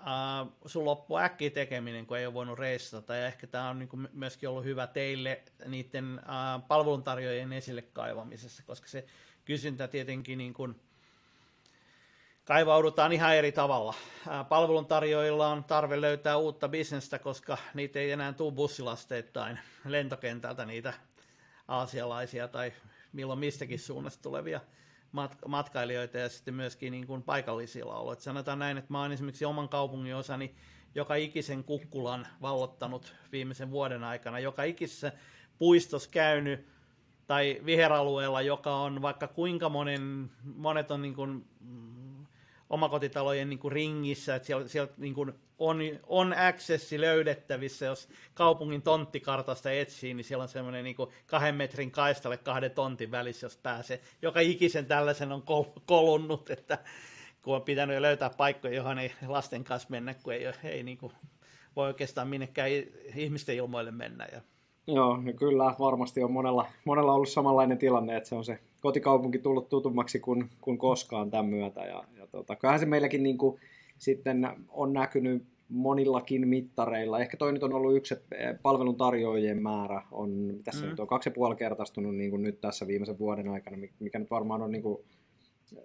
äh, 0.07 0.49
sun 0.67 0.85
loppu 0.85 1.17
äkkiä 1.17 1.51
tekeminen, 1.51 2.07
kun 2.07 2.19
ei 2.19 2.27
ole 2.27 2.35
voinut 2.35 2.59
reissata. 2.59 3.15
Ja 3.15 3.27
ehkä 3.27 3.47
tämä 3.47 3.69
on 3.69 3.79
niin 3.79 4.09
myöskin 4.13 4.49
ollut 4.49 4.65
hyvä 4.65 4.87
teille 4.87 5.43
niiden 5.67 6.19
äh, 6.19 6.69
palveluntarjoajien 6.69 7.53
esille 7.53 7.83
kaivamisessa, 7.83 8.63
koska 8.67 8.89
se 8.89 9.05
kysyntä 9.45 9.89
tietenkin 9.89 10.39
niin 10.39 10.55
kuin 10.55 10.81
kaivaudutaan 12.45 13.13
ihan 13.13 13.37
eri 13.37 13.53
tavalla. 13.53 13.95
Äh, 14.29 14.49
palveluntarjoajilla 14.49 15.49
on 15.49 15.65
tarve 15.65 16.01
löytää 16.01 16.37
uutta 16.37 16.69
bisnestä, 16.69 17.19
koska 17.19 17.59
niitä 17.75 17.99
ei 17.99 18.11
enää 18.11 18.33
tule 18.33 18.53
bussilasteittain 18.53 19.59
lentokentältä 19.85 20.65
niitä 20.65 20.95
aasialaisia 21.69 22.49
tai 22.49 22.73
milloin 23.13 23.39
mistäkin 23.39 23.79
suunnasta 23.79 24.23
tulevia 24.23 24.61
matkailijoita 25.47 26.19
ja 26.19 26.29
sitten 26.29 26.55
myöskin 26.55 26.91
niin 26.91 27.07
kuin 27.07 27.23
paikallisia 27.23 27.89
lauloja. 27.89 28.21
Sanotaan 28.21 28.59
näin, 28.59 28.79
että 28.79 28.93
mä 28.93 29.01
oon 29.01 29.13
esimerkiksi 29.13 29.45
oman 29.45 29.69
kaupungin 29.69 30.17
osani 30.17 30.55
joka 30.95 31.15
ikisen 31.15 31.65
kukkulan 31.65 32.27
vallottanut 32.43 33.15
viimeisen 33.33 33.71
vuoden 33.71 34.05
aikana, 34.05 34.39
joka 34.39 34.63
ikisessä 34.63 35.13
puistossa 35.59 36.11
käynyt 36.11 36.67
tai 37.27 37.61
viheralueella, 37.65 38.43
joka 38.43 38.77
on 38.77 39.03
vaikka 39.03 39.29
kuinka 39.29 39.69
monen, 39.69 40.31
monet 40.57 40.91
on 40.91 41.03
niin 41.03 41.15
kuin, 41.15 41.47
mm, 41.61 42.02
omakotitalojen 42.73 43.49
niin 43.49 43.59
kuin 43.59 43.73
ringissä, 43.73 44.35
että 44.35 44.47
siellä, 44.47 44.69
siellä 44.69 44.93
niin 44.97 45.15
kuin 45.15 45.33
on, 45.59 45.79
on 46.07 46.35
accessi 46.39 47.01
löydettävissä, 47.01 47.87
jos 47.87 48.09
kaupungin 48.35 48.83
tonttikartasta 48.83 49.73
etsii, 49.73 50.15
niin 50.15 50.25
siellä 50.25 50.43
on 50.43 50.49
semmoinen 50.49 50.85
niin 50.85 50.97
kahden 51.27 51.55
metrin 51.55 51.91
kaistalle 51.91 52.37
kahden 52.37 52.71
tontin 52.71 53.11
välissä, 53.11 53.45
jos 53.45 53.57
pääsee. 53.57 54.01
Joka 54.23 54.41
ikisen 54.41 54.87
tällaisen 54.87 55.33
on 55.33 55.43
kolunnut, 55.87 56.51
että 56.51 56.79
kun 57.43 57.57
on 57.57 57.63
pitänyt 57.63 58.01
löytää 58.01 58.31
paikkoja, 58.31 58.75
johon 58.75 58.99
ei 58.99 59.13
lasten 59.27 59.65
kanssa 59.65 59.89
mennä, 59.91 60.15
kun 60.15 60.33
ei, 60.33 60.47
ei 60.65 60.83
niin 60.83 60.99
kuin 60.99 61.13
voi 61.77 61.87
oikeastaan 61.87 62.29
minnekään 62.29 62.71
ihmisten 63.15 63.57
ilmoille 63.57 63.91
mennä. 63.91 64.29
Ja... 64.33 64.41
Joo, 64.87 65.17
no 65.17 65.33
kyllä 65.33 65.75
varmasti 65.79 66.23
on 66.23 66.33
monella, 66.33 66.67
monella 66.85 67.13
ollut 67.13 67.29
samanlainen 67.29 67.79
tilanne, 67.79 68.17
että 68.17 68.29
se 68.29 68.35
on 68.35 68.45
se 68.45 68.59
kotikaupunki 68.83 69.39
tullut 69.39 69.69
tutummaksi 69.69 70.21
kuin, 70.21 70.51
kuin 70.61 70.79
koskaan 70.79 71.31
tämän 71.31 71.47
myötä. 71.47 71.81
Ja, 71.81 72.05
ja 72.19 72.27
tota, 72.27 72.57
kyllähän 72.57 72.81
se 72.81 72.87
meilläkin 72.87 73.23
niin 73.23 73.39
kuin, 73.39 73.61
sitten 73.99 74.49
on 74.69 74.93
näkynyt 74.93 75.45
monillakin 75.69 76.49
mittareilla. 76.49 77.21
Ehkä 77.21 77.37
toi 77.37 77.53
nyt 77.53 77.63
on 77.63 77.73
ollut 77.73 77.97
yksi, 77.97 78.15
että 78.15 78.59
palvelun 78.63 78.97
tarjoajien 78.97 79.63
määrä 79.63 80.03
on, 80.11 80.31
mitä 80.31 80.73
se 80.73 80.83
mm. 80.83 80.91
nyt 80.91 81.01
on, 81.01 81.07
kaksi 81.07 81.29
ja 81.29 81.35
puoli 81.35 81.57
kertaistunut 81.57 82.17
niin 82.17 82.31
kuin 82.31 82.43
nyt 82.43 82.61
tässä 82.61 82.87
viimeisen 82.87 83.19
vuoden 83.19 83.49
aikana, 83.49 83.77
mikä 84.01 84.19
nyt 84.19 84.31
varmaan 84.31 84.63
on 84.63 84.71
niin 84.71 84.83
kuin, 84.83 84.99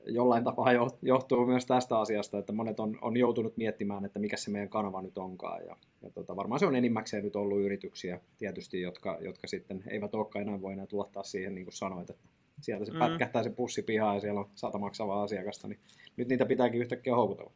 jollain 0.05 0.43
tapaa 0.43 0.67
johtuu 1.01 1.45
myös 1.45 1.65
tästä 1.65 1.99
asiasta, 1.99 2.37
että 2.37 2.53
monet 2.53 2.79
on, 2.79 2.97
on 3.01 3.17
joutunut 3.17 3.57
miettimään, 3.57 4.05
että 4.05 4.19
mikä 4.19 4.37
se 4.37 4.51
meidän 4.51 4.69
kanava 4.69 5.01
nyt 5.01 5.17
onkaan. 5.17 5.65
Ja, 5.65 5.75
ja 6.01 6.09
tota, 6.09 6.35
varmaan 6.35 6.59
se 6.59 6.65
on 6.65 6.75
enimmäkseen 6.75 7.23
nyt 7.23 7.35
ollut 7.35 7.61
yrityksiä 7.61 8.19
tietysti, 8.37 8.81
jotka, 8.81 9.17
jotka 9.21 9.47
sitten 9.47 9.83
eivät 9.89 10.15
olekaan 10.15 10.47
enää 10.47 10.61
voineet 10.61 10.93
luottaa 10.93 11.23
siihen, 11.23 11.55
niin 11.55 11.65
kuin 11.65 11.73
sanoit, 11.73 12.09
että 12.09 12.23
sieltä 12.61 12.85
se 12.85 12.91
mm. 12.91 12.99
pätkähtää 12.99 13.43
se 13.43 13.49
pussi 13.49 13.81
pihaa 13.81 14.13
ja 14.13 14.19
siellä 14.19 14.39
on 14.39 14.49
sata 14.55 14.77
maksavaa 14.77 15.23
asiakasta, 15.23 15.67
niin 15.67 15.79
nyt 16.17 16.27
niitä 16.27 16.45
pitääkin 16.45 16.81
yhtäkkiä 16.81 17.15
houkutella. 17.15 17.51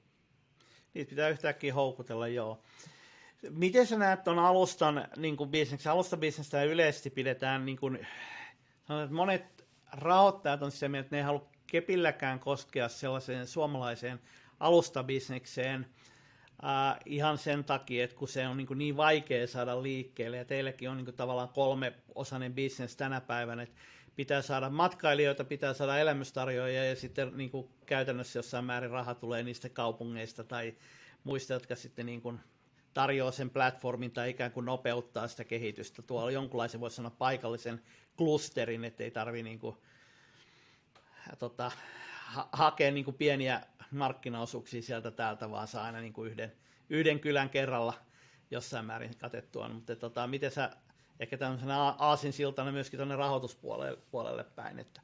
Niitä 0.94 1.10
pitää 1.10 1.30
yhtäkkiä 1.30 1.74
houkutella, 1.74 2.28
joo. 2.28 2.64
Miten 3.50 3.88
sä 3.88 3.98
näet 3.98 4.24
tuon 4.24 4.40
alustan 4.40 5.08
niin 5.18 5.38
kuin 5.38 5.50
bisneksen? 5.50 5.92
Alustabisnestä 5.92 6.64
yleisesti 6.64 7.10
pidetään, 7.10 7.66
niin 7.66 7.78
kuin, 7.78 7.96
että 9.04 9.16
monet 9.16 9.66
rahoittajat 9.92 10.62
on 10.62 10.72
se 10.72 10.86
että 10.86 11.16
ne 11.16 11.18
ei 11.18 11.24
halua 11.24 11.50
kepilläkään 11.68 12.40
koskea 12.40 12.90
sellaiseen 12.90 13.48
suomalaiseen 13.48 14.20
alustabisnekseen 14.60 15.88
äh, 16.64 17.00
ihan 17.06 17.38
sen 17.38 17.64
takia, 17.64 18.04
että 18.04 18.16
kun 18.16 18.28
se 18.28 18.48
on 18.48 18.58
niin, 18.58 18.68
kuin 18.68 18.78
niin 18.78 18.98
vaikea 18.98 19.48
saada 19.48 19.84
liikkeelle, 19.84 20.38
ja 20.38 20.46
teilläkin 20.46 20.90
on 20.90 20.98
niin 20.98 21.06
kuin 21.06 21.16
tavallaan 21.16 21.50
kolme-osainen 21.50 22.54
bisnes 22.54 22.96
tänä 22.96 23.22
päivänä, 23.22 23.64
että 23.64 23.76
pitää 24.22 24.42
saada 24.42 24.70
matkailijoita, 24.70 25.44
pitää 25.44 25.74
saada 25.74 25.98
elämystarjoajia, 25.98 26.86
ja 26.86 26.96
sitten 26.96 27.32
niin 27.38 27.52
kuin 27.52 27.70
käytännössä 27.86 28.40
jossain 28.40 28.66
määrin 28.66 28.90
raha 28.90 29.16
tulee 29.16 29.44
niistä 29.44 29.70
kaupungeista 29.70 30.44
tai 30.44 30.76
muista, 31.24 31.54
jotka 31.54 31.76
sitten 31.76 32.06
niin 32.06 32.22
kuin 32.22 32.40
tarjoaa 32.94 33.32
sen 33.32 33.50
platformin 33.50 34.12
tai 34.12 34.30
ikään 34.30 34.52
kuin 34.52 34.66
nopeuttaa 34.66 35.28
sitä 35.28 35.44
kehitystä. 35.44 36.02
Tuolla 36.02 36.32
jonkunlaisen 36.32 36.82
voisi 36.82 36.96
sanoa 36.96 37.12
paikallisen 37.12 37.82
klusterin, 38.18 38.86
ettei 38.86 39.12
tarvitse 39.12 39.44
niin 39.44 39.60
kuin 39.60 39.78
tota, 41.40 41.72
ha- 42.26 42.50
hakea 42.52 42.92
niin 42.92 43.06
kuin 43.06 43.18
pieniä 43.18 43.62
markkinaosuuksia 43.92 44.82
sieltä 44.82 45.12
täältä, 45.12 45.52
vaan 45.52 45.68
saa 45.68 45.84
aina 45.84 46.02
niin 46.02 46.14
kuin 46.14 46.32
yhden, 46.32 46.52
yhden 46.90 47.20
kylän 47.20 47.50
kerralla 47.50 47.94
jossain 48.52 48.86
määrin 48.86 49.18
katettua. 49.18 49.70
Mutta 49.70 49.96
tota, 49.96 50.28
miten 50.28 50.52
sä 50.52 50.72
ehkä 51.22 51.38
tämmöisenä 51.38 51.80
aasinsiltana 51.82 52.72
myöskin 52.72 52.98
tuonne 52.98 53.16
rahoituspuolelle 53.16 53.98
puolelle 54.12 54.46
päin? 54.56 54.80
Että... 54.80 55.02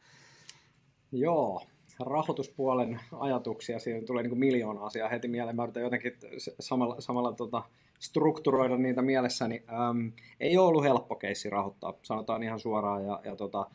Joo, 1.12 1.62
rahoituspuolen 2.00 3.00
ajatuksia, 3.12 3.80
siinä 3.80 4.06
tulee 4.06 4.24
niin 4.24 4.30
kuin 4.30 4.40
miljoona 4.40 4.86
asiaa 4.86 5.10
heti 5.10 5.28
mieleen. 5.28 5.56
Mä 5.56 5.64
yritän 5.64 5.84
jotenkin 5.84 6.18
samalla, 6.60 7.02
samalla 7.02 7.32
tota, 7.32 7.64
strukturoida 8.00 8.78
niitä 8.78 9.02
mielessäni. 9.02 9.64
Ähm, 9.70 10.08
ei 10.40 10.58
ole 10.58 10.68
ollut 10.68 10.84
helppo 10.84 11.16
keissi 11.16 11.50
rahoittaa, 11.50 11.94
sanotaan 12.04 12.44
ihan 12.44 12.60
suoraan. 12.60 13.06
Ja, 13.06 13.22
ja 13.24 13.36
tota, 13.36 13.66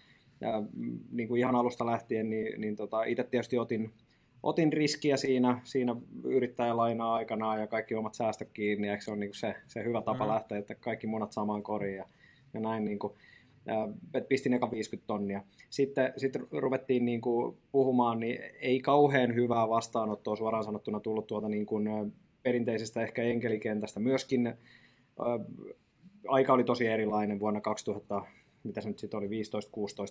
ja 0.41 0.63
mm, 0.73 0.99
niin 1.11 1.29
kuin 1.29 1.39
ihan 1.39 1.55
alusta 1.55 1.87
lähtien, 1.87 2.31
niin, 2.31 2.61
niin 2.61 2.77
tota, 2.77 3.05
itse 3.05 3.25
tietysti 3.25 3.59
otin, 3.59 3.93
otin 4.43 4.73
riskiä 4.73 5.17
siinä, 5.17 5.61
siinä 5.65 5.97
yrittäjälainaa 6.25 7.15
aikanaan 7.15 7.61
ja 7.61 7.67
kaikki 7.67 7.95
omat 7.95 8.15
säästöt 8.15 8.49
kiinni, 8.53 8.89
ja 8.89 9.01
se 9.01 9.11
on 9.11 9.21
niin 9.21 9.31
kuin 9.31 9.39
se, 9.39 9.55
se 9.67 9.85
hyvä 9.85 10.03
tapa 10.03 10.25
mm. 10.25 10.31
lähteä, 10.31 10.59
että 10.59 10.75
kaikki 10.75 11.07
munat 11.07 11.33
samaan 11.33 11.63
koriin 11.63 11.97
ja, 11.97 12.05
ja 12.55 12.61
näin 12.61 12.85
niin 12.85 12.99
kuin, 12.99 13.13
ja 13.67 13.89
pistin 14.29 14.55
eka 14.55 14.71
50 14.71 15.07
tonnia. 15.07 15.43
Sitten, 15.71 16.13
sitten 16.17 16.47
ruvettiin 16.51 17.05
niin 17.05 17.21
kuin 17.21 17.57
puhumaan, 17.73 18.21
niin 18.21 18.39
ei 18.61 18.81
kauhean 18.81 19.35
hyvää 19.35 19.69
vastaanottoa 19.69 20.37
suoraan 20.37 20.65
sanottuna 20.65 21.01
tullut 21.01 21.27
tuolta 21.27 21.49
niin 21.49 21.67
kuin 21.67 21.89
perinteisestä 22.43 23.03
ehkä 23.03 23.23
enkelikentästä. 23.23 24.01
Myöskin 24.01 24.55
aika 26.29 26.53
oli 26.53 26.65
tosi 26.65 26.87
erilainen 26.87 27.41
vuonna 27.41 27.61
2000 27.61 28.23
mitä 28.65 28.81
se 28.81 28.89
nyt 28.89 28.99
sitten 28.99 29.19
oli, 29.19 29.27
15-16 29.27 29.31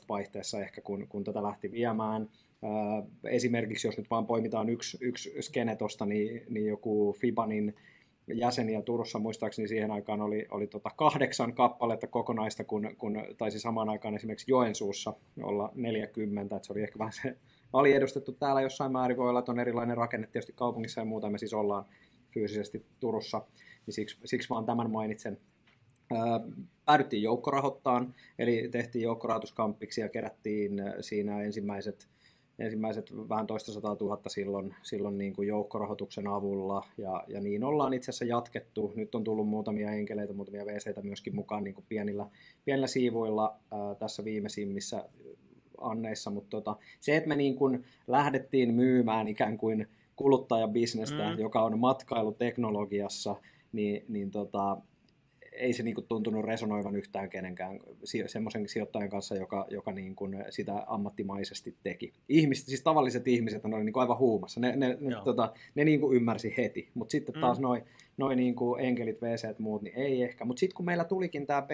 vaihteessa 0.10 0.60
ehkä, 0.60 0.82
kun, 0.82 1.08
kun 1.08 1.24
tätä 1.24 1.44
lähti 1.44 1.72
viemään. 1.72 2.30
Ää, 2.64 3.04
esimerkiksi 3.24 3.88
jos 3.88 3.98
nyt 3.98 4.10
vaan 4.10 4.28
poimitaan 4.28 4.70
yksi, 4.70 4.98
yksi 5.02 5.42
skene 5.42 5.76
tuosta, 5.76 6.06
niin, 6.06 6.44
niin 6.50 6.66
joku 6.66 7.16
Fibanin 7.20 7.76
jäseniä 8.34 8.82
Turussa. 8.82 9.20
Muistaakseni 9.20 9.68
siihen 9.68 9.92
aikaan 9.92 10.22
oli, 10.22 10.48
oli 10.52 10.68
tota 10.68 10.90
kahdeksan 10.96 11.54
kappaletta 11.54 12.08
kokonaista, 12.08 12.64
kun, 12.64 12.96
kun 12.98 13.24
taisi 13.38 13.60
samaan 13.60 13.90
aikaan 13.90 14.16
esimerkiksi 14.16 14.52
Joensuussa 14.52 15.14
olla 15.44 15.72
40, 15.76 16.56
että 16.56 16.68
se 16.68 16.74
oli 16.74 16.82
ehkä 16.82 17.00
vähän 17.00 17.14
se 17.14 17.38
aliedustettu 17.74 18.32
täällä 18.32 18.62
jossain 18.62 18.92
määrin, 18.92 19.18
voi 19.18 19.30
olla, 19.30 19.40
että 19.40 19.52
on 19.52 19.60
erilainen 19.60 19.98
rakenne 19.98 20.28
tietysti 20.28 20.54
kaupungissa 20.56 21.02
ja 21.02 21.06
muuta, 21.06 21.30
me 21.30 21.38
siis 21.38 21.54
ollaan 21.54 21.86
fyysisesti 22.34 22.86
Turussa, 23.00 23.42
niin 23.86 23.94
siksi, 23.94 24.18
siksi 24.26 24.50
vaan 24.50 24.66
tämän 24.66 24.92
mainitsen. 24.92 25.38
Päädyttiin 26.86 27.24
joukkorahoittaan, 27.24 28.16
eli 28.40 28.70
tehtiin 28.72 29.04
joukkorahoituskampiksi 29.04 30.02
ja 30.02 30.10
kerättiin 30.10 30.82
siinä 31.02 31.42
ensimmäiset, 31.42 32.08
ensimmäiset 32.60 33.14
vähän 33.30 33.48
toista 33.48 33.72
sataa 33.72 33.96
tuhatta 33.96 34.30
silloin, 34.30 34.76
silloin 34.82 35.18
niin 35.18 35.34
kuin 35.34 35.48
joukkorahoituksen 35.48 36.28
avulla, 36.28 36.86
ja, 36.98 37.24
ja 37.28 37.42
niin 37.42 37.64
ollaan 37.64 37.94
itse 37.94 38.10
asiassa 38.10 38.26
jatkettu. 38.26 38.94
Nyt 38.96 39.16
on 39.16 39.24
tullut 39.24 39.48
muutamia 39.48 39.92
enkeleitä, 39.92 40.34
muutamia 40.34 40.66
VCitä 40.66 41.02
myöskin 41.02 41.36
mukaan 41.36 41.64
niin 41.64 41.74
kuin 41.74 41.86
pienillä, 41.90 42.26
pienillä 42.66 42.88
siivuilla 42.88 43.56
ää, 43.72 43.96
tässä 43.96 44.24
viimeisimmissä 44.24 45.10
anneissa, 45.82 46.30
mutta 46.30 46.50
tota, 46.50 46.76
se, 47.00 47.16
että 47.16 47.30
me 47.30 47.36
niin 47.36 47.56
kuin 47.56 47.84
lähdettiin 48.08 48.74
myymään 48.74 49.28
ikään 49.28 49.58
kuin 49.58 49.88
kuluttajabisnestä, 50.16 51.34
mm. 51.34 51.40
joka 51.40 51.62
on 51.62 51.80
matkailuteknologiassa, 51.80 53.36
niin, 53.72 54.06
niin 54.08 54.32
tota, 54.32 54.78
ei 55.62 55.74
se 55.74 55.84
niinku 55.84 56.02
tuntunut 56.02 56.46
resonoivan 56.46 56.96
yhtään 56.96 57.30
kenenkään 57.30 57.80
semmoisen 58.26 58.68
sijoittajan 58.68 59.10
kanssa, 59.10 59.36
joka, 59.36 59.66
joka 59.70 59.92
niinku 59.92 60.30
sitä 60.50 60.84
ammattimaisesti 60.88 61.76
teki. 61.84 62.14
Ihmiset, 62.30 62.66
siis 62.66 62.82
tavalliset 62.82 63.28
ihmiset 63.28 63.66
oli 63.66 63.84
niinku 63.84 64.00
aivan 64.00 64.18
huumassa, 64.18 64.60
ne, 64.60 64.76
ne, 64.76 64.98
ne, 65.00 65.16
tota, 65.24 65.54
ne 65.76 65.86
niinku 65.86 66.14
ymmärsi 66.14 66.54
heti, 66.58 66.90
mutta 66.94 67.12
sitten 67.12 67.42
taas 67.42 67.58
mm. 67.58 67.64
noin 67.64 67.84
noi 68.18 68.36
niinku 68.36 68.76
enkelit, 68.76 69.18
ja 69.22 69.56
muut, 69.58 69.82
niin 69.82 69.96
ei 69.96 70.24
ehkä. 70.24 70.46
Mutta 70.46 70.60
sitten 70.60 70.76
kun 70.76 70.86
meillä 70.86 71.04
tulikin 71.04 71.48
tämä, 71.48 71.68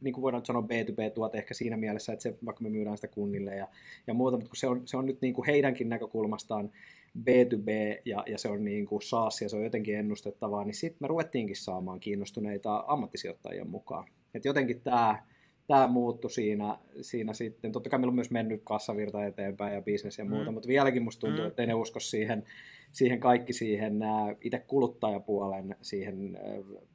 niin 0.00 0.14
kuin 0.14 0.22
voidaan 0.22 0.46
sanoa 0.46 0.62
B2B-tuote 0.62 1.38
ehkä 1.38 1.54
siinä 1.54 1.76
mielessä, 1.76 2.12
että 2.12 2.22
se, 2.22 2.34
vaikka 2.44 2.62
me 2.62 2.70
myydään 2.70 2.96
sitä 2.96 3.08
kunnille 3.08 3.56
ja, 3.56 3.68
ja 4.06 4.14
muuta, 4.14 4.36
mutta 4.36 4.50
kun 4.50 4.56
se 4.56 4.66
on, 4.66 4.82
se 4.84 4.96
on 4.96 5.06
nyt 5.06 5.20
niinku 5.20 5.44
heidänkin 5.46 5.88
näkökulmastaan 5.88 6.70
B2B 7.18 8.00
ja, 8.04 8.24
ja 8.26 8.38
se 8.38 8.48
on 8.48 8.64
niin 8.64 8.86
kuin 8.86 9.02
SaaS 9.02 9.42
ja 9.42 9.48
se 9.48 9.56
on 9.56 9.64
jotenkin 9.64 9.98
ennustettavaa, 9.98 10.64
niin 10.64 10.74
sitten 10.74 10.98
me 11.00 11.08
ruvettiinkin 11.08 11.56
saamaan 11.56 12.00
kiinnostuneita 12.00 12.84
ammattisijoittajia 12.86 13.64
mukaan. 13.64 14.08
Et 14.34 14.44
jotenkin 14.44 14.80
tämä 14.80 15.22
tämä 15.66 15.86
muuttui 15.86 16.30
siinä, 16.30 16.78
siinä 17.00 17.32
sitten. 17.32 17.72
Totta 17.72 17.90
kai 17.90 17.98
meillä 17.98 18.10
on 18.10 18.14
myös 18.14 18.30
mennyt 18.30 18.60
kassavirta 18.64 19.26
eteenpäin 19.26 19.74
ja 19.74 19.82
bisnes 19.82 20.18
ja 20.18 20.24
muuta, 20.24 20.50
mm. 20.50 20.54
mutta 20.54 20.68
vieläkin 20.68 21.02
musta 21.02 21.20
tuntuu, 21.20 21.44
mm. 21.44 21.48
että 21.48 21.62
ei 21.62 21.66
ne 21.66 21.74
usko 21.74 22.00
siihen, 22.00 22.44
siihen 22.92 23.20
kaikki 23.20 23.52
siihen 23.52 24.00
itse 24.40 24.58
kuluttajapuolen 24.58 25.76
siihen 25.82 26.38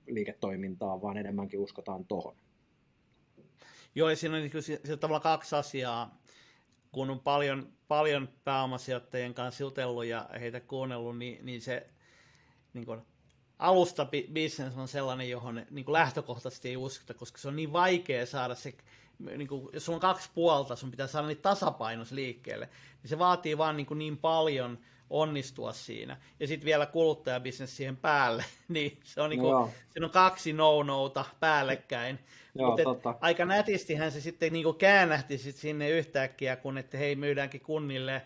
liiketoimintaan, 0.08 1.02
vaan 1.02 1.18
enemmänkin 1.18 1.60
uskotaan 1.60 2.06
tuohon. 2.06 2.36
Joo, 3.96 4.10
ja 4.10 4.16
siinä 4.16 4.36
on 4.36 4.42
niin 4.42 5.00
tavallaan 5.00 5.22
kaksi 5.22 5.56
asiaa 5.56 6.21
kun 6.92 7.10
on 7.10 7.20
paljon, 7.20 7.74
paljon 7.88 8.30
pääomasijoittajien 8.44 9.34
kanssa 9.34 9.64
jutellut 9.64 10.06
ja 10.06 10.30
heitä 10.40 10.60
kuunnellut, 10.60 11.18
niin, 11.18 11.46
niin 11.46 11.62
se 11.62 11.88
niin 12.74 12.86
kuin, 12.86 13.02
alusta 13.60 14.08
business 14.34 14.78
on 14.78 14.88
sellainen, 14.88 15.30
johon 15.30 15.66
niin 15.70 15.86
kuin 15.86 15.94
lähtökohtaisesti 15.94 16.70
ei 16.70 16.78
uskota, 16.78 17.14
koska 17.14 17.38
se 17.38 17.48
on 17.48 17.56
niin 17.56 17.74
vaikea 17.74 18.26
saada 18.26 18.56
se 18.56 18.74
niin 19.20 19.48
kuin, 19.48 19.70
jos 19.74 19.86
sulla 19.86 19.98
on 19.98 20.02
kaksi 20.02 20.30
puolta, 20.34 20.76
sun 20.76 20.92
pitää 20.92 21.08
saada 21.08 21.28
niitä 21.28 21.42
tasapainos 21.42 22.12
liikkeelle, 22.12 22.70
niin 23.04 23.10
se 23.10 23.20
vaatii 23.20 23.58
vaan 23.58 23.78
niin, 23.78 23.88
kuin 23.88 23.98
niin 23.98 24.18
paljon 24.18 24.80
onnistua 25.12 25.74
siinä. 25.74 26.18
Ja 26.40 26.48
sitten 26.48 26.66
vielä 26.66 26.86
kuluttajabisnes 26.86 27.78
siihen 27.78 27.98
päälle, 27.98 28.46
niin 28.68 29.00
se 29.04 29.22
on, 29.22 29.30
niin 29.30 29.40
kuin, 29.40 29.72
siinä 29.90 30.06
on 30.06 30.12
kaksi 30.12 30.54
no-nouta 30.54 31.26
päällekkäin. 31.40 32.20
Joo, 32.56 32.78
Mutta 32.86 33.16
aika 33.22 33.46
nätistihän 33.46 34.12
se 34.12 34.22
sitten 34.22 34.54
niin 34.54 34.64
kuin 34.64 34.78
käännähti 34.78 35.38
sit 35.38 35.56
sinne 35.56 35.90
yhtäkkiä, 35.90 36.56
kun 36.56 36.78
että 36.78 36.98
hei, 36.98 37.16
myydäänkin 37.16 37.62
kunnille 37.62 38.22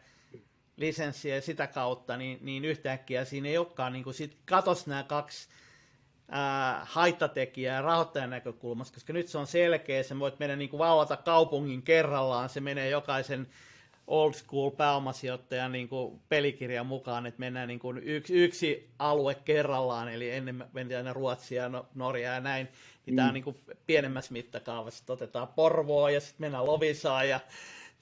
lisenssiä 0.77 1.41
sitä 1.41 1.67
kautta, 1.67 2.17
niin, 2.17 2.37
niin 2.41 2.65
yhtäkkiä 2.65 3.25
siinä 3.25 3.49
ei 3.49 3.57
olekaan, 3.57 3.93
niin 3.93 4.03
kuin 4.03 4.13
sit 4.13 4.37
katos 4.45 4.87
nämä 4.87 5.03
kaksi 5.03 5.49
ää, 6.29 6.81
haittatekijää 6.89 7.81
rahoittajan 7.81 8.29
näkökulmasta, 8.29 8.93
koska 8.93 9.13
nyt 9.13 9.27
se 9.27 9.37
on 9.37 9.47
selkeä, 9.47 10.03
se 10.03 10.19
voit 10.19 10.39
mennä 10.39 10.55
niin 10.55 10.69
kuin 10.69 10.79
valvota 10.79 11.17
kaupungin 11.17 11.81
kerrallaan, 11.81 12.49
se 12.49 12.59
menee 12.59 12.89
jokaisen 12.89 13.47
old 14.07 14.33
school 14.33 14.69
pääomasijoittajan 14.69 15.71
niin 15.71 15.89
kuin 15.89 16.19
pelikirjan 16.29 16.85
mukaan, 16.85 17.25
että 17.25 17.39
mennään 17.39 17.67
niin 17.67 17.79
kuin 17.79 17.97
yksi, 17.97 18.33
yksi 18.33 18.89
alue 18.99 19.35
kerrallaan, 19.35 20.09
eli 20.09 20.31
ennen 20.31 20.65
mentiin 20.73 20.97
aina 20.97 21.13
Ruotsia, 21.13 21.69
no, 21.69 21.85
Norjaa 21.95 22.33
ja 22.33 22.41
näin, 22.41 22.67
niin 23.05 23.13
mm. 23.13 23.15
tämä 23.15 23.27
on 23.27 23.33
niin 23.33 23.43
kuin 23.43 23.57
pienemmässä 23.87 24.33
mittakaavassa, 24.33 25.01
että 25.01 25.13
otetaan 25.13 25.47
Porvoa 25.47 26.11
ja 26.11 26.19
sitten 26.19 26.45
mennään 26.45 26.65
Lovisaan 26.65 27.29
ja 27.29 27.39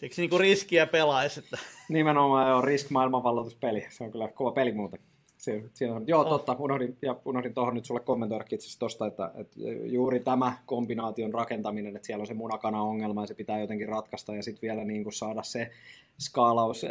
Eikö 0.03 0.15
niin 0.17 0.29
kuin 0.29 0.39
riskiä 0.39 0.87
pelaisi? 0.87 1.39
Että... 1.39 1.57
Nimenomaan 1.89 2.49
joo, 2.49 2.61
risk 2.61 2.89
maailmanvalloituspeli. 2.89 3.85
Se 3.89 4.03
on 4.03 4.11
kyllä 4.11 4.27
kova 4.27 4.51
peli 4.51 4.71
muuten. 4.71 4.99
Siinä, 5.43 5.95
on, 5.95 6.03
joo, 6.07 6.21
oh. 6.21 6.29
totta, 6.29 6.55
unohdin, 6.59 6.97
ja 7.01 7.15
unohdin 7.25 7.53
tuohon 7.53 7.73
nyt 7.73 7.85
sulle 7.85 7.99
kommentoida 7.99 8.45
itse 8.51 8.79
tosta, 8.79 9.07
että, 9.07 9.31
että, 9.35 9.59
juuri 9.85 10.19
tämä 10.19 10.57
kombinaation 10.65 11.33
rakentaminen, 11.33 11.95
että 11.95 12.05
siellä 12.05 12.21
on 12.21 12.27
se 12.27 12.33
munakana-ongelma 12.33 13.23
ja 13.23 13.27
se 13.27 13.33
pitää 13.33 13.59
jotenkin 13.59 13.89
ratkaista 13.89 14.35
ja 14.35 14.43
sitten 14.43 14.61
vielä 14.61 14.83
niin 14.83 15.03
kuin 15.03 15.13
saada 15.13 15.43
se 15.43 15.71
skaalaus 16.19 16.85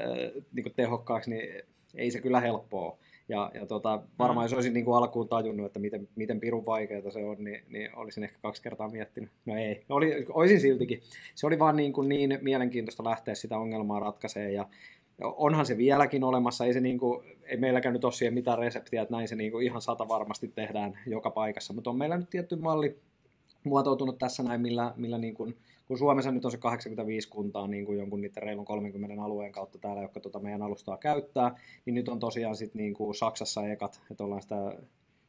niin 0.52 0.62
kuin 0.62 0.74
tehokkaaksi, 0.76 1.30
niin 1.30 1.62
ei 1.94 2.10
se 2.10 2.20
kyllä 2.20 2.40
helppoa. 2.40 2.98
Ja, 3.28 3.50
ja 3.54 3.66
tota, 3.66 4.02
varmaan 4.18 4.44
mm. 4.44 4.44
jos 4.44 4.52
olisin 4.52 4.74
niin 4.74 4.84
kuin 4.84 4.96
alkuun 4.96 5.28
tajunnut, 5.28 5.66
että 5.66 5.78
miten, 5.78 6.08
miten 6.16 6.40
pirun 6.40 6.66
vaikeaa 6.66 7.10
se 7.10 7.24
on, 7.24 7.44
niin, 7.44 7.62
niin 7.68 7.96
olisin 7.96 8.24
ehkä 8.24 8.38
kaksi 8.42 8.62
kertaa 8.62 8.88
miettinyt. 8.88 9.30
No 9.46 9.56
ei, 9.56 9.84
oli, 9.88 10.26
olisin 10.28 10.60
siltikin. 10.60 11.00
Se 11.34 11.46
oli 11.46 11.58
vaan 11.58 11.76
niin, 11.76 11.92
kuin 11.92 12.08
niin 12.08 12.38
mielenkiintoista 12.42 13.04
lähteä 13.04 13.34
sitä 13.34 13.58
ongelmaa 13.58 14.00
ratkaisemaan. 14.00 14.54
Ja 14.54 14.66
onhan 15.20 15.66
se 15.66 15.76
vieläkin 15.76 16.24
olemassa, 16.24 16.64
ei, 16.64 16.72
se 16.72 16.80
niin 16.80 16.98
kuin, 16.98 17.26
ei 17.44 17.56
meilläkään 17.56 17.92
nyt 17.92 18.04
ole 18.04 18.12
siihen 18.12 18.34
mitään 18.34 18.58
reseptiä, 18.58 19.02
että 19.02 19.14
näin 19.14 19.28
se 19.28 19.36
niin 19.36 19.52
kuin 19.52 19.66
ihan 19.66 19.82
sata 19.82 20.08
varmasti 20.08 20.48
tehdään 20.54 20.98
joka 21.06 21.30
paikassa. 21.30 21.72
Mutta 21.72 21.90
on 21.90 21.98
meillä 21.98 22.18
nyt 22.18 22.30
tietty 22.30 22.56
malli 22.56 22.98
muotoutunut 23.64 24.18
tässä 24.18 24.42
näin, 24.42 24.60
millä, 24.60 24.94
millä 24.96 25.18
niin 25.18 25.34
kuin, 25.34 25.56
kun 25.88 25.98
Suomessa 25.98 26.30
nyt 26.30 26.44
on 26.44 26.50
se 26.50 26.58
85 26.58 27.28
kuntaa 27.28 27.66
niin 27.66 27.86
kuin 27.86 27.98
jonkun 27.98 28.20
niiden 28.20 28.42
reilun 28.42 28.64
30 28.64 29.22
alueen 29.22 29.52
kautta 29.52 29.78
täällä, 29.78 30.02
jotka 30.02 30.20
tuota 30.20 30.38
meidän 30.38 30.62
alustaa 30.62 30.96
käyttää, 30.96 31.54
niin 31.84 31.94
nyt 31.94 32.08
on 32.08 32.18
tosiaan 32.18 32.56
sitten 32.56 32.78
niin 32.78 32.94
kuin 32.94 33.14
Saksassa 33.14 33.68
ekat, 33.68 34.00
että 34.10 34.24
ollaan 34.24 34.42
sitä, 34.42 34.56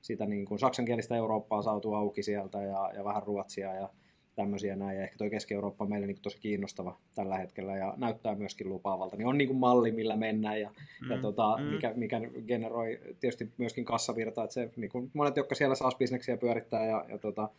sitä 0.01 0.25
niin 0.25 0.45
kuin 0.45 0.59
saksankielistä 0.59 1.15
Eurooppaa 1.15 1.61
saatu 1.61 1.93
auki 1.93 2.23
sieltä 2.23 2.61
ja, 2.61 2.91
ja 2.95 3.03
vähän 3.03 3.23
Ruotsia 3.23 3.73
ja 3.73 3.89
tämmöisiä 4.35 4.75
näin. 4.75 4.97
Ja 4.97 5.03
ehkä 5.03 5.17
tuo 5.17 5.29
Keski-Eurooppa 5.29 5.83
on 5.83 5.89
meille 5.89 6.07
niin 6.07 6.21
tosi 6.21 6.39
kiinnostava 6.39 6.97
tällä 7.15 7.37
hetkellä 7.37 7.77
ja 7.77 7.93
näyttää 7.97 8.35
myöskin 8.35 8.69
lupaavalta. 8.69 9.15
Niin 9.15 9.27
on 9.27 9.37
niin 9.37 9.47
kuin 9.47 9.57
malli, 9.57 9.91
millä 9.91 10.15
mennään 10.15 10.61
ja, 10.61 10.71
mm, 11.01 11.11
ja 11.11 11.17
tota, 11.17 11.57
mm. 11.57 11.63
mikä, 11.63 11.93
mikä 11.95 12.21
generoi 12.47 12.99
tietysti 13.19 13.51
myöskin 13.57 13.85
kassavirtaa. 13.85 14.43
Että 14.43 14.53
se, 14.53 14.69
niin 14.75 14.89
kuin 14.89 15.11
monet, 15.13 15.37
jotka 15.37 15.55
siellä 15.55 15.75
saa 15.75 15.91
bisneksiä 15.99 16.37
pyörittää 16.37 16.85
ja, 16.85 17.05
ja 17.09 17.17
tota, 17.17 17.49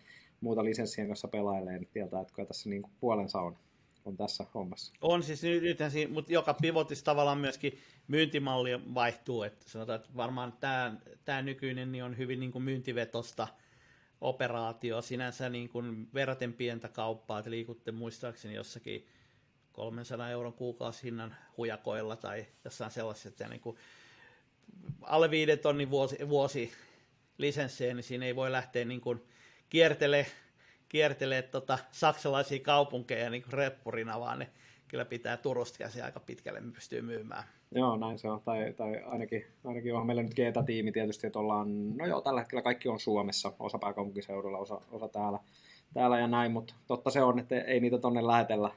muuta 0.40 0.64
lisenssien 0.64 1.06
kanssa 1.06 1.28
pelailee, 1.28 1.78
niin 1.78 1.88
tietää, 1.92 2.20
että 2.20 2.34
kyllä 2.34 2.46
tässä 2.46 2.70
niin 2.70 2.82
kuin 2.82 2.92
puolensa 3.00 3.40
on, 3.40 3.56
on 4.04 4.16
tässä 4.16 4.44
hommassa. 4.54 4.92
On 5.00 5.22
siis 5.22 5.42
nyt, 5.42 5.62
nythän 5.62 5.90
siinä, 5.90 6.12
mutta 6.12 6.32
joka 6.32 6.54
pivotissa 6.54 7.04
tavallaan 7.04 7.38
myöskin 7.38 7.78
myyntimalli 8.08 8.94
vaihtuu, 8.94 9.42
että 9.42 9.68
sanotaan, 9.68 9.96
että 9.96 10.10
varmaan 10.16 10.52
tämä, 10.60 10.96
tämä 11.24 11.42
nykyinen 11.42 11.92
niin 11.92 12.04
on 12.04 12.18
hyvin 12.18 12.40
niin 12.40 12.52
kuin 12.52 12.64
myyntivetosta 12.64 13.48
operaatio, 14.20 15.02
sinänsä 15.02 15.48
niin 15.48 15.68
kuin 15.68 16.08
verraten 16.14 16.52
pientä 16.52 16.88
kauppaa, 16.88 17.38
että 17.38 17.50
liikutte 17.50 17.92
muistaakseni 17.92 18.54
jossakin 18.54 19.06
300 19.72 20.30
euron 20.30 20.52
kuukausihinnan 20.52 21.36
hujakoilla 21.56 22.16
tai 22.16 22.46
jossain 22.64 22.90
sellaisessa, 22.90 23.28
että 23.28 23.48
niin 23.48 23.60
kuin 23.60 23.76
alle 25.02 25.30
viiden 25.30 25.58
tonnin 25.58 25.90
vuosi, 25.90 26.28
vuosi 26.28 26.72
lisenssejä, 27.38 27.94
niin 27.94 28.04
siinä 28.04 28.26
ei 28.26 28.36
voi 28.36 28.52
lähteä 28.52 28.84
niin 28.84 29.00
kuin 29.00 29.22
kiertele, 29.68 30.26
kiertele 30.88 31.42
tota, 31.42 31.78
saksalaisia 31.90 32.58
kaupunkeja 32.58 33.30
niin 33.30 33.42
kuin 33.42 33.52
reppurina, 33.52 34.20
vaan 34.20 34.38
ne 34.38 34.50
kyllä 34.88 35.04
pitää 35.04 35.36
Turusta 35.36 35.78
käsin 35.78 36.04
aika 36.04 36.20
pitkälle 36.20 36.62
pystyy 36.72 37.02
myymään. 37.02 37.44
Joo, 37.74 37.96
näin 37.96 38.18
se 38.18 38.28
on. 38.28 38.40
Tai, 38.44 38.72
tai 38.76 39.02
ainakin, 39.06 39.44
ainakin 39.64 39.94
on 39.94 40.06
meillä 40.06 40.22
nyt 40.22 40.34
Geeta-tiimi 40.34 40.92
tietysti, 40.92 41.26
että 41.26 41.38
ollaan, 41.38 41.96
no 41.96 42.06
joo, 42.06 42.20
tällä 42.20 42.40
hetkellä 42.40 42.62
kaikki 42.62 42.88
on 42.88 43.00
Suomessa, 43.00 43.52
osa 43.58 43.78
pääkaupunkiseudulla, 43.78 44.58
osa, 44.58 44.80
osa 44.90 45.08
täällä, 45.08 45.38
täällä 45.94 46.18
ja 46.18 46.26
näin, 46.26 46.52
mutta 46.52 46.74
totta 46.86 47.10
se 47.10 47.22
on, 47.22 47.38
että 47.38 47.60
ei 47.60 47.80
niitä 47.80 47.98
tonne 47.98 48.26
lähetellä 48.26 48.70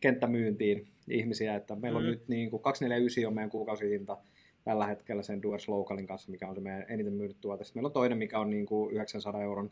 kenttämyyntiin 0.00 0.86
ihmisiä, 1.08 1.54
että 1.54 1.76
meillä 1.76 1.96
on 1.96 2.04
mm. 2.04 2.10
nyt 2.10 2.28
niin 2.28 2.50
kuin 2.50 2.62
249 2.62 3.28
on 3.28 3.34
meidän 3.34 3.50
kuukausihinta 3.50 4.16
tällä 4.64 4.86
hetkellä 4.86 5.22
sen 5.22 5.42
Duers 5.42 5.68
Localin 5.68 6.06
kanssa, 6.06 6.30
mikä 6.30 6.48
on 6.48 6.54
se 6.54 6.60
meidän 6.60 6.84
eniten 6.88 7.12
myydyt 7.12 7.40
tuote. 7.40 7.64
Sitten 7.64 7.78
meillä 7.78 7.86
on 7.86 7.92
toinen, 7.92 8.18
mikä 8.18 8.38
on 8.38 8.50
niin 8.50 8.66
kuin 8.66 8.94
900 8.94 9.42
euron 9.42 9.70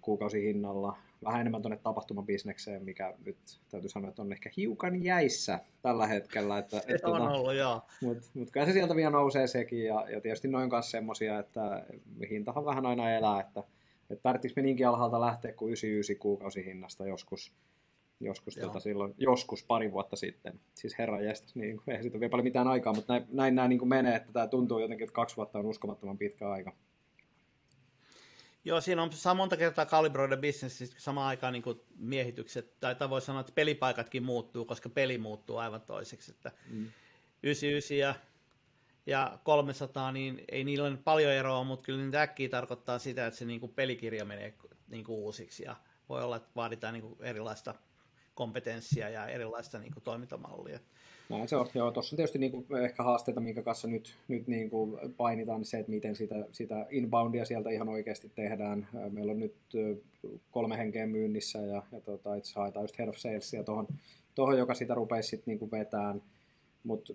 kuukausihinnalla, 0.00 0.96
vähän 1.24 1.40
enemmän 1.40 1.62
tuonne 1.62 1.78
tapahtumabisnekseen, 1.82 2.84
mikä 2.84 3.14
nyt 3.24 3.36
täytyy 3.70 3.90
sanoa, 3.90 4.08
että 4.08 4.22
on 4.22 4.32
ehkä 4.32 4.50
hiukan 4.56 5.04
jäissä 5.04 5.60
tällä 5.82 6.06
hetkellä. 6.06 6.58
Että, 6.58 6.80
se 6.80 6.94
että, 6.94 7.08
on 7.08 7.22
ollut, 7.22 7.54
joo. 7.54 7.82
Mutta 8.02 8.28
mut 8.34 8.50
kyllä 8.50 8.66
se 8.66 8.72
sieltä 8.72 8.96
vielä 8.96 9.10
nousee 9.10 9.46
sekin, 9.46 9.84
ja, 9.84 10.06
ja 10.10 10.20
tietysti 10.20 10.48
noin 10.48 10.70
kanssa 10.70 10.90
semmosia, 10.90 11.38
että 11.38 11.86
hintahan 12.30 12.64
vähän 12.64 12.86
aina 12.86 13.10
elää, 13.10 13.40
että, 13.40 13.62
että 14.10 14.22
tarvitsisi 14.22 14.54
me 14.56 14.62
niinkin 14.62 14.88
alhaalta 14.88 15.20
lähteä 15.20 15.52
kuin 15.52 15.68
99 15.68 16.16
kuukausihinnasta 16.22 17.06
joskus, 17.06 17.52
joskus, 18.20 18.54
tota 18.54 18.80
silloin, 18.80 19.14
joskus 19.18 19.64
pari 19.64 19.92
vuotta 19.92 20.16
sitten. 20.16 20.60
Siis 20.74 20.98
herra 20.98 21.20
jästäs, 21.20 21.54
niin 21.54 21.80
eihän 21.88 22.02
siitä 22.02 22.16
ole 22.16 22.20
vielä 22.20 22.30
paljon 22.30 22.44
mitään 22.44 22.68
aikaa, 22.68 22.94
mutta 22.94 23.12
näin, 23.12 23.26
näin 23.32 23.54
nämä 23.54 23.68
niin 23.68 23.88
menee, 23.88 24.16
että 24.16 24.32
tämä 24.32 24.46
tuntuu 24.46 24.78
jotenkin, 24.78 25.04
että 25.04 25.14
kaksi 25.14 25.36
vuotta 25.36 25.58
on 25.58 25.66
uskomattoman 25.66 26.18
pitkä 26.18 26.50
aika. 26.50 26.72
Joo, 28.64 28.80
siinä 28.80 29.02
on 29.02 29.12
saa 29.12 29.34
monta 29.34 29.56
kertaa 29.56 29.86
kalibroida 29.86 30.36
bisnes 30.36 30.94
samaan 30.98 31.28
aikaan 31.28 31.52
niin 31.52 31.62
kuin 31.62 31.80
miehitykset, 31.96 32.80
tai 32.80 33.10
voi 33.10 33.20
sanoa, 33.20 33.40
että 33.40 33.52
pelipaikatkin 33.52 34.22
muuttuu, 34.22 34.64
koska 34.64 34.88
peli 34.88 35.18
muuttuu 35.18 35.56
aivan 35.56 35.80
toiseksi. 35.80 36.30
Että 36.30 36.52
mm. 36.70 36.90
99 37.42 37.98
ja, 37.98 38.14
ja 39.06 39.38
300, 39.42 40.12
niin 40.12 40.44
ei 40.48 40.64
niillä 40.64 40.88
ole 40.88 40.96
paljon 40.96 41.32
eroa, 41.32 41.64
mutta 41.64 41.84
kyllä 41.84 42.04
niitä 42.04 42.22
äkkiä 42.22 42.48
tarkoittaa 42.48 42.98
sitä, 42.98 43.26
että 43.26 43.38
se 43.38 43.44
niin 43.44 43.60
kuin 43.60 43.72
pelikirja 43.72 44.24
menee 44.24 44.54
niin 44.88 45.04
kuin 45.04 45.18
uusiksi, 45.18 45.62
ja 45.62 45.76
voi 46.08 46.22
olla, 46.22 46.36
että 46.36 46.48
vaaditaan 46.56 46.94
niin 46.94 47.02
kuin 47.02 47.16
erilaista 47.20 47.74
kompetenssia 48.34 49.08
ja 49.08 49.26
erilaista 49.26 49.78
niin 49.78 49.92
kuin 49.92 50.04
toimintamallia. 50.04 50.80
Näin 51.28 51.48
se 51.48 51.56
on. 51.56 51.66
Joo, 51.74 51.90
tuossa 51.90 52.14
on 52.14 52.16
tietysti 52.16 52.38
niin 52.38 52.52
kuin 52.52 52.66
ehkä 52.84 53.02
haasteita, 53.02 53.40
minkä 53.40 53.62
kanssa 53.62 53.88
nyt, 53.88 54.14
nyt 54.28 54.46
niin 54.46 54.70
kuin 54.70 54.98
painitaan, 55.16 55.64
se, 55.64 55.78
että 55.78 55.92
miten 55.92 56.16
sitä, 56.16 56.34
sitä 56.52 56.86
inboundia 56.90 57.44
sieltä 57.44 57.70
ihan 57.70 57.88
oikeasti 57.88 58.32
tehdään. 58.34 58.88
Meillä 59.10 59.32
on 59.32 59.38
nyt 59.38 59.54
kolme 60.50 60.78
henkeä 60.78 61.06
myynnissä 61.06 61.58
ja, 61.58 61.82
ja 61.92 62.00
tota, 62.00 62.34
itse 62.34 62.52
haetaan 62.56 62.84
just 62.84 62.98
head 62.98 63.08
of 63.08 63.16
salesia 63.16 63.64
tuohon, 63.64 63.86
tohon, 64.34 64.58
joka 64.58 64.74
sitä 64.74 64.94
rupeisi 64.94 65.28
sitten 65.28 65.52
niin 65.52 65.58
kuin 65.58 65.70
vetään. 65.70 66.22
Mutta 66.84 67.12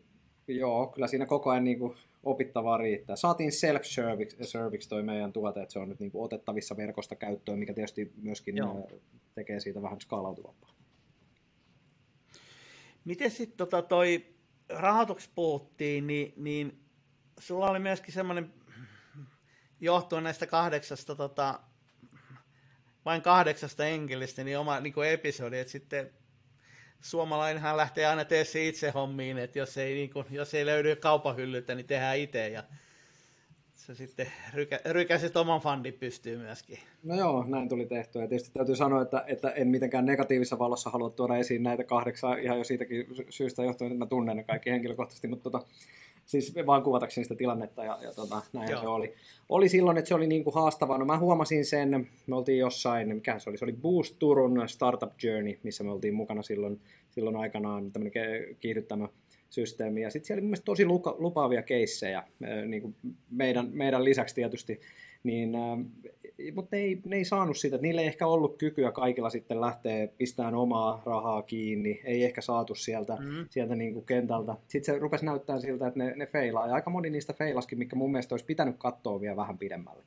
joo, 0.47 0.87
kyllä 0.87 1.07
siinä 1.07 1.25
koko 1.25 1.49
ajan 1.49 1.63
niin 1.63 1.79
kuin 1.79 1.93
opittavaa 2.23 2.77
riittää. 2.77 3.15
Saatiin 3.15 3.51
self-service 3.51 4.89
toi 4.89 5.03
meidän 5.03 5.33
tuote, 5.33 5.61
että 5.61 5.73
se 5.73 5.79
on 5.79 5.89
nyt 5.89 5.99
niin 5.99 6.11
kuin 6.11 6.23
otettavissa 6.23 6.77
verkosta 6.77 7.15
käyttöön, 7.15 7.59
mikä 7.59 7.73
tietysti 7.73 8.11
myöskin 8.21 8.57
joo. 8.57 8.87
tekee 9.35 9.59
siitä 9.59 9.81
vähän 9.81 10.01
skaalautuvampaa. 10.01 10.73
Miten 13.05 13.31
sitten 13.31 13.57
tota 13.57 13.81
toi 13.81 14.35
rahoituksessa 14.69 15.31
puhuttiin, 15.35 16.07
niin, 16.07 16.33
niin 16.37 16.85
sulla 17.39 17.69
oli 17.69 17.79
myöskin 17.79 18.13
semmoinen, 18.13 18.53
johtuen 19.79 20.23
näistä 20.23 20.47
kahdeksasta, 20.47 21.15
tota, 21.15 21.59
vain 23.05 23.21
kahdeksasta 23.21 23.85
enkelistä, 23.85 24.43
niin 24.43 24.57
oma 24.57 24.79
niin 24.79 24.93
episodi, 25.11 25.59
että 25.59 25.71
sitten 25.71 26.13
suomalainenhan 27.01 27.77
lähtee 27.77 28.05
aina 28.05 28.25
tehdä 28.25 28.43
se 28.43 28.67
itse 28.67 28.91
hommiin, 28.91 29.37
että 29.37 29.59
jos 29.59 29.77
ei, 29.77 29.93
niin 29.93 30.09
kuin, 30.09 30.25
jos 30.29 30.53
ei 30.53 30.65
löydy 30.65 30.95
kaupahyllyltä, 30.95 31.75
niin 31.75 31.87
tehdään 31.87 32.17
itse. 32.17 32.49
Ja 32.49 32.63
se 33.75 33.95
sitten 33.95 34.27
rykä, 34.53 34.79
rykäsit 34.85 35.37
oman 35.37 35.61
fandin 35.61 35.93
pystyy 35.93 36.37
myöskin. 36.37 36.79
No 37.03 37.15
joo, 37.15 37.45
näin 37.47 37.69
tuli 37.69 37.85
tehtyä. 37.85 38.21
Ja 38.21 38.27
tietysti 38.27 38.53
täytyy 38.53 38.75
sanoa, 38.75 39.01
että, 39.01 39.23
että 39.27 39.49
en 39.49 39.67
mitenkään 39.67 40.05
negatiivisessa 40.05 40.59
valossa 40.59 40.89
halua 40.89 41.09
tuoda 41.09 41.37
esiin 41.37 41.63
näitä 41.63 41.83
kahdeksaa 41.83 42.35
ihan 42.37 42.57
jo 42.57 42.63
siitäkin 42.63 43.07
syystä 43.29 43.63
johtuen, 43.63 43.91
että 43.91 44.05
mä 44.05 44.09
tunnen 44.09 44.37
ne 44.37 44.43
kaikki 44.43 44.71
henkilökohtaisesti, 44.71 45.27
mutta 45.27 45.49
tota, 45.49 45.65
siis 46.25 46.53
vaan 46.65 46.83
kuvatakseni 46.83 47.25
sitä 47.25 47.35
tilannetta 47.35 47.83
ja, 47.83 47.99
ja 48.01 48.13
tota, 48.13 48.41
näin 48.53 48.67
se 48.67 48.87
oli. 48.87 49.13
Oli 49.49 49.69
silloin, 49.69 49.97
että 49.97 50.07
se 50.07 50.15
oli 50.15 50.27
niin 50.27 50.43
kuin 50.43 50.53
haastavaa. 50.53 50.97
No 50.97 51.05
mä 51.05 51.17
huomasin 51.17 51.65
sen, 51.65 52.09
me 52.27 52.35
oltiin 52.35 52.59
jossain, 52.59 53.15
mikä 53.15 53.39
se 53.39 53.49
oli, 53.49 53.57
se 53.57 53.65
oli 53.65 53.73
Boost 53.73 54.15
Turun 54.19 54.69
Startup 54.69 55.11
Journey, 55.23 55.59
missä 55.63 55.83
me 55.83 55.91
oltiin 55.91 56.13
mukana 56.13 56.43
silloin, 56.43 56.81
silloin 57.11 57.35
aikanaan 57.35 57.91
tämmöinen 57.91 58.55
kiihdyttämä 58.59 59.07
systeemi. 59.53 60.01
Ja 60.01 60.09
sitten 60.09 60.27
siellä 60.27 60.39
oli 60.39 60.45
mielestäni 60.45 60.65
tosi 60.65 60.85
lupaavia 61.17 61.63
keissejä, 61.63 62.23
niin 62.65 62.81
kuin 62.81 62.95
meidän, 63.31 63.69
meidän 63.71 64.03
lisäksi 64.03 64.35
tietysti, 64.35 64.81
niin, 65.23 65.51
mutta 66.53 66.75
ne 66.75 66.81
ei, 66.81 67.01
ne 67.05 67.15
ei 67.15 67.25
saanut 67.25 67.57
sitä, 67.57 67.75
että 67.75 67.81
niille 67.87 68.01
ei 68.01 68.07
ehkä 68.07 68.27
ollut 68.27 68.57
kykyä 68.57 68.91
kaikilla 68.91 69.29
sitten 69.29 69.61
lähteä 69.61 70.07
pistämään 70.17 70.55
omaa 70.55 71.03
rahaa 71.05 71.41
kiinni, 71.41 72.01
ei 72.03 72.23
ehkä 72.23 72.41
saatu 72.41 72.75
sieltä, 72.75 73.17
mm. 73.19 73.45
sieltä 73.49 73.75
niin 73.75 73.93
kuin 73.93 74.05
kentältä. 74.05 74.55
Sitten 74.67 74.95
se 74.95 74.99
rupesi 74.99 75.25
näyttää 75.25 75.59
siltä, 75.59 75.87
että 75.87 75.99
ne, 75.99 76.13
ne 76.15 76.25
feilaa, 76.25 76.67
ja 76.67 76.73
aika 76.73 76.89
moni 76.89 77.09
niistä 77.09 77.33
feilaskin, 77.33 77.79
mikä 77.79 77.95
mun 77.95 78.11
mielestä 78.11 78.33
olisi 78.33 78.45
pitänyt 78.45 78.75
katsoa 78.77 79.21
vielä 79.21 79.35
vähän 79.35 79.57
pidemmälle. 79.57 80.03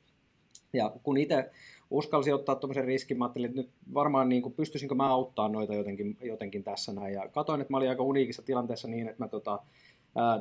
Ja 0.73 0.91
kun 1.03 1.17
itse 1.17 1.49
uskalsin 1.89 2.35
ottaa 2.35 2.55
tuommoisen 2.55 2.85
riskin, 2.85 3.17
mä 3.17 3.25
ajattelin, 3.25 3.49
että 3.49 3.61
nyt 3.61 3.69
varmaan 3.93 4.29
niin 4.29 4.41
kuin, 4.41 4.53
pystyisinkö 4.53 4.95
mä 4.95 5.09
auttaa 5.09 5.49
noita 5.49 5.75
jotenkin, 5.75 6.17
jotenkin 6.21 6.63
tässä 6.63 6.93
näin. 6.93 7.13
Ja 7.13 7.29
katoin, 7.29 7.61
että 7.61 7.73
mä 7.73 7.77
olin 7.77 7.89
aika 7.89 8.03
uniikissa 8.03 8.41
tilanteessa 8.41 8.87
niin, 8.87 9.07
että 9.07 9.23
mä 9.23 9.27
tota, 9.27 9.59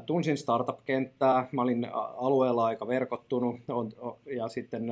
tunsin 0.06 0.37
startup-kenttää, 0.37 1.48
mä 1.52 1.62
olin 1.62 1.88
alueella 2.16 2.64
aika 2.64 2.88
verkottunut. 2.88 3.56
Ja 4.37 4.48
sitten 4.48 4.85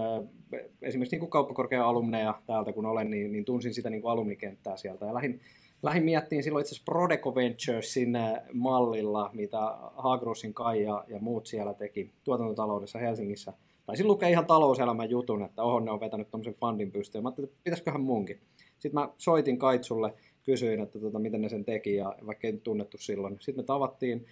esimerkiksi 0.83 1.15
niin 1.15 1.21
kuin 1.21 1.31
kauppakorkean 1.31 1.87
alumneja 1.87 2.35
täältä 2.47 2.73
kun 2.73 2.87
olen, 2.87 3.11
niin, 3.11 3.33
niin 3.33 3.45
tunsin 3.45 3.75
sitä 3.75 3.91
niin 3.91 4.03
kuin 4.03 4.13
alumnikenttää 4.13 4.77
sieltä. 4.77 5.07
Ja 5.07 5.15
lähdin, 5.15 5.41
lähdin 5.85 6.05
miettiin 6.05 6.43
silloin 6.43 6.63
itse 6.63 6.75
asiassa 6.75 6.93
Prodeco 6.93 7.35
Venturesin 7.35 8.19
mallilla, 8.53 9.31
mitä 9.33 9.59
Hagrusin 9.97 10.55
Kai 10.55 10.83
ja, 10.83 11.05
ja 11.09 11.19
muut 11.19 11.47
siellä 11.47 11.75
teki 11.75 12.11
tuotantotaloudessa 12.25 12.99
Helsingissä– 12.99 13.53
taisin 13.87 14.07
lukea 14.07 14.29
ihan 14.29 14.47
talouselämän 14.47 15.11
jutun, 15.11 15.43
että 15.43 15.63
oho, 15.63 15.81
ne 15.81 15.91
on 15.91 16.01
vetänyt 16.01 16.31
tuommoisen 16.31 16.55
fundin 16.55 16.93
pystyyn. 16.93 17.25
Mä 17.25 17.29
ajattelin, 17.29 17.49
että 17.49 17.61
pitäisiköhän 17.65 18.01
munkin. 18.01 18.41
Sitten 18.79 19.01
mä 19.01 19.09
soitin 19.19 19.59
Kaitsulle, 19.59 20.15
kysyin, 20.43 20.81
että 20.81 20.99
tota, 20.99 21.19
miten 21.19 21.41
ne 21.41 21.49
sen 21.49 21.65
teki, 21.65 21.95
ja 21.95 22.17
vaikka 22.27 22.47
ei 22.47 22.61
tunnettu 22.63 22.99
silloin. 22.99 23.37
Sitten 23.41 23.63
me 23.63 23.67
tavattiin, 23.67 24.27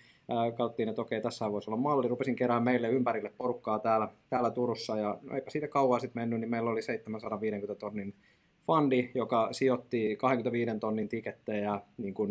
kauttiin, 0.56 0.88
että 0.88 1.02
okei, 1.02 1.20
tässä 1.20 1.52
voisi 1.52 1.70
olla 1.70 1.80
malli. 1.80 2.08
Rupesin 2.08 2.36
keräämään 2.36 2.64
meille 2.64 2.88
ympärille 2.88 3.32
porukkaa 3.38 3.78
täällä, 3.78 4.08
täällä 4.28 4.50
Turussa, 4.50 4.96
ja 4.96 5.18
no, 5.22 5.34
eipä 5.34 5.50
siitä 5.50 5.68
kauan 5.68 6.00
sitten 6.00 6.22
mennyt, 6.22 6.40
niin 6.40 6.50
meillä 6.50 6.70
oli 6.70 6.82
750 6.82 7.80
tonnin 7.80 8.14
fundi, 8.66 9.10
joka 9.14 9.48
sijoitti 9.52 10.16
25 10.16 10.70
tonnin 10.80 11.08
tikettejä 11.08 11.80
niin 11.98 12.14
kuin, 12.14 12.30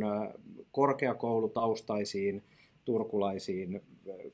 korkeakoulutaustaisiin 0.71 2.43
turkulaisiin 2.85 3.81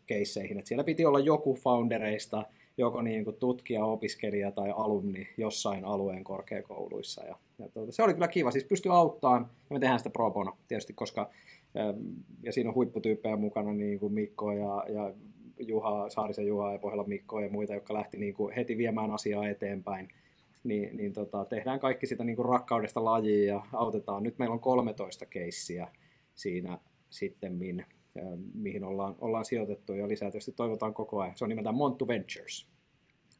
keisseihin. 0.05 0.61
Siellä 0.63 0.83
piti 0.83 1.05
olla 1.05 1.19
joku 1.19 1.55
foundereista, 1.55 2.45
joko 2.77 3.01
niin 3.01 3.23
kuin 3.23 3.35
tutkija, 3.35 3.85
opiskelija 3.85 4.51
tai 4.51 4.73
alumni 4.75 5.27
jossain 5.37 5.85
alueen 5.85 6.23
korkeakouluissa. 6.23 7.23
Ja, 7.23 7.35
ja 7.59 7.69
tuota, 7.69 7.91
se 7.91 8.03
oli 8.03 8.13
kyllä 8.13 8.27
kiva, 8.27 8.51
siis 8.51 8.65
pystyi 8.65 8.91
auttamaan, 8.91 9.49
ja 9.69 9.73
me 9.73 9.79
tehdään 9.79 9.99
sitä 9.99 10.09
pro 10.09 10.31
bono 10.31 10.57
tietysti, 10.67 10.93
koska 10.93 11.29
ja 12.43 12.53
siinä 12.53 12.69
on 12.69 12.75
huipputyyppejä 12.75 13.35
mukana, 13.35 13.73
niin 13.73 13.99
kuin 13.99 14.13
Mikko 14.13 14.51
ja, 14.51 14.85
ja 14.89 15.13
Juha, 15.59 16.09
Saarisen 16.09 16.47
Juha 16.47 16.73
ja 16.73 16.79
Pohjola 16.79 17.03
Mikko 17.03 17.39
ja 17.39 17.49
muita, 17.49 17.73
jotka 17.73 17.93
lähti 17.93 18.17
niin 18.17 18.33
kuin 18.33 18.53
heti 18.53 18.77
viemään 18.77 19.11
asiaa 19.11 19.47
eteenpäin. 19.47 20.09
Niin, 20.67 20.97
niin 20.97 21.13
tota, 21.13 21.45
tehdään 21.45 21.79
kaikki 21.79 22.07
sitä 22.07 22.23
niin 22.23 22.35
kuin 22.35 22.49
rakkaudesta 22.49 23.05
lajiin 23.05 23.47
ja 23.47 23.61
autetaan. 23.73 24.23
Nyt 24.23 24.39
meillä 24.39 24.53
on 24.53 24.59
13 24.59 25.25
keissiä 25.25 25.87
siinä 26.35 26.79
sitten, 27.09 27.55
min, 27.55 27.85
mihin 28.53 28.83
ollaan, 28.83 29.15
ollaan 29.19 29.45
sijoitettu 29.45 29.93
ja 29.93 30.07
lisää 30.07 30.31
tietysti 30.31 30.51
toivotaan 30.51 30.93
koko 30.93 31.21
ajan. 31.21 31.37
Se 31.37 31.45
on 31.45 31.49
nimeltään 31.49 31.75
Montu 31.75 32.07
Ventures. 32.07 32.67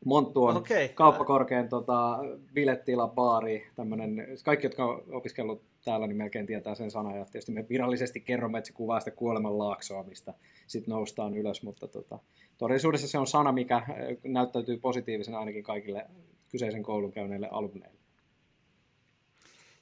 Monttu 0.06 0.44
on 0.44 0.58
okay. 0.58 0.88
kauppakorkean 0.88 1.70
tota, 1.70 2.20
bilettila, 2.54 3.08
baari, 3.08 3.68
tämmöinen, 3.76 4.28
kaikki, 4.44 4.66
jotka 4.66 4.86
on 4.86 5.04
opiskellut 5.12 5.62
täällä, 5.86 6.08
niin 6.08 6.18
melkein 6.18 6.46
tietää 6.46 6.76
sen 6.76 6.92
sanan, 6.92 7.18
ja 7.18 7.26
tietysti 7.26 7.52
me 7.52 7.66
virallisesti 7.70 8.20
kerromme, 8.20 8.58
että 8.58 8.68
se 8.68 8.74
kuvaa 8.74 9.00
sitä 9.00 9.12
kuoleman 9.12 9.58
laaksoa, 9.58 10.04
mistä 10.04 10.34
sitten 10.68 10.92
noustaan 10.92 11.38
ylös, 11.38 11.64
mutta 11.64 11.88
tota, 11.88 12.20
todellisuudessa 12.58 13.08
se 13.08 13.18
on 13.18 13.28
sana, 13.28 13.52
mikä 13.52 13.82
näyttäytyy 14.24 14.78
positiivisena 14.78 15.40
ainakin 15.40 15.64
kaikille 15.64 16.06
kyseisen 16.50 16.84
koulun 16.84 17.12
käyneille 17.12 17.48
alumneille. 17.52 17.98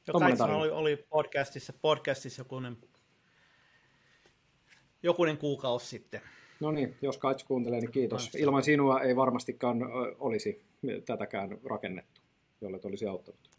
Jo 0.07 0.13
oli, 0.57 0.69
oli 0.69 1.05
podcastissa, 1.09 1.73
podcastissa 1.81 2.39
jokunen 2.39 2.77
jokunen 5.03 5.37
kuukausi 5.37 5.87
sitten. 5.87 6.21
No 6.59 6.71
niin, 6.71 6.95
jos 7.01 7.17
Kaits 7.17 7.43
kuuntelee, 7.43 7.79
niin 7.79 7.91
kiitos. 7.91 8.35
Ilman 8.35 8.63
sinua 8.63 9.01
ei 9.01 9.15
varmastikaan 9.15 9.77
olisi 10.19 10.65
tätäkään 11.05 11.57
rakennettu, 11.63 12.21
jolle 12.61 12.79
olisi 12.83 13.05
auttanut. 13.05 13.49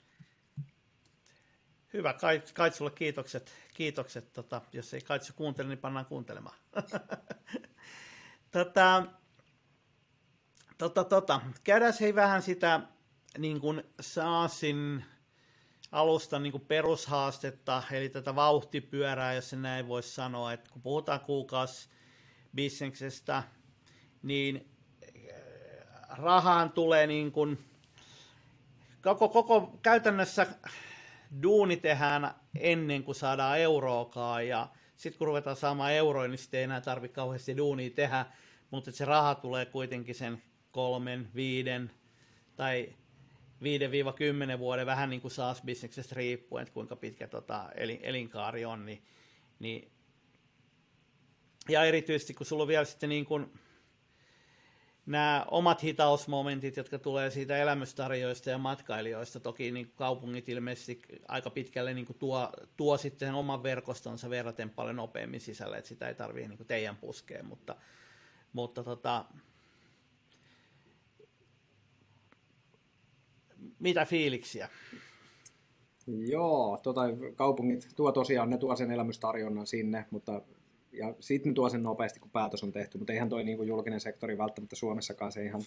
Hyvä, 1.92 2.14
Kaitsulle 2.54 2.90
kiitokset. 2.90 3.52
kiitokset. 3.74 4.32
Tota, 4.32 4.60
jos 4.72 4.94
ei 4.94 5.00
Kaitsu 5.00 5.32
kuuntele, 5.36 5.68
niin 5.68 5.78
pannaan 5.78 6.06
kuuntelemaan. 6.06 6.56
tota, 8.52 9.06
tota, 10.78 11.04
tota. 11.04 11.40
Käydään 11.64 11.92
hei 12.00 12.14
vähän 12.14 12.42
sitä 12.42 12.80
niin 13.38 13.60
kuin 13.60 13.82
SaaSin 14.00 15.04
alusta 15.92 16.38
niin 16.38 16.52
kuin 16.52 16.66
perushaastetta, 16.68 17.82
eli 17.92 18.08
tätä 18.08 18.34
vauhtipyörää, 18.34 19.34
jos 19.34 19.50
se 19.50 19.56
näin 19.56 19.88
voisi 19.88 20.10
sanoa, 20.14 20.52
että 20.52 20.70
kun 20.70 20.82
puhutaan 20.82 21.20
kuukausi 21.20 21.88
bisneksestä, 22.54 23.42
niin 24.22 24.68
äh, 25.04 26.18
rahaan 26.18 26.72
tulee 26.72 27.06
niin 27.06 27.32
kuin, 27.32 27.58
koko, 29.02 29.28
koko 29.28 29.78
käytännössä 29.82 30.46
duuni 31.42 31.76
tehdään 31.76 32.34
ennen 32.58 33.04
kuin 33.04 33.14
saadaan 33.14 33.58
euroakaan, 33.58 34.48
ja 34.48 34.68
sitten 34.96 35.18
kun 35.18 35.26
ruvetaan 35.26 35.56
saamaan 35.56 35.92
euroja, 35.92 36.28
niin 36.28 36.38
sitten 36.38 36.58
ei 36.58 36.64
enää 36.64 36.80
tarvitse 36.80 37.14
kauheasti 37.14 37.56
duunia 37.56 37.90
tehdä, 37.90 38.26
mutta 38.70 38.92
se 38.92 39.04
raha 39.04 39.34
tulee 39.34 39.66
kuitenkin 39.66 40.14
sen 40.14 40.42
kolmen, 40.70 41.28
viiden 41.34 41.90
tai 42.56 42.88
5-10 44.56 44.58
vuoden, 44.58 44.86
vähän 44.86 45.10
niin 45.10 45.20
kuin 45.20 45.30
SaaS-bisneksestä 45.30 46.14
riippuen, 46.14 46.62
että 46.62 46.74
kuinka 46.74 46.96
pitkä 46.96 47.28
tota, 47.28 47.68
elin, 47.74 48.00
elinkaari 48.02 48.64
on, 48.64 48.86
niin, 48.86 49.02
niin 49.58 49.92
ja 51.68 51.84
erityisesti 51.84 52.34
kun 52.34 52.46
sulla 52.46 52.62
on 52.62 52.68
vielä 52.68 52.84
sitten 52.84 53.08
niin 53.08 53.24
kuin 53.24 53.52
nämä 55.06 55.46
omat 55.50 55.82
hitausmomentit, 55.82 56.76
jotka 56.76 56.98
tulee 56.98 57.30
siitä 57.30 57.56
elämystarjoista 57.56 58.50
ja 58.50 58.58
matkailijoista, 58.58 59.40
toki 59.40 59.70
niin 59.70 59.92
kaupungit 59.96 60.48
ilmeisesti 60.48 61.02
aika 61.28 61.50
pitkälle 61.50 61.94
niin 61.94 62.06
kuin 62.06 62.18
tuo, 62.18 62.50
tuo 62.76 62.96
sitten 62.96 63.34
oman 63.34 63.62
verkostonsa 63.62 64.30
verraten 64.30 64.70
paljon 64.70 64.96
nopeammin 64.96 65.40
sisälle, 65.40 65.78
että 65.78 65.88
sitä 65.88 66.08
ei 66.08 66.14
tarvitse 66.14 66.48
niin 66.48 66.66
teidän 66.66 66.96
puskea, 66.96 67.42
mutta, 67.42 67.76
mutta 68.52 68.84
tota, 68.84 69.24
mitä 73.78 74.04
fiiliksiä? 74.04 74.68
Joo, 76.06 76.78
tota, 76.82 77.00
kaupungit 77.34 77.88
tuo 77.96 78.12
tosiaan, 78.12 78.50
ne 78.50 78.58
tuo 78.58 78.76
sen 78.76 78.90
elämystarjonnan 78.90 79.66
sinne, 79.66 80.04
mutta 80.10 80.42
ja 80.92 81.14
sitten 81.20 81.54
tuo 81.54 81.68
sen 81.68 81.82
nopeasti, 81.82 82.20
kun 82.20 82.30
päätös 82.30 82.62
on 82.62 82.72
tehty, 82.72 82.98
mutta 82.98 83.12
eihän 83.12 83.28
toi 83.28 83.44
niin 83.44 83.56
kuin 83.56 83.68
julkinen 83.68 84.00
sektori 84.00 84.38
välttämättä 84.38 84.76
Suomessakaan 84.76 85.32
se 85.32 85.44
ihan, 85.44 85.62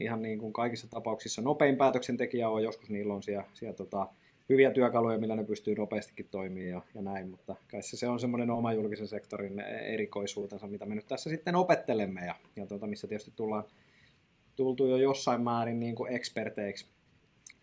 ihan 0.00 0.22
niin 0.22 0.38
kuin 0.38 0.52
kaikissa 0.52 0.90
tapauksissa 0.90 1.42
nopein 1.42 1.76
päätöksentekijä 1.76 2.48
on, 2.48 2.62
joskus 2.62 2.90
niillä 2.90 3.14
on 3.14 3.22
siellä, 3.22 3.44
siellä 3.54 3.76
tota, 3.76 4.08
hyviä 4.48 4.70
työkaluja, 4.70 5.18
millä 5.18 5.36
ne 5.36 5.44
pystyy 5.44 5.74
nopeastikin 5.74 6.28
toimimaan 6.30 6.68
ja, 6.68 6.82
ja 6.94 7.02
näin, 7.02 7.30
mutta 7.30 7.56
kai 7.70 7.82
se, 7.82 7.96
se 7.96 8.08
on 8.08 8.20
semmoinen 8.20 8.50
oma 8.50 8.72
julkisen 8.72 9.08
sektorin 9.08 9.60
erikoisuutensa, 9.60 10.66
mitä 10.66 10.86
me 10.86 10.94
nyt 10.94 11.06
tässä 11.08 11.30
sitten 11.30 11.56
opettelemme 11.56 12.26
ja, 12.26 12.34
ja 12.56 12.66
tota, 12.66 12.86
missä 12.86 13.08
tietysti 13.08 13.32
tullaan 13.36 13.64
tultu 14.56 14.86
jo 14.86 14.96
jossain 14.96 15.42
määrin 15.42 15.80
niin 15.80 15.94
kuin 15.94 16.12
eksperteiksi 16.12 16.86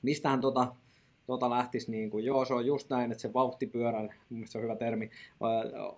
mistähän 0.02 0.42
tota, 0.42 0.76
tota 1.28 1.50
lähtisi, 1.50 1.92
niin 1.92 2.10
kuin, 2.10 2.26
joo 2.26 2.46
se 2.46 2.54
on 2.54 2.66
just 2.66 2.90
näin, 2.90 3.12
että 3.12 3.22
se 3.22 3.34
vauhtipyörä, 3.34 4.10
mun 4.30 4.48
se 4.48 4.58
on 4.58 4.64
hyvä 4.64 4.76
termi, 4.76 5.10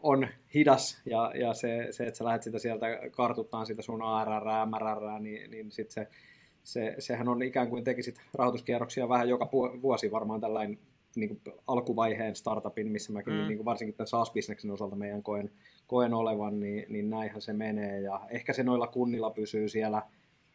on 0.03 0.27
hidas 0.53 1.01
ja, 1.05 1.31
ja 1.35 1.53
se, 1.53 1.87
se, 1.91 2.05
että 2.05 2.17
sä 2.17 2.25
lähdet 2.25 2.43
sitä 2.43 2.59
sieltä 2.59 2.87
kartuttaan 3.11 3.65
sitä 3.65 3.81
sun 3.81 4.01
ARR, 4.01 4.43
MRR, 4.65 5.19
niin, 5.19 5.51
niin 5.51 5.71
sit 5.71 5.91
se, 5.91 6.07
se, 6.63 6.95
sehän 6.99 7.27
on 7.27 7.41
ikään 7.41 7.69
kuin 7.69 7.83
tekisit 7.83 8.21
rahoituskierroksia 8.33 9.09
vähän 9.09 9.29
joka 9.29 9.49
vuosi 9.81 10.11
varmaan 10.11 10.41
tällainen 10.41 10.79
niin 11.15 11.29
kuin 11.29 11.55
alkuvaiheen 11.67 12.35
startupin, 12.35 12.91
missä 12.91 13.13
mäkin 13.13 13.33
mm. 13.33 13.47
niin 13.47 13.57
kuin 13.57 13.65
varsinkin 13.65 13.95
tämän 13.95 14.07
SaaS-bisneksen 14.07 14.71
osalta 14.71 14.95
meidän 14.95 15.23
koen, 15.23 15.51
koen 15.87 16.13
olevan, 16.13 16.59
niin, 16.59 16.85
niin 16.89 17.09
näinhän 17.09 17.41
se 17.41 17.53
menee. 17.53 18.01
Ja 18.01 18.21
ehkä 18.29 18.53
se 18.53 18.63
noilla 18.63 18.87
kunnilla 18.87 19.29
pysyy 19.29 19.69
siellä– 19.69 20.01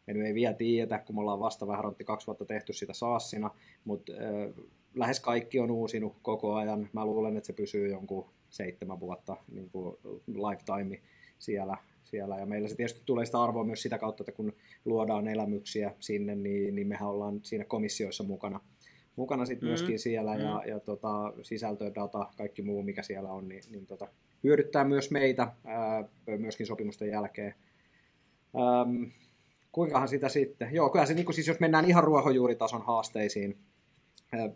me 0.07 0.27
ei 0.27 0.35
vielä 0.35 0.55
tiedetä, 0.55 0.99
kun 0.99 1.15
me 1.15 1.21
ollaan 1.21 1.41
vasta 1.41 1.67
vähän 1.67 1.85
rontti 1.85 2.05
kaksi 2.05 2.27
vuotta 2.27 2.45
tehty 2.45 2.73
sitä 2.73 2.93
saassina, 2.93 3.51
mutta 3.85 4.13
äh, 4.13 4.65
lähes 4.95 5.21
kaikki 5.21 5.61
on 5.61 5.71
uusinut 5.71 6.17
koko 6.23 6.55
ajan. 6.55 6.89
Mä 6.93 7.05
luulen, 7.05 7.37
että 7.37 7.47
se 7.47 7.53
pysyy 7.53 7.89
jonkun 7.91 8.31
seitsemän 8.51 9.01
vuotta 9.01 9.37
niin 9.53 9.71
kuin 9.71 9.97
lifetime 10.27 11.01
siellä, 11.39 11.77
siellä. 12.05 12.39
Ja 12.39 12.47
meillä 12.47 12.69
se 12.69 12.77
tietysti 12.77 13.03
tulee 13.07 13.27
sitä 13.27 13.43
arvoa 13.43 13.65
myös 13.65 13.83
sitä 13.83 13.99
kautta, 13.99 14.23
että 14.23 14.33
kun 14.33 14.53
luodaan 14.85 15.29
elämyksiä 15.29 15.95
sinne, 16.01 16.35
niin, 16.35 16.75
niin 16.75 16.87
mehän 16.87 17.09
ollaan 17.09 17.41
siinä 17.43 17.65
komissioissa 17.65 18.25
mukana, 18.25 18.61
mukana 19.17 19.47
sitten 19.47 19.67
mm. 19.67 19.71
myöskin 19.71 19.99
siellä. 19.99 20.35
Mm. 20.35 20.41
Ja, 20.41 20.63
ja 20.67 20.81
tota, 20.81 21.33
sisältö, 21.43 21.95
data, 21.95 22.29
kaikki 22.37 22.63
muu, 22.63 22.83
mikä 22.83 23.03
siellä 23.03 23.33
on, 23.33 23.49
niin, 23.49 23.63
niin 23.71 23.87
tota, 23.87 24.09
hyödyttää 24.45 24.85
myös 24.85 25.11
meitä 25.11 25.53
ää, 25.65 26.05
myöskin 26.39 26.67
sopimusten 26.67 27.09
jälkeen. 27.09 27.55
Ähm, 28.57 29.05
kuinkahan 29.75 30.09
sitä 30.09 30.29
sitten? 30.29 30.69
Joo, 30.73 30.91
kyllä 30.91 31.07
se, 31.07 31.15
niin 31.15 31.25
kuin 31.25 31.35
siis 31.35 31.49
jos 31.49 31.61
mennään 31.61 31.85
ihan 31.85 32.05
ruohonjuuritason 32.05 32.83
haasteisiin, 32.83 33.57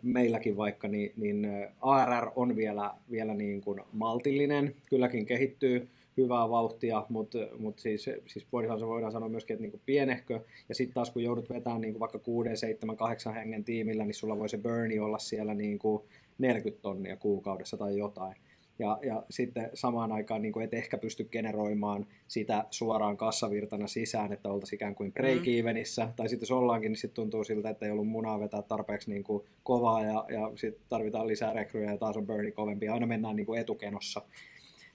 meilläkin 0.01 0.57
vaikka, 0.57 0.87
niin, 0.87 1.13
niin 1.17 1.47
ARR 1.81 2.31
on 2.35 2.55
vielä, 2.55 2.93
vielä 3.11 3.33
niin 3.33 3.61
kuin 3.61 3.81
maltillinen, 3.91 4.75
kylläkin 4.89 5.25
kehittyy 5.25 5.89
hyvää 6.17 6.49
vauhtia, 6.49 7.05
mutta, 7.09 7.37
mutta 7.57 7.81
siis, 7.81 8.09
siis 8.25 8.47
voidaan, 8.51 8.79
voidaan 8.79 9.11
sanoa 9.11 9.29
myöskin, 9.29 9.53
että 9.53 9.61
niin 9.61 9.71
kuin 9.71 9.81
pienehkö, 9.85 10.39
ja 10.69 10.75
sitten 10.75 10.93
taas 10.93 11.11
kun 11.11 11.23
joudut 11.23 11.49
vetämään 11.49 11.81
niin 11.81 11.93
kuin 11.93 11.99
vaikka 11.99 12.19
6, 12.19 12.55
7, 12.55 12.97
8 12.97 13.33
hengen 13.33 13.63
tiimillä, 13.63 14.05
niin 14.05 14.13
sulla 14.13 14.39
voi 14.39 14.49
se 14.49 14.57
burni 14.57 14.99
olla 14.99 15.19
siellä 15.19 15.53
niin 15.53 15.79
kuin 15.79 16.03
40 16.37 16.81
tonnia 16.81 17.17
kuukaudessa 17.17 17.77
tai 17.77 17.97
jotain 17.97 18.35
ja, 18.79 18.99
ja 19.03 19.23
sitten 19.29 19.69
samaan 19.73 20.11
aikaan 20.11 20.41
niin 20.41 20.51
kuin 20.51 20.63
et 20.63 20.73
ehkä 20.73 20.97
pysty 20.97 21.23
generoimaan 21.23 22.07
sitä 22.27 22.65
suoraan 22.71 23.17
kassavirtana 23.17 23.87
sisään, 23.87 24.33
että 24.33 24.49
oltaisiin 24.49 24.77
ikään 24.77 24.95
kuin 24.95 25.13
break-evenissä, 25.13 26.05
mm. 26.05 26.13
tai 26.15 26.29
sitten 26.29 26.45
jos 26.45 26.51
ollaankin, 26.51 26.91
niin 26.91 26.97
sitten 26.97 27.15
tuntuu 27.15 27.43
siltä, 27.43 27.69
että 27.69 27.85
ei 27.85 27.91
ollut 27.91 28.07
munaa 28.07 28.39
vetää 28.39 28.61
tarpeeksi 28.61 29.09
niin 29.09 29.23
kuin 29.23 29.47
kovaa, 29.63 30.03
ja, 30.03 30.25
ja 30.29 30.51
sitten 30.55 30.85
tarvitaan 30.89 31.27
lisää 31.27 31.53
rekryjä, 31.53 31.91
ja 31.91 31.97
taas 31.97 32.17
on 32.17 32.27
burni 32.27 32.51
kovempi, 32.51 32.89
aina 32.89 33.05
mennään 33.05 33.35
niin 33.35 33.45
kuin 33.45 33.61
etukenossa. 33.61 34.21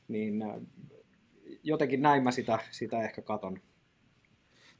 Niin 0.08 0.42
äh, 0.42 0.54
jotenkin 1.62 2.02
näin 2.02 2.22
mä 2.22 2.30
sitä, 2.30 2.58
sitä 2.70 3.02
ehkä 3.02 3.22
katon. 3.22 3.60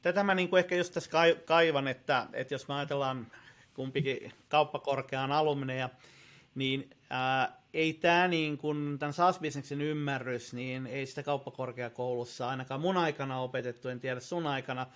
Tätä 0.01 0.23
mä 0.23 0.35
niin 0.35 0.49
kuin 0.49 0.59
ehkä 0.59 0.75
just 0.75 0.93
tässä 0.93 1.11
kaivan, 1.45 1.87
että, 1.87 2.27
että 2.33 2.53
jos 2.53 2.67
me 2.67 2.73
ajatellaan 2.73 3.27
kumpikin 3.73 4.31
kauppakorkean 4.49 5.31
alumneja, 5.31 5.89
niin 6.55 6.89
ää, 7.09 7.61
ei 7.73 7.93
tämä 7.93 8.27
niin 8.27 8.57
kuin, 8.57 8.99
tämän 8.99 9.13
SaaS-bisneksen 9.13 9.81
ymmärrys, 9.81 10.53
niin 10.53 10.87
ei 10.87 11.05
sitä 11.05 11.23
kauppakorkeakoulussa 11.23 12.49
ainakaan 12.49 12.81
mun 12.81 12.97
aikana 12.97 13.39
opetettu, 13.39 13.89
en 13.89 13.99
tiedä 13.99 14.19
sun 14.19 14.47
aikana. 14.47 14.87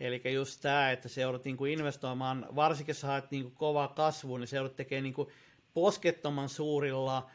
Eli 0.00 0.22
just 0.34 0.60
tämä, 0.60 0.90
että 0.90 1.08
se 1.08 1.20
joudut 1.20 1.44
niin 1.44 1.56
kuin 1.56 1.72
investoimaan, 1.72 2.46
varsinkin 2.56 2.90
jos 2.90 3.02
haet 3.02 3.30
niin 3.30 3.42
kuin 3.42 3.54
kovaa 3.54 3.88
kasvua, 3.88 4.38
niin 4.38 4.48
se 4.48 4.56
joudut 4.56 4.76
tekemään 4.76 5.02
niin 5.02 5.14
kuin 5.14 5.28
poskettoman 5.74 6.48
suurilla 6.48 7.30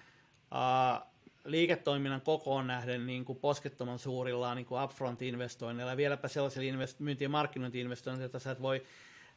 ää, 0.52 1.06
liiketoiminnan 1.46 2.22
kokoon 2.22 2.68
nähden 2.68 3.06
niin 3.06 3.26
kuin 3.26 3.40
poskettoman 3.40 4.00
suurilla 4.00 4.56
niin 4.56 4.66
kuin 4.66 4.84
upfront-investoinneilla 4.84 5.92
ja 5.92 5.98
vieläpä 5.98 6.28
sellaisilla 6.28 6.72
invest- 6.72 7.00
myynti- 7.00 7.24
ja 7.24 7.30
markkinointi-investoinneilla, 7.30 8.26
että 8.26 8.40
sä 8.40 8.52
et 8.52 8.62
voi 8.62 8.84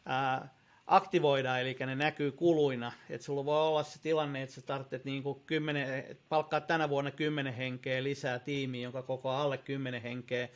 ää, 0.06 0.48
aktivoida, 0.88 1.58
eli 1.58 1.76
ne 1.80 1.94
näkyy 1.94 2.32
kuluina. 2.32 2.92
Että 3.10 3.24
sulla 3.24 3.44
voi 3.44 3.60
olla 3.60 3.82
se 3.82 4.00
tilanne, 4.00 4.42
että 4.42 4.54
sä 4.54 4.62
tarvitset 4.62 5.04
niin 5.04 5.22
kuin 5.22 5.40
10, 5.46 6.16
palkkaa 6.28 6.60
tänä 6.60 6.88
vuonna 6.88 7.10
10 7.10 7.54
henkeä 7.54 8.02
lisää 8.02 8.38
tiimiä, 8.38 8.82
jonka 8.82 9.02
koko 9.02 9.30
alle 9.30 9.58
10 9.58 10.02
henkeä. 10.02 10.48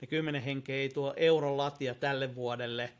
Ne 0.00 0.06
10 0.06 0.42
henkeä 0.42 0.76
ei 0.76 0.88
tuo 0.88 1.14
euron 1.16 1.56
latia 1.56 1.94
tälle 1.94 2.34
vuodelle 2.34 2.90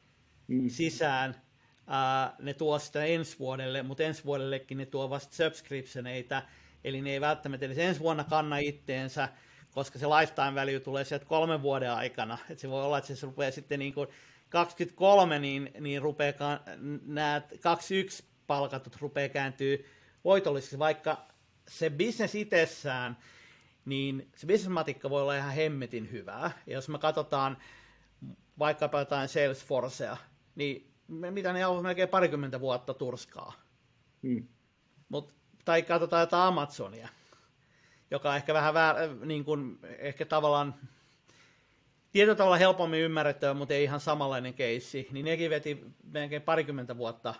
mm. 0.48 0.68
sisään. 0.68 1.34
Uh, 1.80 2.44
ne 2.44 2.54
tuo 2.54 2.78
sitä 2.78 3.04
ensi 3.04 3.38
vuodelle, 3.38 3.82
mutta 3.82 4.02
ensi 4.02 4.24
vuodellekin 4.24 4.78
ne 4.78 4.86
tuo 4.86 5.10
vasta 5.10 5.34
subscriptioneita, 5.34 6.42
eli 6.84 7.02
ne 7.02 7.10
ei 7.10 7.20
välttämättä 7.20 7.66
edes 7.66 7.78
ensi 7.78 8.00
vuonna 8.00 8.24
kanna 8.24 8.58
itteensä, 8.58 9.28
koska 9.70 9.98
se 9.98 10.06
lifetime 10.06 10.54
value 10.54 10.80
tulee 10.80 11.04
sieltä 11.04 11.26
kolmen 11.26 11.62
vuoden 11.62 11.92
aikana. 11.92 12.38
Et 12.50 12.58
se 12.58 12.70
voi 12.70 12.84
olla, 12.84 12.98
että 12.98 13.14
se 13.14 13.26
rupeaa 13.26 13.50
sitten 13.50 13.78
niin 13.78 13.94
kuin 13.94 14.08
23, 14.50 15.38
niin, 15.38 15.70
niin 15.80 16.02
rupeaa 16.02 16.60
nämä 17.06 17.42
21 17.62 18.24
palkatut 18.46 18.96
rupeaa 19.00 19.28
kääntyy 19.28 19.86
voitollisiksi, 20.24 20.78
vaikka 20.78 21.26
se 21.68 21.90
bisnes 21.90 22.34
itsessään, 22.34 23.16
niin 23.84 24.30
se 24.36 24.46
bisnesmatikka 24.46 25.10
voi 25.10 25.22
olla 25.22 25.36
ihan 25.36 25.54
hemmetin 25.54 26.10
hyvää. 26.12 26.50
Ja 26.66 26.72
jos 26.72 26.88
me 26.88 26.98
katsotaan 26.98 27.58
vaikkapa 28.58 28.98
jotain 28.98 29.28
Salesforcea, 29.28 30.16
niin 30.54 30.94
mitä 31.08 31.52
ne 31.52 31.66
on 31.66 31.82
melkein 31.82 32.08
parikymmentä 32.08 32.60
vuotta 32.60 32.94
turskaa. 32.94 33.52
Hmm. 34.22 34.48
Mut, 35.08 35.34
tai 35.64 35.82
katsotaan 35.82 36.20
jotain 36.20 36.48
Amazonia, 36.48 37.08
joka 38.10 38.36
ehkä 38.36 38.54
vähän 38.54 38.74
väär, 38.74 38.96
niin 39.24 39.44
kuin, 39.44 39.78
ehkä 39.98 40.24
tavallaan 40.24 40.74
tietyllä 42.12 42.34
tavalla 42.36 42.56
helpommin 42.56 43.00
ymmärrettävä, 43.00 43.54
mutta 43.54 43.74
ei 43.74 43.84
ihan 43.84 44.00
samanlainen 44.00 44.54
keissi, 44.54 45.08
niin 45.12 45.24
nekin 45.24 45.50
veti 45.50 45.84
melkein 46.02 46.42
parikymmentä 46.42 46.96
vuotta 46.96 47.34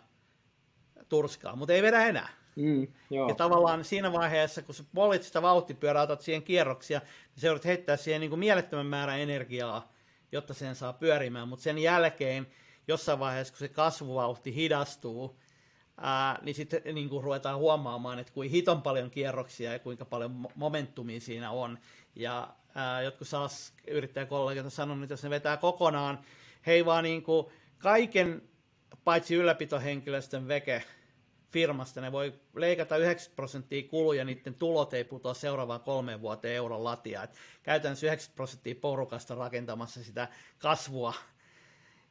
turskaa, 1.09 1.57
mutta 1.57 1.73
ei 1.73 1.83
vedä 1.83 2.05
enää. 2.05 2.29
Mm, 2.57 2.89
joo. 3.11 3.29
Ja 3.29 3.35
tavallaan 3.35 3.85
siinä 3.85 4.13
vaiheessa, 4.13 4.63
kun 4.63 4.75
sä 4.75 4.85
polit 4.95 5.23
sitä 5.23 5.43
vauhtipyörää, 5.43 6.03
otat 6.03 6.21
siihen 6.21 6.43
kierroksia, 6.43 6.99
niin 6.99 7.41
se 7.41 7.47
joudut 7.47 7.65
heittää 7.65 7.97
siihen 7.97 8.21
niin 8.21 8.31
kuin 8.31 8.41
mielettömän 8.41 8.87
määrän 8.87 9.21
energiaa, 9.21 9.93
jotta 10.33 10.55
sen 10.55 10.75
saa 10.75 10.93
pyörimään, 10.93 11.49
mutta 11.49 11.63
sen 11.63 11.79
jälkeen 11.79 12.47
jossain 12.89 13.19
vaiheessa, 13.19 13.53
kun 13.53 13.59
se 13.59 13.69
kasvuvauhti 13.69 14.55
hidastuu, 14.55 15.41
ää, 15.97 16.39
niin 16.43 16.55
sitten 16.55 16.83
niin 16.95 17.09
kuin 17.09 17.25
ruvetaan 17.25 17.59
huomaamaan, 17.59 18.19
että 18.19 18.33
kuinka 18.33 18.53
hiton 18.53 18.83
paljon 18.83 19.11
kierroksia 19.11 19.73
ja 19.73 19.79
kuinka 19.79 20.05
paljon 20.05 20.49
momentumia 20.55 21.21
siinä 21.21 21.51
on. 21.51 21.79
Ja 22.15 22.55
jotkut 23.05 23.29
saas 23.29 23.75
yrittäjäkollegat 23.89 24.65
on 24.65 24.71
sanonut, 24.71 25.03
että 25.05 25.13
jos 25.13 25.23
ne 25.23 25.31
vetää 25.31 25.57
kokonaan, 25.57 26.19
hei 26.67 26.85
vaan 26.85 27.05
niin 27.05 27.23
kuin 27.23 27.47
kaiken 27.79 28.43
paitsi 29.05 29.35
ylläpitohenkilöstön 29.35 30.49
veke 30.49 30.83
firmasta, 31.51 32.01
ne 32.01 32.13
voi 32.13 32.33
leikata 32.55 32.97
90 32.97 33.37
prosenttia 33.37 33.89
kuluja, 33.89 34.25
niiden 34.25 34.55
tulot 34.55 34.95
ei 34.95 35.05
putoa 35.05 35.35
seuraavaan 35.35 35.81
kolmeen 35.81 36.21
vuoteen 36.21 36.55
euron 36.55 36.85
latia. 36.85 37.23
Et 37.23 37.31
käytännössä 37.63 38.07
90 38.07 38.37
prosenttia 38.37 38.75
porukasta 38.75 39.35
rakentamassa 39.35 40.05
sitä 40.05 40.29
kasvua, 40.59 41.15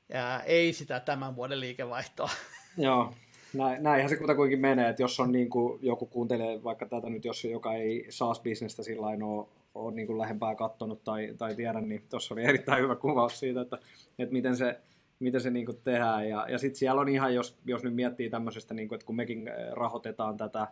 ja 0.09 0.43
ei 0.43 0.73
sitä 0.73 0.99
tämän 0.99 1.35
vuoden 1.35 1.59
liikevaihtoa. 1.59 2.29
Joo, 2.77 3.13
näin, 3.53 3.83
näinhän 3.83 4.09
se 4.09 4.17
kutakuinkin 4.17 4.59
menee, 4.59 4.89
että 4.89 5.01
jos 5.01 5.19
on 5.19 5.31
niin 5.31 5.49
kuin, 5.49 5.79
joku 5.81 6.05
kuuntelee 6.05 6.63
vaikka 6.63 6.85
tätä 6.85 7.09
nyt, 7.09 7.25
jos 7.25 7.43
joka 7.43 7.73
ei 7.73 8.05
SaaS-bisnestä 8.09 8.83
sillä 8.83 9.07
ole 9.07 9.47
ole 9.75 9.95
niin 9.95 10.17
lähempää 10.17 10.55
katsonut 10.55 11.03
tai, 11.03 11.35
tai 11.37 11.55
tiedän, 11.55 11.89
niin 11.89 12.03
tuossa 12.09 12.33
oli 12.33 12.43
erittäin 12.43 12.83
hyvä 12.83 12.95
kuvaus 12.95 13.39
siitä, 13.39 13.61
että, 13.61 13.77
että 14.19 14.33
miten 14.33 14.57
se, 14.57 14.79
miten 15.19 15.41
se 15.41 15.49
niin 15.49 15.65
kuin 15.65 15.81
tehdään. 15.83 16.29
Ja, 16.29 16.45
ja 16.49 16.57
sitten 16.57 16.79
siellä 16.79 17.01
on 17.01 17.09
ihan, 17.09 17.35
jos, 17.35 17.59
jos 17.65 17.83
nyt 17.83 17.95
miettii 17.95 18.29
tämmöisestä, 18.29 18.73
niin 18.73 18.87
kuin, 18.87 18.95
että 18.95 19.05
kun 19.05 19.15
mekin 19.15 19.47
eh, 19.47 19.71
rahoitetaan 19.71 20.37
tätä 20.37 20.67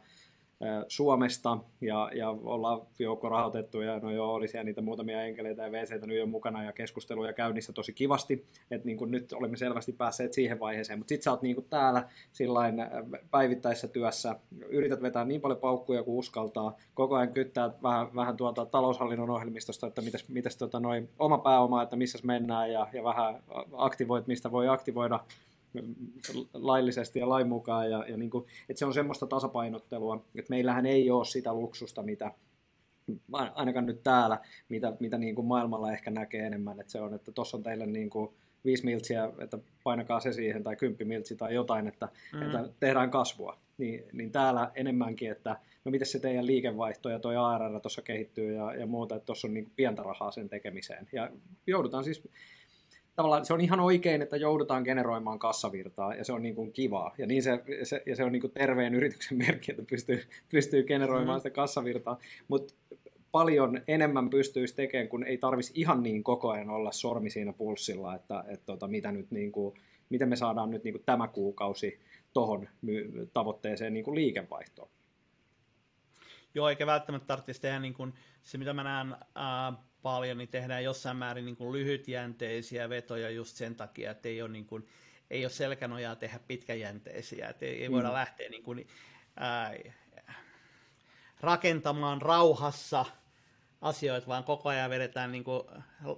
Suomesta 0.88 1.58
ja, 1.82 2.10
ja 2.16 2.30
ollaan 2.30 2.82
joukko 2.99 3.30
rahoitettu 3.30 3.82
ja 3.82 3.99
no 3.99 4.12
joo, 4.12 4.34
oli 4.34 4.47
siellä 4.47 4.64
niitä 4.64 4.82
muutamia 4.82 5.24
enkeleitä 5.24 5.64
ja 5.64 5.72
VCtä 5.72 6.08
nyt 6.08 6.18
jo 6.18 6.26
mukana 6.26 6.64
ja 6.64 6.74
keskusteluja 6.74 7.34
käynnissä 7.34 7.74
tosi 7.74 7.93
kivasti, 7.93 8.45
että 8.72 8.86
niin 8.86 9.12
nyt 9.12 9.34
olemme 9.34 9.58
selvästi 9.58 9.91
päässeet 9.91 10.34
siihen 10.34 10.60
vaiheeseen, 10.60 10.99
mutta 10.99 11.10
sitten 11.10 11.24
sä 11.24 11.32
oot 11.32 11.41
niin 11.41 11.55
kuin 11.55 11.68
täällä 11.70 12.10
sillain 12.32 12.76
päivittäisessä 13.32 13.88
työssä, 13.88 14.36
yrität 14.70 15.01
vetää 15.01 15.26
niin 15.26 15.41
paljon 15.41 15.60
paukkuja 15.60 16.03
kuin 16.03 16.18
uskaltaa, 16.18 16.78
koko 16.93 17.16
ajan 17.16 17.34
kyttää 17.34 17.72
vähän, 17.84 18.16
vähän 18.16 18.38
tuolta 18.38 18.66
taloushallinnon 18.66 19.30
ohjelmistosta, 19.30 19.88
että 19.88 20.01
mitäs, 20.01 20.30
mitäs 20.30 20.58
tota 20.58 20.80
noin, 20.80 21.10
oma 21.20 21.38
pääoma, 21.38 21.84
että 21.84 21.95
missä 21.95 22.20
mennään 22.24 22.72
ja, 22.72 22.88
ja 22.93 23.03
vähän 23.03 23.43
aktivoit, 23.74 24.28
mistä 24.28 24.51
voi 24.51 24.68
aktivoida 24.68 25.20
laillisesti 26.53 27.19
ja 27.19 27.30
lain 27.30 27.47
mukaan. 27.47 27.91
Ja, 27.91 28.05
ja 28.07 28.17
niin 28.17 28.30
kuin, 28.30 28.45
että 28.69 28.80
se 28.80 28.86
on 28.86 28.93
semmoista 28.93 29.28
tasapainottelua, 29.28 30.25
että 30.36 30.49
meillähän 30.49 30.86
ei 30.86 31.11
ole 31.11 31.25
sitä 31.25 31.53
luksusta, 31.53 32.03
mitä 32.03 32.32
ainakaan 33.32 33.86
nyt 33.86 34.03
täällä, 34.03 34.39
mitä, 34.69 34.93
mitä 34.99 35.17
niin 35.17 35.36
kuin 35.36 35.47
maailmalla 35.47 35.91
ehkä 35.91 36.11
näkee 36.11 36.45
enemmän. 36.47 36.80
Että 36.80 36.91
se 36.91 37.01
on, 37.01 37.13
että 37.13 37.32
tuossa 37.32 37.57
on 37.57 37.63
teille 37.63 37.86
niin 37.86 38.09
kuin 38.09 38.32
viisi 38.65 38.86
miltsiä, 38.86 39.30
että 39.39 39.57
painakaa 39.84 40.19
se 40.19 40.34
siihen, 40.34 40.63
tai 40.63 40.75
kymppi 40.75 41.05
miltsi 41.05 41.36
tai 41.36 41.53
jotain, 41.53 41.88
että, 41.88 42.09
mm. 42.34 42.41
että 42.41 42.69
tehdään 42.80 43.11
kasvua. 43.11 43.57
Niin, 43.78 44.03
niin 44.13 44.32
täällä 44.32 44.71
enemmänkin, 44.75 45.32
että 45.32 45.59
no 45.86 45.91
miten 45.91 46.07
se 46.07 46.19
teidän 46.19 46.45
liikevaihto 46.45 47.09
ja 47.09 47.19
toi 47.19 47.36
ARR 47.36 47.80
tuossa 47.80 48.01
kehittyy 48.01 48.55
ja, 48.55 48.75
ja 48.75 48.86
muuta, 48.86 49.15
että 49.15 49.25
tuossa 49.25 49.47
on 49.47 49.53
niin 49.53 49.71
pientä 49.75 50.03
rahaa 50.03 50.32
sen 50.32 50.49
tekemiseen. 50.49 51.07
Ja 51.11 51.32
joudutaan 51.67 52.03
siis 52.03 52.23
tavallaan 53.18 53.45
se 53.45 53.53
on 53.53 53.61
ihan 53.61 53.80
oikein, 53.80 54.22
että 54.22 54.38
joudutaan 54.38 54.84
generoimaan 54.84 55.39
kassavirtaa 55.39 56.15
ja 56.15 56.24
se 56.24 56.34
on 56.34 56.43
niin 56.43 56.55
kuin 56.55 56.74
kivaa. 56.74 57.15
Ja, 57.18 57.28
niin 57.28 57.43
se, 57.43 57.63
se, 57.84 58.03
ja 58.05 58.15
se 58.15 58.24
on 58.24 58.32
niin 58.32 58.41
kuin 58.41 58.53
terveen 58.53 58.95
yrityksen 58.95 59.38
merkki, 59.45 59.72
että 59.72 59.84
pystyy, 59.89 60.24
pystyy 60.49 60.84
generoimaan 60.84 61.38
mm. 61.38 61.39
sitä 61.39 61.49
kassavirtaa. 61.49 62.20
Mutta 62.47 62.74
paljon 63.32 63.82
enemmän 63.88 64.30
pystyisi 64.30 64.76
tekemään, 64.76 65.09
kun 65.09 65.24
ei 65.24 65.38
tarvitsisi 65.38 65.82
ihan 65.82 66.03
niin 66.03 66.24
koko 66.24 66.49
ajan 66.49 66.70
olla 66.70 66.91
sormi 66.91 67.30
siinä 67.30 67.53
pulssilla, 67.53 68.15
että, 68.15 68.43
että 68.47 68.65
tota, 68.65 68.88
mitä 68.88 69.11
nyt 69.11 69.32
niin 69.32 69.51
kuin, 69.51 69.76
miten 70.09 70.30
me 70.30 70.36
saadaan 70.36 70.72
nyt 70.72 70.84
niin 70.84 70.93
kuin 70.93 71.03
tämä 71.05 71.28
kuukausi 71.28 71.99
tuohon 72.34 72.70
tavoitteeseen 73.34 73.93
niin 73.93 74.05
kuin 74.05 74.15
liikevaihtoon. 74.15 74.89
Joo, 76.55 76.70
eikä 76.70 76.86
välttämättä 76.86 77.28
tarvitsisi 77.28 77.61
tehdä 77.61 77.80
niin 77.80 77.93
kuin 77.93 78.13
se, 78.41 78.57
mitä 78.57 78.74
mä 78.74 78.84
näen 78.84 79.15
ää, 79.36 79.74
paljon, 80.08 80.38
niin 80.38 80.49
tehdään 80.49 80.84
jossain 80.84 81.18
määrin 81.18 81.45
niin 81.45 81.55
kuin 81.55 81.72
lyhytjänteisiä 81.72 82.89
vetoja 82.89 83.30
just 83.30 83.55
sen 83.55 83.76
takia, 83.76 84.12
että 84.12 84.30
ei 84.30 84.41
ole, 84.41 84.49
niin 84.49 84.66
kuin, 84.66 84.88
ei 85.30 85.45
ole 85.45 85.51
selkänojaa 85.51 86.16
tehdä 86.16 86.39
pitkäjänteisiä, 86.47 87.49
että 87.49 87.66
ei, 87.66 87.82
ei 87.84 87.91
voida 87.91 88.08
mm. 88.08 88.14
lähteä 88.14 88.49
niin 88.49 88.64
kuin, 88.64 88.88
ää, 89.38 89.74
rakentamaan 91.41 92.22
rauhassa 92.22 93.05
asioita, 93.82 94.28
vaan 94.28 94.43
koko 94.43 94.70
ajan 94.70 94.89
vedetään 94.89 95.32
niin 95.32 95.43
kuin 95.43 95.64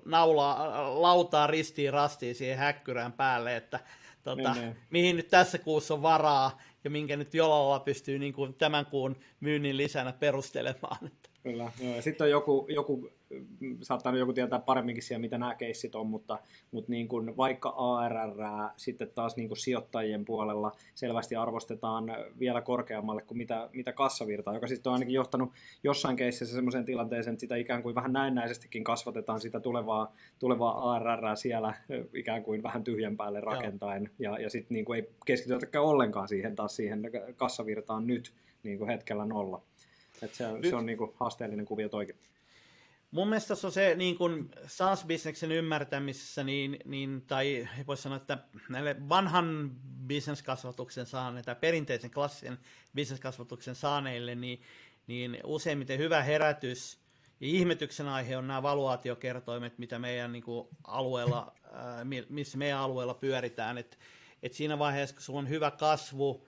naulaa, 0.06 1.02
lautaa 1.02 1.48
ristiin 1.48 1.94
rastiin 1.94 2.36
siihen 2.36 2.58
häkkyrään 2.58 3.14
päälle, 3.14 3.56
että 3.56 3.80
tota, 4.24 4.54
niin, 4.54 4.64
niin. 4.64 4.78
mihin 4.90 5.16
nyt 5.16 5.28
tässä 5.28 5.58
kuussa 5.58 5.94
on 5.94 6.02
varaa 6.02 6.62
ja 6.84 6.90
minkä 6.90 7.18
nyt 7.18 7.34
Jolalla 7.34 7.80
pystyy 7.80 8.20
niin 8.20 8.34
kuin 8.34 8.54
tämän 8.54 8.86
kuun 8.86 9.16
myynnin 9.40 9.78
lisänä 9.78 10.14
perustelemaan. 10.14 11.12
Kyllä, 11.44 11.72
joo. 11.84 11.96
ja 11.96 12.02
sitten 12.02 12.26
on 12.26 12.32
joku, 12.32 12.66
joku 12.70 13.10
saattaa 13.82 14.16
joku 14.18 14.34
tietää 14.34 14.60
paremminkin 14.60 15.04
siellä, 15.04 15.22
mitä 15.22 15.38
nämä 15.38 15.56
keissit 15.56 15.96
on, 15.96 16.08
mutta, 16.08 16.40
mutta 16.72 16.92
niin 16.92 17.08
kuin 17.08 17.38
vaikka 17.38 17.70
ARR 17.70 18.32
sitten 18.78 19.12
taas 19.16 19.36
niin 19.36 19.48
kuin 19.48 19.58
sijoittajien 19.58 20.26
puolella 20.26 20.72
selvästi 20.96 21.36
arvostetaan 21.36 22.06
vielä 22.40 22.62
korkeammalle 22.62 23.22
kuin 23.22 23.38
mitä, 23.38 23.70
mitä 23.74 23.94
kassavirtaa, 23.94 24.54
joka 24.54 24.68
sitten 24.68 24.90
on 24.90 24.94
ainakin 24.94 25.16
johtanut 25.16 25.52
jossain 25.84 26.16
keississä 26.16 26.56
sellaiseen 26.56 26.86
tilanteeseen, 26.86 27.34
että 27.34 27.42
sitä 27.42 27.56
ikään 27.56 27.84
kuin 27.84 27.96
vähän 27.96 28.14
näennäisestikin 28.14 28.84
kasvatetaan 28.84 29.42
sitä 29.42 29.60
tulevaa, 29.60 30.14
tulevaa 30.40 30.94
ARR 30.94 31.36
siellä 31.36 31.74
ikään 32.14 32.44
kuin 32.44 32.64
vähän 32.64 32.84
tyhjän 32.84 33.18
päälle 33.18 33.40
rakentaen, 33.40 34.10
Joo. 34.20 34.36
ja, 34.36 34.44
ja 34.44 34.50
sitten 34.50 34.76
niin 34.76 34.86
kuin 34.86 35.00
ei 35.00 35.10
keskitytäkään 35.26 35.86
ollenkaan 35.86 36.28
siihen 36.28 36.56
taas 36.56 36.76
siihen 36.76 37.02
kassavirtaan 37.36 38.08
nyt 38.08 38.34
niin 38.64 38.78
kuin 38.78 38.90
hetkellä 38.90 39.26
nolla. 39.26 39.62
Et 40.22 40.34
se, 40.34 40.45
se 40.70 40.76
on 40.76 40.86
niin 40.86 40.97
kuin 40.97 41.11
haasteellinen 41.15 41.65
kuvio 41.65 41.89
toikin. 41.89 42.15
Mun 43.11 43.28
mielestä 43.28 43.55
se 43.55 43.67
on 43.67 43.74
se 43.74 43.95
niin 43.95 44.17
kuin 44.17 44.51
SaaS-bisneksen 44.67 45.51
ymmärtämisessä, 45.51 46.43
niin, 46.43 46.80
niin, 46.86 47.24
tai 47.28 47.67
voisi 47.88 48.03
sanoa, 48.03 48.17
että 48.17 48.38
näille 48.70 48.95
vanhan 49.09 49.72
bisneskasvatuksen 50.07 51.05
saaneille 51.05 51.43
tai 51.43 51.55
perinteisen 51.55 52.11
klassisen 52.11 52.57
bisneskasvatuksen 52.95 53.76
saaneille, 53.76 54.36
niin, 54.36 54.61
niin 55.07 55.38
useimmiten 55.43 55.99
hyvä 55.99 56.24
herätys 56.24 56.99
ja 57.39 57.47
ihmetyksen 57.47 58.07
aihe 58.07 58.38
on 58.38 58.47
nämä 58.47 58.63
valuaatiokertoimet, 58.63 59.78
mitä 59.78 59.99
meidän 59.99 60.32
niin 60.32 60.43
kuin, 60.43 60.67
alueella, 60.84 61.53
missä 62.30 62.57
meidän 62.57 62.80
alueella 62.80 63.13
pyöritään. 63.13 63.78
Et, 63.78 63.99
et 64.43 64.53
siinä 64.53 64.80
vaiheessa, 64.80 65.15
kun 65.15 65.24
sulla 65.24 65.39
on 65.39 65.49
hyvä 65.49 65.72
kasvu, 65.72 66.47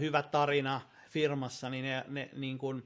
hyvä 0.00 0.22
tarina 0.22 0.80
firmassa, 1.12 1.70
niin 1.70 1.84
ne, 1.84 2.04
ne 2.08 2.30
niin 2.36 2.58
kuin, 2.58 2.82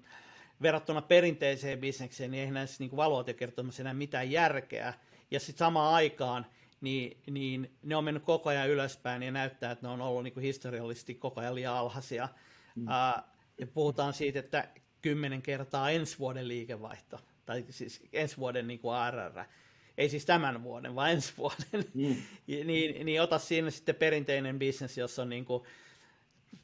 verrattuna 0.63 1.03
perinteiseen 1.03 1.79
bisnekseen, 1.79 2.31
niin 2.31 2.41
eihän 2.41 2.55
näissä 2.55 2.77
niin 2.85 2.97
valuaatiokertoimissa 2.97 3.83
enää 3.83 3.95
mitään 3.95 4.31
järkeä. 4.31 4.95
Ja 5.31 5.41
sitten 5.41 5.59
samaan 5.59 5.95
aikaan 5.95 6.47
niin, 6.81 7.21
niin 7.31 7.77
ne 7.83 7.97
on 7.97 8.05
mennyt 8.05 8.23
koko 8.23 8.51
ajan 8.51 8.69
ylöspäin 8.69 9.23
ja 9.23 9.31
näyttää, 9.31 9.73
että 9.73 9.87
ne 9.87 9.93
on 9.93 10.01
ollut 10.01 10.23
niin 10.23 10.35
kuin 10.35 10.45
historiallisesti 10.45 11.15
koko 11.15 11.41
ajan 11.41 11.55
liian 11.55 11.75
alhaisia. 11.75 12.29
Mm. 12.75 12.83
Uh, 12.83 13.23
ja 13.59 13.67
puhutaan 13.67 14.13
siitä, 14.13 14.39
että 14.39 14.69
kymmenen 15.03 15.43
kertaa 15.43 15.91
ensi 15.91 16.19
vuoden 16.19 16.49
liikevaihto, 16.49 17.21
tai 17.47 17.65
siis 17.71 18.03
ensi 18.13 18.37
vuoden 18.37 18.67
niin 18.67 18.81
kuin 18.81 18.95
ARR, 18.95 19.45
ei 19.99 20.09
siis 20.09 20.27
tämän 20.27 20.63
vuoden, 20.63 20.95
vaan 20.95 21.11
ensi 21.11 21.33
vuoden, 21.37 21.85
mm. 21.95 22.17
niin, 22.67 23.07
niin 23.07 23.23
ota 23.23 23.39
siinä 23.39 23.71
sitten 23.71 23.95
perinteinen 23.95 24.59
bisnes, 24.59 24.99
jossa 24.99 25.23
on 25.23 25.29
niin 25.29 25.45
kuin 25.45 25.63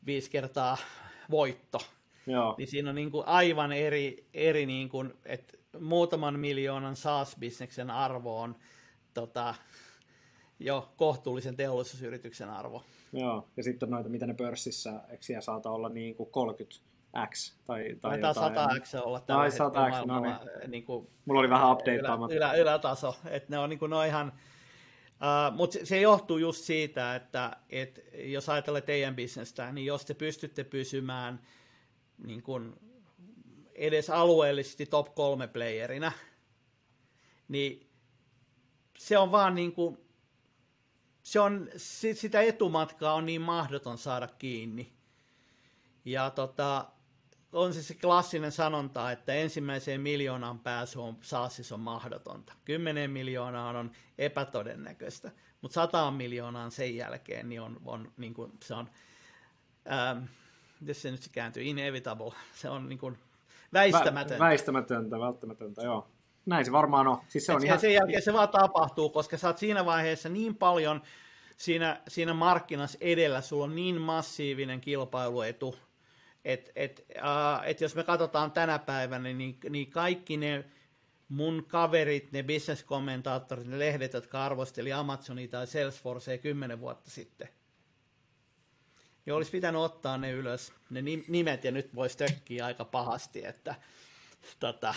viisi 0.07 0.31
kertaa 0.31 0.79
voitto, 1.31 1.79
Joo. 2.27 2.55
Niin 2.59 2.69
siinä 2.69 2.91
on 2.91 2.97
niin 2.97 3.11
kuin 3.11 3.27
aivan 3.27 3.73
eri, 3.73 4.27
eri 4.35 4.67
niin 4.67 4.89
kuin, 4.89 5.15
että 5.25 5.57
muutaman 5.81 6.41
miljoonan 6.41 6.97
SaaS-bisneksen 6.97 7.91
arvo 7.91 8.41
on 8.41 8.57
tota, 9.15 9.55
jo 10.59 10.93
kohtuullisen 10.97 11.57
teollisuusyrityksen 11.57 12.51
arvo. 12.51 12.83
Joo, 13.13 13.49
ja 13.57 13.63
sitten 13.63 13.91
noita, 13.91 14.09
mitä 14.09 14.27
ne 14.27 14.35
pörssissä, 14.35 15.01
eikö 15.11 15.23
siellä 15.23 15.41
saata 15.41 15.71
olla 15.71 15.89
niin 15.89 16.15
kuin 16.15 16.31
30 16.31 16.87
X 17.31 17.57
tai, 17.65 17.97
tai 18.01 18.11
Taitaa 18.11 18.35
100 18.35 18.69
X 18.81 18.95
olla 18.95 19.21
tällä 19.21 19.41
tai 19.41 19.51
100 19.51 19.91
X, 19.91 20.07
no 20.07 20.21
niin. 20.21 20.37
niin 20.71 20.85
kuin, 20.85 21.09
Mulla 21.25 21.41
oli 21.41 21.51
vähän 21.51 21.73
updateaamatta. 21.73 22.35
Ylä, 22.37 22.53
ylä, 22.53 22.63
ylätaso, 22.63 23.17
että 23.31 23.51
ne 23.51 23.59
on 23.59 23.71
niin 23.71 23.79
kuin 23.79 23.91
no 23.91 24.03
ihan, 24.03 24.33
Uh, 25.23 25.57
Mutta 25.57 25.73
se, 25.75 25.87
se 25.87 26.01
johtuu 26.01 26.39
just 26.39 26.65
siitä, 26.65 27.15
että 27.15 27.57
et 27.71 28.05
jos 28.15 28.49
ajatellaan 28.49 28.83
teidän 28.83 29.17
bisnestä, 29.17 29.73
niin 29.73 29.87
jos 29.87 30.05
te 30.05 30.15
pystytte 30.15 30.65
pysymään 30.65 31.41
niin 32.27 32.43
kuin 32.43 32.75
edes 33.75 34.11
alueellisesti 34.11 34.87
top 34.87 35.15
kolme 35.15 35.49
playerina, 35.49 36.13
niin 37.49 37.91
se 38.99 39.19
on 39.19 39.33
vaan 39.33 39.55
niin 39.55 39.73
kuin, 39.73 39.99
se 41.23 41.41
on, 41.41 41.69
sitä 42.15 42.41
etumatkaa 42.41 43.15
on 43.15 43.27
niin 43.27 43.43
mahdoton 43.43 43.99
saada 43.99 44.29
kiinni. 44.29 44.93
Ja 46.05 46.31
tota, 46.31 46.87
on 47.53 47.75
se 47.75 47.83
se 47.83 47.95
klassinen 47.95 48.53
sanonta, 48.53 49.11
että 49.11 49.35
ensimmäiseen 49.35 50.01
miljoonaan 50.01 50.59
pääsy 50.59 50.99
on 50.99 51.17
SaaSissa 51.21 51.75
on 51.75 51.81
mahdotonta. 51.81 52.53
10 52.65 53.11
miljoonaa 53.11 53.79
on 53.79 53.91
epätodennäköistä, 54.19 55.31
mutta 55.61 55.75
100 55.75 56.11
miljoonaan 56.11 56.71
sen 56.71 56.97
jälkeen 56.97 57.49
niin 57.49 57.61
on, 57.61 57.81
on 57.85 58.13
niin 58.17 58.35
kuin, 58.35 58.53
se 58.63 58.75
on, 58.75 58.91
ähm, 59.93 60.25
jos 60.87 61.03
se 61.03 61.11
nyt 61.11 61.23
se 61.23 61.31
kääntyy, 61.33 61.63
inevitable, 61.63 62.33
se 62.55 62.69
on 62.69 62.89
niin 62.89 62.99
kuin 62.99 63.19
väistämätöntä. 63.73 64.45
Vä, 64.45 64.49
väistämätöntä, 64.49 65.19
välttämätöntä, 65.19 65.83
joo. 65.83 66.09
Näin 66.47 66.65
se 66.65 66.73
varmaan 66.73 67.09
on. 67.09 67.19
Siis 67.29 67.47
se 67.47 67.53
on 67.53 67.65
ihan... 67.65 67.81
Sen 67.81 67.93
jälkeen 67.93 68.23
se 68.23 68.33
vaan 68.33 68.49
tapahtuu, 68.49 69.11
koska 69.11 69.37
sä 69.39 69.47
oot 69.47 69.59
siinä 69.59 69.87
vaiheessa 69.87 70.29
niin 70.29 70.57
paljon 70.57 71.03
siinä, 71.57 72.01
siinä 72.09 72.35
markkinassa 72.35 72.99
edellä, 73.01 73.41
sulla 73.41 73.65
on 73.65 73.75
niin 73.75 74.01
massiivinen 74.01 74.81
kilpailuetu, 74.81 75.77
että 76.45 76.71
et, 76.77 77.07
uh, 77.17 77.65
et 77.69 77.81
jos 77.81 77.95
me 77.95 78.05
katsotaan 78.05 78.53
tänä 78.53 78.79
päivänä, 78.79 79.33
niin, 79.33 79.59
niin 79.71 79.91
kaikki 79.91 80.37
ne 80.37 80.65
mun 81.29 81.65
kaverit, 81.69 82.33
ne 82.33 82.43
bisneskommentaattorit, 82.43 83.67
ne 83.67 83.79
lehdet, 83.79 84.13
jotka 84.13 84.45
arvosteli 84.45 84.93
Amazonia 84.93 85.49
tai 85.49 85.67
Salesforcea 85.67 86.39
kymmenen 86.39 86.81
vuotta 86.81 87.11
sitten, 87.11 87.49
ja 89.27 89.35
olisi 89.37 89.51
pitänyt 89.51 89.81
ottaa 89.81 90.19
ne 90.19 90.33
ylös, 90.33 90.73
ne 90.91 91.03
nimet, 91.29 91.65
ja 91.65 91.71
nyt 91.71 91.95
voisi 91.95 92.19
tökkiä 92.19 92.67
aika 92.67 92.85
pahasti, 92.85 93.47
että 93.47 93.75
tota, 94.61 94.95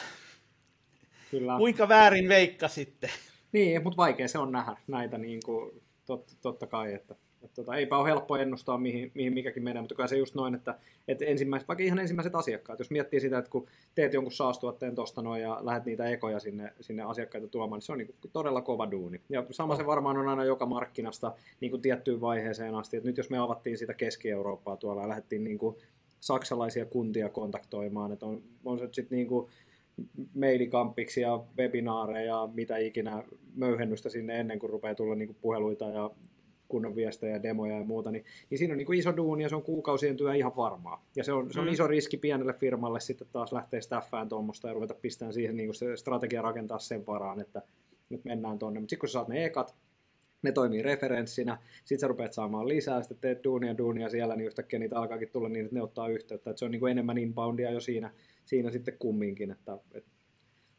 Kyllä. 1.32 1.58
kuinka 1.58 1.88
väärin 1.88 2.30
veikka 2.30 2.68
sitten. 2.68 3.10
Niin, 3.52 3.84
mutta 3.84 3.98
vaikea 3.98 4.28
se 4.28 4.38
on 4.38 4.52
nähdä 4.52 4.78
näitä 4.88 5.18
niin 5.18 5.40
kuin, 5.46 5.84
tot, 6.06 6.38
totta 6.42 6.68
kai, 6.68 6.94
että 6.94 7.16
että 7.46 7.56
tota, 7.56 7.76
eipä 7.76 7.98
ole 7.98 8.10
helppo 8.10 8.36
ennustaa, 8.38 8.78
mihin, 8.78 9.12
mihin 9.14 9.34
mikäkin 9.34 9.64
menee, 9.64 9.82
mutta 9.82 9.96
kyllä 9.96 10.08
se 10.08 10.18
just 10.18 10.36
noin, 10.36 10.56
että, 10.56 10.76
että 11.08 11.26
ensimmäiset, 11.26 11.68
vaikka 11.68 11.84
ihan 11.84 12.00
ensimmäiset 12.00 12.36
asiakkaat, 12.36 12.80
jos 12.80 12.92
miettii 12.92 13.20
sitä, 13.20 13.38
että 13.38 13.52
kun 13.52 13.68
teet 13.96 14.14
jonkun 14.14 14.32
saastuotteen 14.32 14.96
tuosta 14.96 15.22
noin 15.22 15.42
ja 15.42 15.60
lähdet 15.62 15.86
niitä 15.86 16.10
ekoja 16.10 16.40
sinne, 16.40 16.74
sinne 16.82 17.04
asiakkaita 17.04 17.48
tuomaan, 17.48 17.78
niin 17.78 17.86
se 17.86 17.92
on 17.92 17.98
niin 17.98 18.08
kuin 18.08 18.32
todella 18.34 18.62
kova 18.62 18.92
duuni. 18.92 19.22
Ja 19.30 19.46
sama 19.52 19.76
se 19.76 19.86
varmaan 19.86 20.18
on 20.18 20.28
aina 20.28 20.46
joka 20.46 20.66
markkinasta 20.66 21.34
niin 21.60 21.72
kuin 21.72 21.82
tiettyyn 21.82 22.22
vaiheeseen 22.22 22.76
asti, 22.76 22.98
että 22.98 23.10
nyt 23.10 23.18
jos 23.18 23.30
me 23.30 23.38
avattiin 23.38 23.78
sitä 23.78 23.94
Keski-Eurooppaa 23.94 24.78
tuolla 24.78 25.02
ja 25.02 25.10
lähdettiin 25.10 25.44
niin 25.44 25.58
kuin 25.58 25.76
saksalaisia 26.20 26.86
kuntia 26.86 27.30
kontaktoimaan, 27.30 28.12
että 28.12 28.26
on, 28.26 28.42
on 28.66 28.80
se 28.80 28.90
sitten 28.92 29.16
niin 29.16 29.28
kuin 29.28 29.50
mailikampiksi 30.36 31.22
ja 31.22 31.44
webinaareja 31.58 32.26
ja 32.26 32.50
mitä 32.54 32.78
ikinä 32.78 33.24
möyhennystä 33.56 34.10
sinne 34.10 34.40
ennen 34.40 34.60
kuin 34.60 34.70
rupeaa 34.70 34.96
tulla 34.96 35.16
niin 35.16 35.28
kuin 35.28 35.38
puheluita 35.42 35.86
ja 35.86 36.12
kunnon 36.68 36.96
viestejä, 36.96 37.44
demoja 37.44 37.78
ja 37.78 37.84
muuta, 37.84 38.12
niin, 38.12 38.26
niin 38.50 38.58
siinä 38.58 38.74
on 38.74 38.78
niin 38.78 38.86
kuin 38.86 39.00
iso 39.00 39.18
duuni 39.18 39.44
ja 39.44 39.50
se 39.50 39.56
on 39.56 39.64
kuukausien 39.64 40.18
työ 40.18 40.36
ihan 40.36 40.56
varmaa. 40.56 41.06
Ja 41.16 41.24
se 41.24 41.34
on, 41.34 41.54
se 41.54 41.60
on 41.60 41.66
mm. 41.66 41.74
iso 41.74 41.88
riski 41.88 42.18
pienelle 42.18 42.54
firmalle 42.54 43.00
sitten 43.00 43.28
taas 43.32 43.54
lähteä 43.54 43.82
staffään 43.82 44.30
tuommoista 44.30 44.68
ja 44.68 44.74
ruveta 44.74 44.94
pistämään 44.94 45.34
siihen 45.34 45.58
niin 45.58 45.68
kuin 45.68 45.76
se 45.76 45.98
strategia 45.98 46.42
rakentaa 46.42 46.80
sen 46.80 47.06
varaan, 47.06 47.42
että 47.42 47.62
nyt 48.10 48.26
mennään 48.26 48.60
tuonne. 48.60 48.80
Mutta 48.80 48.90
sitten 48.90 49.00
kun 49.00 49.10
sä 49.10 49.14
saat 49.14 49.28
ne 49.28 49.46
ekat, 49.46 49.76
ne 50.42 50.52
toimii 50.52 50.82
referenssinä, 50.82 51.58
sitten 51.78 52.00
sä 52.00 52.08
rupeat 52.08 52.34
saamaan 52.34 52.68
lisää, 52.68 53.02
sitten 53.02 53.18
teet 53.22 53.44
duunia 53.44 53.78
duunia 53.78 54.10
siellä, 54.10 54.36
niin 54.36 54.48
yhtäkkiä 54.48 54.80
niitä 54.80 55.00
alkaakin 55.00 55.30
tulla 55.30 55.50
niin, 55.50 55.66
että 55.66 55.76
ne 55.76 55.82
ottaa 55.82 56.08
yhteyttä. 56.08 56.50
Että 56.50 56.60
se 56.60 56.66
on 56.66 56.72
niin 56.72 56.80
kuin 56.80 56.92
enemmän 56.92 57.18
inboundia 57.18 57.72
jo 57.72 57.80
siinä, 57.80 58.12
siinä 58.46 58.72
sitten 58.72 58.98
kumminkin, 59.00 59.52
että, 59.52 59.78
että 59.94 60.12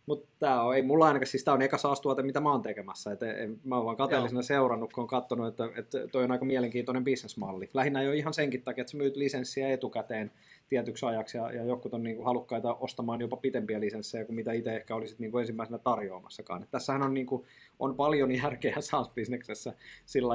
mutta 0.06 0.28
tämä 0.38 0.62
on, 0.62 0.76
ei 0.76 0.82
mulla 0.82 1.06
ainakaan, 1.06 1.26
siis 1.26 1.44
tämä 1.44 1.54
on 1.54 1.62
eka 1.62 1.78
saastuote, 1.78 2.22
mitä 2.22 2.40
mä 2.40 2.52
oon 2.52 2.62
tekemässä. 2.62 3.12
Et, 3.12 3.22
en, 3.22 3.60
mä 3.64 3.76
oon 3.76 3.84
vaan 3.84 3.96
kateellisena 3.96 4.38
Joo. 4.38 4.42
seurannut, 4.42 4.92
kun 4.92 5.02
on 5.02 5.08
katsonut, 5.08 5.48
että, 5.48 5.68
että 5.76 6.08
toi 6.08 6.24
on 6.24 6.32
aika 6.32 6.44
mielenkiintoinen 6.44 7.04
bisnesmalli. 7.04 7.70
Lähinnä 7.74 8.02
jo 8.02 8.12
ihan 8.12 8.34
senkin 8.34 8.62
takia, 8.62 8.82
että 8.82 8.90
sä 8.90 8.96
myyt 8.96 9.16
lisenssiä 9.16 9.68
etukäteen 9.68 10.32
tietyksi 10.68 11.06
ajaksi 11.06 11.38
ja, 11.38 11.52
ja 11.52 11.64
jotkut 11.64 11.94
on 11.94 12.02
niin 12.02 12.16
kuin, 12.16 12.26
halukkaita 12.26 12.74
ostamaan 12.74 13.20
jopa 13.20 13.36
pitempiä 13.36 13.80
lisenssejä 13.80 14.24
kuin 14.24 14.36
mitä 14.36 14.52
itse 14.52 14.76
ehkä 14.76 14.94
olisit 14.94 15.18
niin 15.18 15.30
kuin 15.30 15.40
ensimmäisenä 15.40 15.78
tarjoamassakaan. 15.78 16.62
Et 16.62 16.70
tässähän 16.70 17.02
on, 17.02 17.14
niin 17.14 17.26
kuin, 17.26 17.44
on 17.78 17.96
paljon 17.96 18.32
järkeä 18.32 18.76
SaaS-bisneksessä 18.80 19.72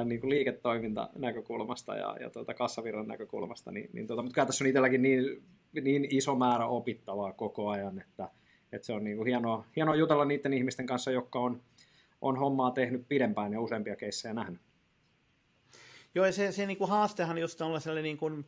niin 0.05 0.29
liiketoiminta 0.29 1.09
näkökulmasta 1.15 1.95
ja, 1.95 2.17
ja 2.19 2.29
tuota, 2.29 2.53
kassavirran 2.53 3.07
näkökulmasta, 3.07 3.71
niin, 3.71 3.89
niin 3.93 4.07
tuota, 4.07 4.23
mutta 4.23 4.45
tässä 4.45 4.63
on 4.63 4.67
itselläkin 4.67 5.01
niin, 5.01 5.43
niin 5.81 6.07
iso 6.09 6.35
määrä 6.35 6.67
opittavaa 6.67 7.33
koko 7.33 7.69
ajan, 7.69 7.99
että 7.99 8.29
Et 8.71 8.83
se 8.83 8.93
on 8.93 9.03
niin 9.03 9.17
kuin 9.17 9.27
hienoa, 9.27 9.65
hienoa 9.75 9.95
jutella 9.95 10.25
niiden 10.25 10.53
ihmisten 10.53 10.85
kanssa, 10.85 11.11
jotka 11.11 11.39
on, 11.39 11.61
on 12.21 12.37
hommaa 12.37 12.71
tehnyt 12.71 13.07
pidempään 13.07 13.53
ja 13.53 13.61
useampia 13.61 13.95
keissejä 13.95 14.33
nähnyt. 14.33 14.61
Joo, 16.15 16.25
ja 16.25 16.31
se, 16.31 16.51
se 16.51 16.65
niin 16.65 16.77
kuin 16.77 16.89
haastehan 16.89 17.37
just 17.37 17.57
sellainen 17.57 18.03
niin 18.03 18.17
kuin 18.17 18.45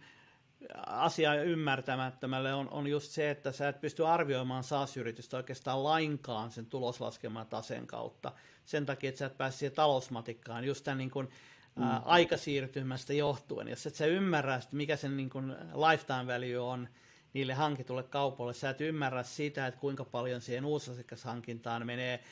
asia 0.87 1.43
ymmärtämättömälle 1.43 2.53
on, 2.53 2.69
on 2.69 2.87
just 2.87 3.11
se, 3.11 3.29
että 3.29 3.51
sä 3.51 3.69
et 3.69 3.81
pysty 3.81 4.07
arvioimaan 4.07 4.63
SaaS-yritystä 4.63 5.37
oikeastaan 5.37 5.83
lainkaan 5.83 6.51
sen 6.51 6.65
tuloslaskelman 6.65 7.47
taseen 7.47 7.87
kautta. 7.87 8.31
Sen 8.65 8.85
takia, 8.85 9.09
että 9.09 9.19
sä 9.19 9.25
et 9.25 9.37
pääse 9.37 9.57
siihen 9.57 9.75
talousmatikkaan 9.75 10.63
just 10.63 10.83
tämän 10.83 10.97
niin 10.97 11.11
kuin, 11.11 11.29
mm. 11.75 11.83
ää, 11.83 12.01
aikasiirtymästä 12.05 13.13
johtuen. 13.13 13.67
Jos 13.67 13.85
et 13.85 13.95
sä 13.95 14.05
ymmärrä, 14.05 14.59
mikä 14.71 14.95
sen 14.95 15.17
niin 15.17 15.29
kuin 15.29 15.55
lifetime 15.89 16.27
value 16.27 16.59
on 16.59 16.89
niille 17.33 17.53
hankitulle 17.53 18.03
kaupoille, 18.03 18.53
sä 18.53 18.69
et 18.69 18.81
ymmärrä 18.81 19.23
sitä, 19.23 19.67
että 19.67 19.79
kuinka 19.79 20.05
paljon 20.05 20.41
siihen 20.41 20.65
uusasiakashankintaan 20.65 21.85
menee 21.85 22.23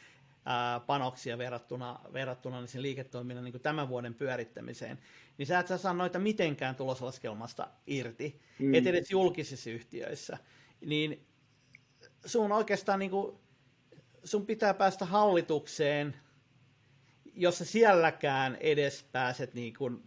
panoksia 0.86 1.38
verrattuna, 1.38 2.00
verrattuna 2.14 2.60
niin 2.60 2.68
sen 2.68 2.82
liiketoiminnan 2.82 3.44
niin 3.44 3.62
tämän 3.62 3.90
vuoden 3.90 4.14
pyörittämiseen, 4.14 5.00
niin 5.38 5.48
sä 5.48 5.60
et 5.60 5.68
saa 5.78 5.94
noita 5.94 6.20
mitenkään 6.20 6.76
tuloslaskelmasta 6.76 7.68
irti, 7.88 8.42
mm. 8.60 8.74
et 8.74 8.88
edes 8.88 9.12
julkisissa 9.12 9.70
yhtiöissä. 9.70 10.38
Niin 10.86 11.26
sun 12.26 12.52
oikeastaan 12.52 13.00
niin 13.00 13.12
kuin, 13.12 13.38
sun 14.24 14.46
pitää 14.46 14.74
päästä 14.74 15.06
hallitukseen, 15.06 16.16
jossa 17.34 17.66
sielläkään 17.66 18.58
edes 18.60 19.06
pääset 19.12 19.54
niin 19.54 19.74
kuin, 19.74 20.04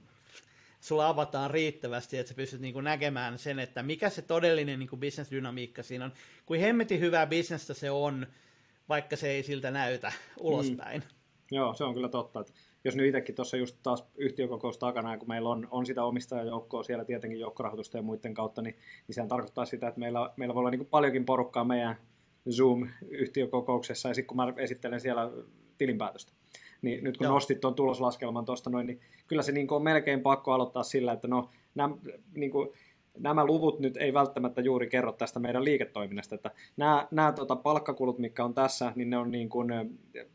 sulla 0.85 1.09
avataan 1.09 1.51
riittävästi, 1.51 2.19
että 2.19 2.29
sä 2.29 2.35
pystyt 2.35 2.61
niin 2.61 2.73
kuin 2.75 2.85
näkemään 2.85 3.39
sen, 3.39 3.59
että 3.59 3.83
mikä 3.83 4.11
se 4.11 4.23
todellinen 4.23 4.79
niin 4.79 4.89
kuin 4.89 5.01
bisnesdynamiikka 5.01 5.83
siinä 5.83 6.05
on. 6.05 6.13
Kuin 6.47 6.61
hemmetin 6.61 7.01
hyvää 7.01 7.27
bisnestä 7.27 7.75
se 7.75 7.91
on, 7.91 8.27
vaikka 8.89 9.17
se 9.17 9.31
ei 9.31 9.43
siltä 9.43 9.71
näytä 9.71 10.13
ulospäin. 10.41 11.01
Mm. 11.01 11.57
Joo, 11.57 11.75
se 11.75 11.85
on 11.85 11.95
kyllä 11.95 12.09
totta. 12.09 12.41
Että 12.41 12.53
jos 12.85 12.97
nyt 12.97 13.07
itsekin 13.07 13.35
tuossa 13.35 13.57
just 13.57 13.79
taas 13.83 14.05
yhtiökokous 14.17 14.79
takana, 14.79 15.19
kun 15.19 15.29
meillä 15.29 15.49
on, 15.49 15.69
on 15.71 15.87
sitä 15.87 16.05
omistajajoukkoa 16.05 16.83
siellä 16.83 17.05
tietenkin 17.05 17.41
joukkorahoitusta 17.41 17.97
ja 17.97 18.03
muiden 18.03 18.35
kautta, 18.35 18.63
niin, 18.63 18.75
niin 19.09 19.15
sehän 19.15 19.29
tarkoittaa 19.29 19.65
sitä, 19.65 19.89
että 19.89 20.01
meillä, 20.01 20.31
meillä 20.37 20.55
voi 20.55 20.61
olla 20.61 20.71
niin 20.71 20.87
paljonkin 20.87 21.25
porukkaa 21.25 21.65
meidän 21.65 21.97
Zoom-yhtiökokouksessa, 22.51 24.09
ja 24.09 24.15
sitten 24.15 24.27
kun 24.27 24.37
mä 24.37 24.53
esittelen 24.57 25.01
siellä 25.01 25.31
tilinpäätöstä, 25.79 26.33
niin 26.85 27.05
nyt 27.05 27.17
kun 27.17 27.25
Joo. 27.25 27.35
nostit 27.35 27.61
tuon 27.61 27.75
tuloslaskelman 27.75 28.45
tuosta 28.45 28.71
noin, 28.71 28.87
niin 28.87 29.01
kyllä 29.27 29.43
se 29.43 29.53
niin 29.53 29.73
on 29.73 29.83
melkein 29.83 30.21
pakko 30.21 30.53
aloittaa 30.53 30.83
sillä, 30.83 31.13
että 31.13 31.29
no, 31.29 31.51
nämä, 31.75 31.97
niin 32.35 32.51
kuin, 32.51 32.69
nämä 33.19 33.45
luvut 33.45 33.81
nyt 33.81 33.97
ei 33.97 34.15
välttämättä 34.15 34.61
juuri 34.61 34.89
kerro 34.89 35.13
tästä 35.13 35.41
meidän 35.41 35.65
liiketoiminnasta, 35.65 36.35
että 36.35 36.51
nämä, 36.77 37.09
nämä 37.11 37.33
tota, 37.33 37.57
palkkakulut, 37.57 38.19
mitkä 38.19 38.45
on 38.45 38.55
tässä, 38.55 38.93
niin 38.95 39.11
ne 39.11 39.19
on 39.19 39.31
niin 39.31 39.49
kuin 39.49 39.69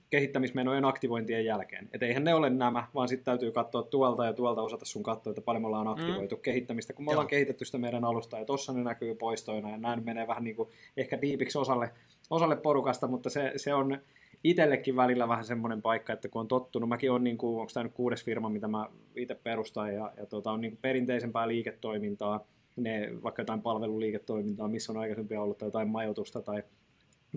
kehittämismenojen 0.10 0.86
aktivointien 0.86 1.46
jälkeen. 1.46 1.90
Että 1.94 2.06
eihän 2.06 2.24
ne 2.24 2.34
ole 2.34 2.50
nämä, 2.50 2.88
vaan 2.96 3.08
sitten 3.08 3.26
täytyy 3.26 3.52
katsoa 3.52 3.84
tuolta 3.84 4.26
ja 4.26 4.34
tuolta 4.34 4.62
osata 4.62 4.86
sun 4.86 5.04
katsoa, 5.04 5.32
että 5.32 5.42
paljon 5.42 5.62
me 5.62 5.68
ollaan 5.68 5.88
aktivoitu 5.88 6.36
mm. 6.36 6.42
kehittämistä, 6.42 6.94
kun 6.94 7.06
me 7.06 7.12
Joo. 7.12 7.14
ollaan 7.14 7.28
kehitetty 7.28 7.66
sitä 7.66 7.78
meidän 7.78 8.06
alusta, 8.06 8.38
ja 8.38 8.46
tuossa 8.46 8.74
ne 8.74 8.84
näkyy 8.84 9.16
poistoina, 9.16 9.72
ja 9.72 9.78
näin 9.78 10.06
menee 10.06 10.28
vähän 10.28 10.44
niin 10.44 10.56
kuin 10.56 10.70
ehkä 10.98 11.22
diipiksi 11.22 11.58
osalle, 11.58 11.92
osalle 12.30 12.56
porukasta, 12.56 13.08
mutta 13.08 13.30
se, 13.30 13.54
se 13.56 13.74
on 13.74 14.00
itsellekin 14.44 14.96
välillä 14.96 15.28
vähän 15.28 15.44
semmoinen 15.44 15.82
paikka, 15.82 16.14
että 16.14 16.30
kun 16.30 16.40
on 16.40 16.48
tottunut, 16.48 16.90
mäkin 16.90 17.12
on, 17.12 17.24
niin 17.24 17.38
kuin, 17.38 17.60
onko 17.60 17.72
tämä 17.74 17.84
nyt 17.84 17.94
kuudes 17.94 18.24
firma, 18.24 18.50
mitä 18.50 18.68
mä 18.68 18.90
itse 19.16 19.36
perustan, 19.36 19.94
ja, 19.94 20.14
ja 20.18 20.26
tota, 20.26 20.52
on 20.52 20.62
niin 20.62 20.72
kuin 20.72 20.80
perinteisempää 20.82 21.48
liiketoimintaa, 21.48 22.46
ne, 22.76 23.10
vaikka 23.24 23.42
jotain 23.42 23.62
palveluliiketoimintaa, 23.62 24.68
missä 24.68 24.92
on 24.92 24.98
aikaisempia 24.98 25.42
ollut 25.42 25.58
tai 25.58 25.68
jotain 25.68 25.88
majoitusta 25.88 26.42
tai, 26.42 26.64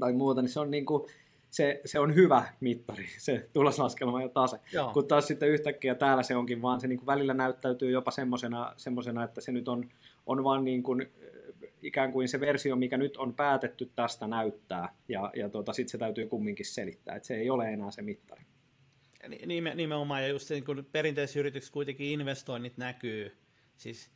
tai 0.00 0.12
muuta, 0.12 0.42
niin 0.42 0.50
se 0.50 0.61
on, 0.61 0.70
niin 0.70 0.86
kuin, 0.86 1.07
se, 1.50 1.80
se 1.84 1.98
on 1.98 2.14
hyvä 2.14 2.44
mittari, 2.61 3.07
se 3.18 3.48
tuloslaskelma 3.53 4.22
ja 4.22 4.28
tase. 4.28 4.59
Joo. 4.72 4.92
Kun 4.92 5.07
taas 5.07 5.26
sitten 5.26 5.48
yhtäkkiä 5.48 5.94
täällä 5.94 6.22
se 6.22 6.36
onkin 6.36 6.62
vaan, 6.62 6.80
se 6.80 6.88
niin 6.88 6.98
kuin 6.98 7.07
välillä 7.07 7.34
näyttäytyy 7.34 7.90
jopa 7.90 8.11
semmoisena, 8.76 9.24
että 9.24 9.40
se 9.40 9.53
nyt 9.53 9.68
on, 9.68 9.88
on 10.26 10.44
vaan 10.44 10.64
niin 10.64 10.82
kuin, 10.82 11.11
ikään 11.83 12.12
kuin 12.12 12.28
se 12.28 12.41
versio, 12.41 12.76
mikä 12.76 12.97
nyt 12.97 13.16
on 13.16 13.35
päätetty 13.35 13.91
tästä 13.97 14.26
näyttää, 14.26 14.95
ja, 15.09 15.30
ja 15.37 15.49
tota, 15.49 15.72
sitten 15.72 15.91
se 15.91 15.99
täytyy 15.99 16.26
kumminkin 16.26 16.66
selittää, 16.66 17.16
että 17.16 17.26
se 17.26 17.35
ei 17.35 17.51
ole 17.51 17.72
enää 17.72 17.91
se 17.91 18.03
mittari. 18.03 18.43
Nimenomaan, 19.74 20.22
ja 20.22 20.28
just 20.28 20.51
niin 20.51 20.64
kun 20.64 20.87
perinteisissä 20.93 21.41
yrityksissä 21.41 21.72
kuitenkin 21.72 22.07
investoinnit 22.07 22.76
näkyy, 22.76 23.37
siis 23.76 24.11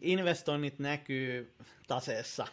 investoinnit 0.00 0.78
näkyy 0.78 1.54
taseessa 1.86 2.46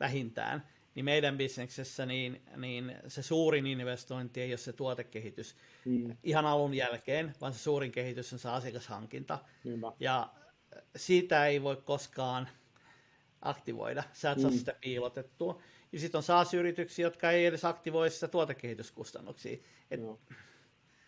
vähintään, 0.00 0.66
niin 0.94 1.04
meidän 1.04 1.38
bisneksessä 1.38 2.06
niin, 2.06 2.42
niin 2.56 2.96
se 3.08 3.22
suurin 3.22 3.66
investointi 3.66 4.40
ei 4.40 4.50
ole 4.50 4.56
se 4.56 4.72
tuotekehitys 4.72 5.56
mm. 5.84 6.16
ihan 6.22 6.46
alun 6.46 6.74
jälkeen, 6.74 7.34
vaan 7.40 7.52
se 7.52 7.58
suurin 7.58 7.92
kehitys 7.92 8.32
on 8.32 8.38
se 8.38 8.48
asiakashankinta. 8.48 9.38
Niinpä. 9.64 9.92
Ja 10.00 10.30
siitä 10.96 11.46
ei 11.46 11.62
voi 11.62 11.76
koskaan 11.76 12.48
aktivoida, 13.42 14.02
sä 14.12 14.30
et 14.30 14.38
mm. 14.38 14.42
saa 14.42 14.50
sitä 14.50 14.74
piilotettua. 14.80 15.62
Ja 15.92 15.98
sitten 15.98 16.18
on 16.18 16.22
SaaS-yrityksiä, 16.22 17.06
jotka 17.06 17.30
ei 17.30 17.46
edes 17.46 17.64
aktivoi 17.64 18.10
sitä 18.10 18.28
tuotekehityskustannuksia. 18.28 19.58
Et... 19.90 20.00
Joo. 20.00 20.18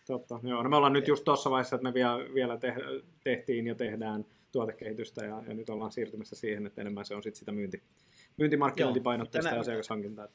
Totta, 0.07 0.39
joo. 0.43 0.63
No 0.63 0.69
me 0.69 0.75
ollaan 0.75 0.93
nyt 0.93 1.07
just 1.07 1.23
tuossa 1.23 1.49
vaiheessa, 1.49 1.75
että 1.75 1.83
me 1.83 1.93
vielä, 1.93 2.33
vielä 2.33 2.57
te, 2.57 2.75
tehtiin 3.23 3.67
ja 3.67 3.75
tehdään 3.75 4.25
tuotekehitystä 4.51 5.25
ja, 5.25 5.43
ja 5.47 5.53
nyt 5.53 5.69
ollaan 5.69 5.91
siirtymässä 5.91 6.35
siihen, 6.35 6.65
että 6.65 6.81
enemmän 6.81 7.05
se 7.05 7.15
on 7.15 7.23
sit 7.23 7.35
sitä 7.35 7.51
myynti, 7.51 7.83
myyntimarkkinointipainotteista 8.37 9.49
ja 9.49 9.59
asiakashankintaa. 9.59 10.27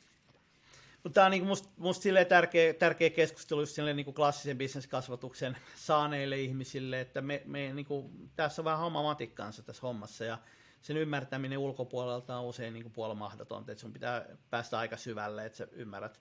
Mutta 1.02 1.14
tämä 1.14 1.24
on 1.24 1.30
niinku 1.30 1.46
musta, 1.46 1.68
musta 1.76 2.08
tärkeä, 2.28 2.74
tärkeä 2.74 3.10
keskustelu 3.10 3.60
just 3.60 3.78
niinku 3.94 4.12
klassisen 4.12 4.58
bisneskasvatuksen 4.58 5.56
saaneille 5.76 6.40
ihmisille, 6.40 7.00
että 7.00 7.20
me, 7.20 7.42
me 7.44 7.72
niinku, 7.72 8.10
tässä 8.36 8.62
on 8.62 8.64
vähän 8.64 8.78
homma 8.78 9.02
matikkaansa 9.02 9.62
tässä 9.62 9.82
hommassa 9.82 10.24
ja 10.24 10.38
sen 10.82 10.96
ymmärtäminen 10.96 11.58
ulkopuolelta 11.58 12.36
on 12.36 12.46
usein 12.46 12.74
niinku 12.74 12.90
puolella 12.90 13.14
mahdotonta, 13.14 13.72
että 13.72 13.82
sun 13.82 13.92
pitää 13.92 14.24
päästä 14.50 14.78
aika 14.78 14.96
syvälle, 14.96 15.46
että 15.46 15.58
sä 15.58 15.68
ymmärrät, 15.72 16.20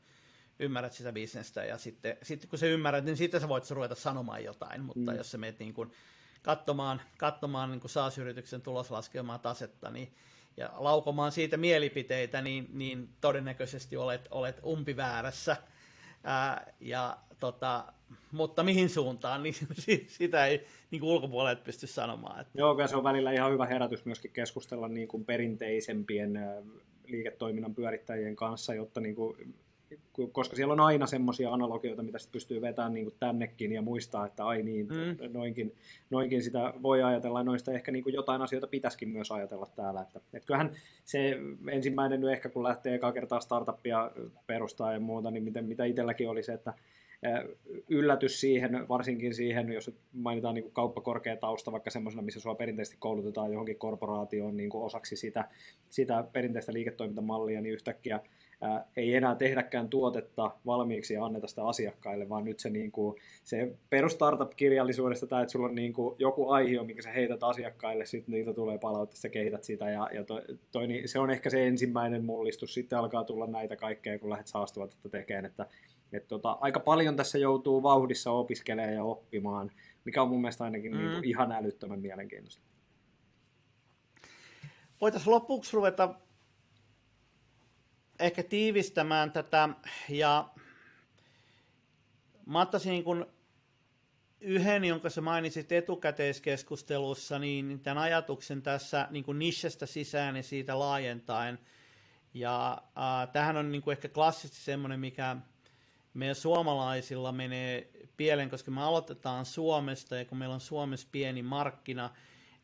ymmärrät 0.60 0.94
sitä 0.94 1.14
bisnestä 1.14 1.66
ja 1.66 1.78
sitten, 1.78 2.18
sitten 2.24 2.50
kun 2.50 2.60
sä 2.60 2.66
ymmärrät, 2.66 3.06
niin 3.06 3.18
sitten 3.18 3.42
sä 3.42 3.50
voit 3.50 3.72
ruveta 3.72 3.96
sanomaan 3.96 4.44
jotain, 4.44 4.84
mutta 4.84 5.12
mm. 5.12 5.18
jos 5.18 5.32
sä 5.32 5.38
meet 5.38 5.60
niin 5.60 5.74
kuin 5.74 5.92
katsomaan, 6.42 7.02
katsomaan 7.18 7.72
niin 7.72 7.90
SaaS-yrityksen 7.90 8.62
tuloslaskelmaa 8.62 9.40
tasetta 9.40 9.90
niin, 9.90 10.14
ja 10.58 10.70
laukomaan 10.78 11.32
siitä 11.32 11.58
mielipiteitä, 11.58 12.42
niin, 12.42 12.70
niin 12.74 13.10
todennäköisesti 13.22 13.98
olet, 13.98 14.28
olet 14.32 14.60
umpiväärässä. 14.66 15.58
Ää, 16.30 16.74
ja, 16.80 17.18
tota, 17.40 17.94
mutta 18.32 18.64
mihin 18.64 18.90
suuntaan, 18.90 19.44
niin 19.44 19.56
sitä 20.08 20.46
ei 20.46 20.66
niin 20.92 21.00
kuin 21.00 21.10
ulkopuolelta 21.10 21.62
pysty 21.64 21.88
sanomaan. 21.88 22.42
Että... 22.42 22.60
Joo, 22.60 22.88
se 22.88 22.96
on 22.96 23.04
välillä 23.04 23.32
ihan 23.32 23.52
hyvä 23.52 23.66
herätys 23.66 24.06
myöskin 24.06 24.32
keskustella 24.32 24.88
niin 24.88 25.08
kuin 25.08 25.26
perinteisempien 25.26 26.40
liiketoiminnan 27.08 27.76
pyörittäjien 27.76 28.36
kanssa, 28.36 28.74
jotta 28.74 29.00
niin 29.00 29.16
kuin 29.16 29.56
koska 30.32 30.56
siellä 30.56 30.72
on 30.72 30.80
aina 30.80 31.08
semmoisia 31.08 31.54
analogioita, 31.54 32.04
mitä 32.04 32.18
sitten 32.18 32.34
pystyy 32.34 32.62
vetämään 32.62 32.94
niin 32.94 33.12
tännekin 33.20 33.72
ja 33.72 33.82
muistaa, 33.82 34.26
että 34.26 34.46
ai 34.46 34.64
niin, 34.64 34.88
mm. 34.88 35.34
noinkin, 35.34 35.76
noinkin 36.10 36.44
sitä 36.44 36.74
voi 36.84 37.04
ajatella, 37.04 37.44
noista 37.44 37.72
ehkä 37.72 37.92
niin 37.92 38.04
jotain 38.08 38.42
asioita 38.42 38.68
pitäisikin 38.68 39.10
myös 39.10 39.32
ajatella 39.32 39.68
täällä. 39.76 40.02
Että, 40.02 40.20
että 40.34 40.48
kyllähän 40.48 40.72
se 41.06 41.38
ensimmäinen 41.68 42.22
nyt 42.22 42.32
ehkä, 42.32 42.50
kun 42.50 42.64
lähtee 42.64 42.96
eka 42.96 43.12
kertaa 43.12 43.40
startuppia 43.40 44.12
perustaa 44.48 44.94
ja 44.94 45.00
muuta, 45.00 45.32
niin 45.32 45.44
miten, 45.44 45.66
mitä 45.66 45.86
itselläkin 45.86 46.30
oli 46.30 46.44
se, 46.44 46.54
että 46.54 46.74
yllätys 47.90 48.42
siihen, 48.42 48.88
varsinkin 48.90 49.34
siihen, 49.34 49.74
jos 49.74 49.92
mainitaan 50.14 50.56
niin 50.56 50.72
kauppakorkea 50.72 51.38
tausta, 51.38 51.72
vaikka 51.72 51.90
semmoisena, 51.90 52.22
missä 52.22 52.40
sua 52.40 52.56
perinteisesti 52.56 52.98
koulutetaan 53.00 53.52
johonkin 53.52 53.78
korporaatioon 53.78 54.58
niin 54.58 54.70
osaksi 54.74 55.16
sitä, 55.16 55.48
sitä 55.90 56.24
perinteistä 56.34 56.74
liiketoimintamallia, 56.74 57.62
niin 57.62 57.74
yhtäkkiä 57.74 58.20
ää, 58.62 58.86
ei 58.98 59.16
enää 59.16 59.36
tehdäkään 59.36 59.90
tuotetta 59.90 60.52
valmiiksi 60.66 61.14
ja 61.14 61.26
anneta 61.26 61.48
sitä 61.48 61.68
asiakkaille, 61.68 62.30
vaan 62.30 62.46
nyt 62.46 62.60
se, 62.60 62.70
niin 62.70 62.92
kuin, 62.92 63.20
se 63.44 63.76
perus 63.90 64.14
startup-kirjallisuudesta 64.14 65.28
tämä, 65.28 65.42
että 65.42 65.52
sulla 65.52 65.68
on 65.68 65.76
niin 65.76 65.94
kuin 65.94 66.16
joku 66.20 66.50
aihe, 66.50 66.84
minkä 66.84 67.02
sä 67.02 67.12
heität 67.12 67.44
asiakkaille, 67.44 68.06
sitten 68.06 68.34
niitä 68.34 68.54
tulee 68.54 68.78
palautetta, 68.78 69.22
sä 69.22 69.30
kehität 69.30 69.64
sitä 69.64 69.90
ja, 69.90 70.10
ja 70.14 70.24
toi, 70.24 70.42
toi, 70.72 70.88
niin 70.88 71.10
se 71.10 71.20
on 71.20 71.30
ehkä 71.30 71.50
se 71.50 71.68
ensimmäinen 71.68 72.26
mullistus, 72.26 72.74
sitten 72.74 73.00
alkaa 73.00 73.24
tulla 73.24 73.48
näitä 73.48 73.76
kaikkea, 73.76 74.20
kun 74.20 74.30
lähdet 74.30 74.48
saastuvatetta 74.48 75.10
tekemään, 75.10 75.46
että 75.46 75.66
et 76.14 76.28
tota, 76.28 76.58
aika 76.62 76.80
paljon 76.80 77.16
tässä 77.16 77.38
joutuu 77.38 77.84
vauhdissa 77.84 78.32
opiskelemaan 78.32 78.96
ja 78.96 79.04
oppimaan, 79.04 79.72
mikä 80.06 80.22
on 80.22 80.30
mun 80.30 80.42
mielestä 80.42 80.64
ainakin 80.64 80.92
mm. 80.92 80.98
niin 80.98 81.12
kuin 81.12 81.26
ihan 81.26 81.52
älyttömän 81.52 82.00
mielenkiintoista. 82.00 82.64
Voitaisiin 85.02 85.34
lopuksi 85.34 85.76
ruveta 85.76 86.16
ehkä 88.20 88.44
tiivistämään 88.44 89.32
tätä 89.32 89.70
ja 90.10 90.50
mä 92.46 92.62
ottaisin 92.62 92.90
niin 92.90 93.04
kuin 93.04 93.26
yhden, 94.42 94.86
jonka 94.86 95.10
sä 95.10 95.22
mainitsit 95.22 95.72
etukäteiskeskustelussa, 95.72 97.40
niin 97.40 97.80
tämän 97.80 98.04
ajatuksen 98.04 98.62
tässä 98.62 99.08
niin 99.12 99.24
kuin 99.24 99.40
nishestä 99.40 99.86
sisään 99.86 100.36
ja 100.36 100.44
siitä 100.44 100.80
laajentaen. 100.80 101.60
Ja 102.34 102.72
äh, 102.98 103.32
tähän 103.34 103.58
on 103.58 103.72
niin 103.72 103.82
kuin 103.82 103.92
ehkä 103.92 104.10
klassisesti 104.10 104.58
semmoinen, 104.58 105.00
mikä 105.00 105.38
meidän 106.14 106.36
suomalaisilla 106.36 107.32
menee 107.32 107.90
pieleen, 108.18 108.50
koska 108.50 108.72
me 108.72 108.84
aloitetaan 108.84 109.46
Suomesta 109.46 110.16
ja 110.16 110.26
kun 110.26 110.38
meillä 110.38 110.56
on 110.56 110.62
Suomessa 110.62 111.08
pieni 111.12 111.44
markkina, 111.44 112.10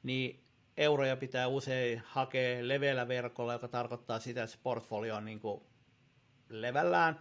niin 0.03 0.43
euroja 0.77 1.17
pitää 1.17 1.47
usein 1.47 2.01
hakea 2.05 2.67
leveällä 2.67 3.07
verkolla, 3.07 3.53
joka 3.53 3.67
tarkoittaa 3.67 4.19
sitä, 4.19 4.43
että 4.43 4.55
se 4.55 4.59
portfolio 4.63 5.15
on 5.15 5.25
niin 5.25 5.39
kuin 5.39 5.61
levällään. 6.49 7.19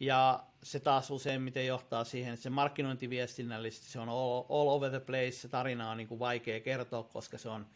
Ja 0.00 0.44
se 0.62 0.80
taas 0.80 1.10
useimmiten 1.10 1.66
johtaa 1.66 2.04
siihen, 2.04 2.32
että 2.32 2.42
se 2.42 2.50
markkinointiviestinnällisesti 2.50 3.86
se 3.86 4.00
on 4.00 4.08
all, 4.08 4.44
all 4.48 4.68
over 4.68 4.90
the 4.90 5.00
place, 5.00 5.30
se 5.30 5.48
tarina 5.48 5.90
on 5.90 5.96
niin 5.96 6.08
kuin 6.08 6.18
vaikea 6.18 6.60
kertoa, 6.60 7.02
koska 7.02 7.38
se 7.38 7.48
on 7.48 7.66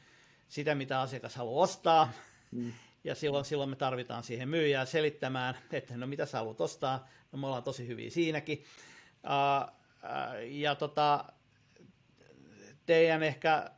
sitä, 0.48 0.74
mitä 0.74 1.00
asiakas 1.00 1.36
haluaa 1.36 1.62
ostaa. 1.62 2.12
Mm. 2.50 2.72
Ja 3.04 3.14
silloin, 3.14 3.44
silloin 3.44 3.70
me 3.70 3.76
tarvitaan 3.76 4.22
siihen 4.22 4.48
myyjää 4.48 4.84
selittämään, 4.84 5.54
että 5.72 5.96
no 5.96 6.06
mitä 6.06 6.26
sä 6.26 6.38
haluat 6.38 6.60
ostaa, 6.60 7.08
no 7.32 7.38
me 7.38 7.46
ollaan 7.46 7.62
tosi 7.62 7.86
hyviä 7.86 8.10
siinäkin. 8.10 8.64
Uh, 9.24 9.68
uh, 9.68 10.50
ja 10.50 10.74
tota, 10.74 11.24
teidän 12.86 13.22
ehkä 13.22 13.70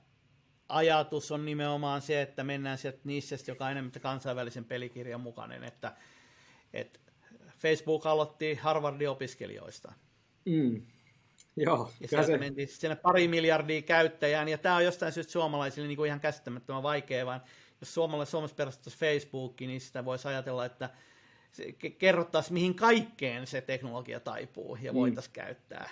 ajatus 0.69 1.33
on 1.33 1.45
nimenomaan 1.45 2.03
se, 2.03 2.23
että 2.23 2.45
mennään 2.45 2.79
sieltä 2.79 2.99
niistä, 3.05 3.37
joka 3.47 3.64
on 3.64 3.71
enemmän 3.71 3.93
kansainvälisen 4.01 4.64
pelikirjan 4.64 5.21
mukainen, 5.21 5.64
että, 5.64 5.97
että 6.73 7.01
Facebook 7.59 8.07
aloitti 8.07 8.55
Harvardin 8.55 9.11
opiskelijoista. 9.11 9.93
Mm. 10.45 10.83
Joo, 11.57 11.91
ja 12.01 12.09
sieltä 12.09 12.27
se... 12.27 12.39
mentiin 12.39 12.69
sinne 12.69 12.97
pari 12.97 13.29
miljardia 13.29 13.83
käyttäjään, 13.83 14.49
ja 14.49 14.59
tämä 14.59 14.77
on 14.77 14.85
jostain 14.85 15.12
syystä 15.12 15.33
suomalaisille 15.33 15.89
niin 15.89 15.97
kuin 15.97 16.07
ihan 16.07 16.21
käsittämättömän 16.21 16.83
vaikea, 16.83 17.27
vaan 17.27 17.41
jos 17.81 17.95
suomalaisille 17.95 18.31
Suomessa 18.31 18.57
perustettaisiin 18.57 19.01
Facebook, 19.01 19.61
niin 19.61 19.81
sitä 19.81 20.05
voisi 20.05 20.29
ajatella, 20.29 20.64
että 20.64 20.91
kerrottaisiin, 21.99 22.55
mihin 22.55 22.75
kaikkeen 22.75 23.47
se 23.47 23.61
teknologia 23.61 24.21
taipuu 24.21 24.79
ja 24.83 24.95
voitaisiin 24.95 25.33
mm. 25.33 25.35
käyttää. 25.35 25.91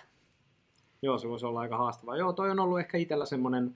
Joo, 1.02 1.18
se 1.18 1.28
voisi 1.28 1.46
olla 1.46 1.60
aika 1.60 1.78
haastavaa. 1.78 2.16
Joo, 2.16 2.32
toi 2.32 2.50
on 2.50 2.60
ollut 2.60 2.80
ehkä 2.80 2.98
itsellä 2.98 3.26
semmoinen 3.26 3.74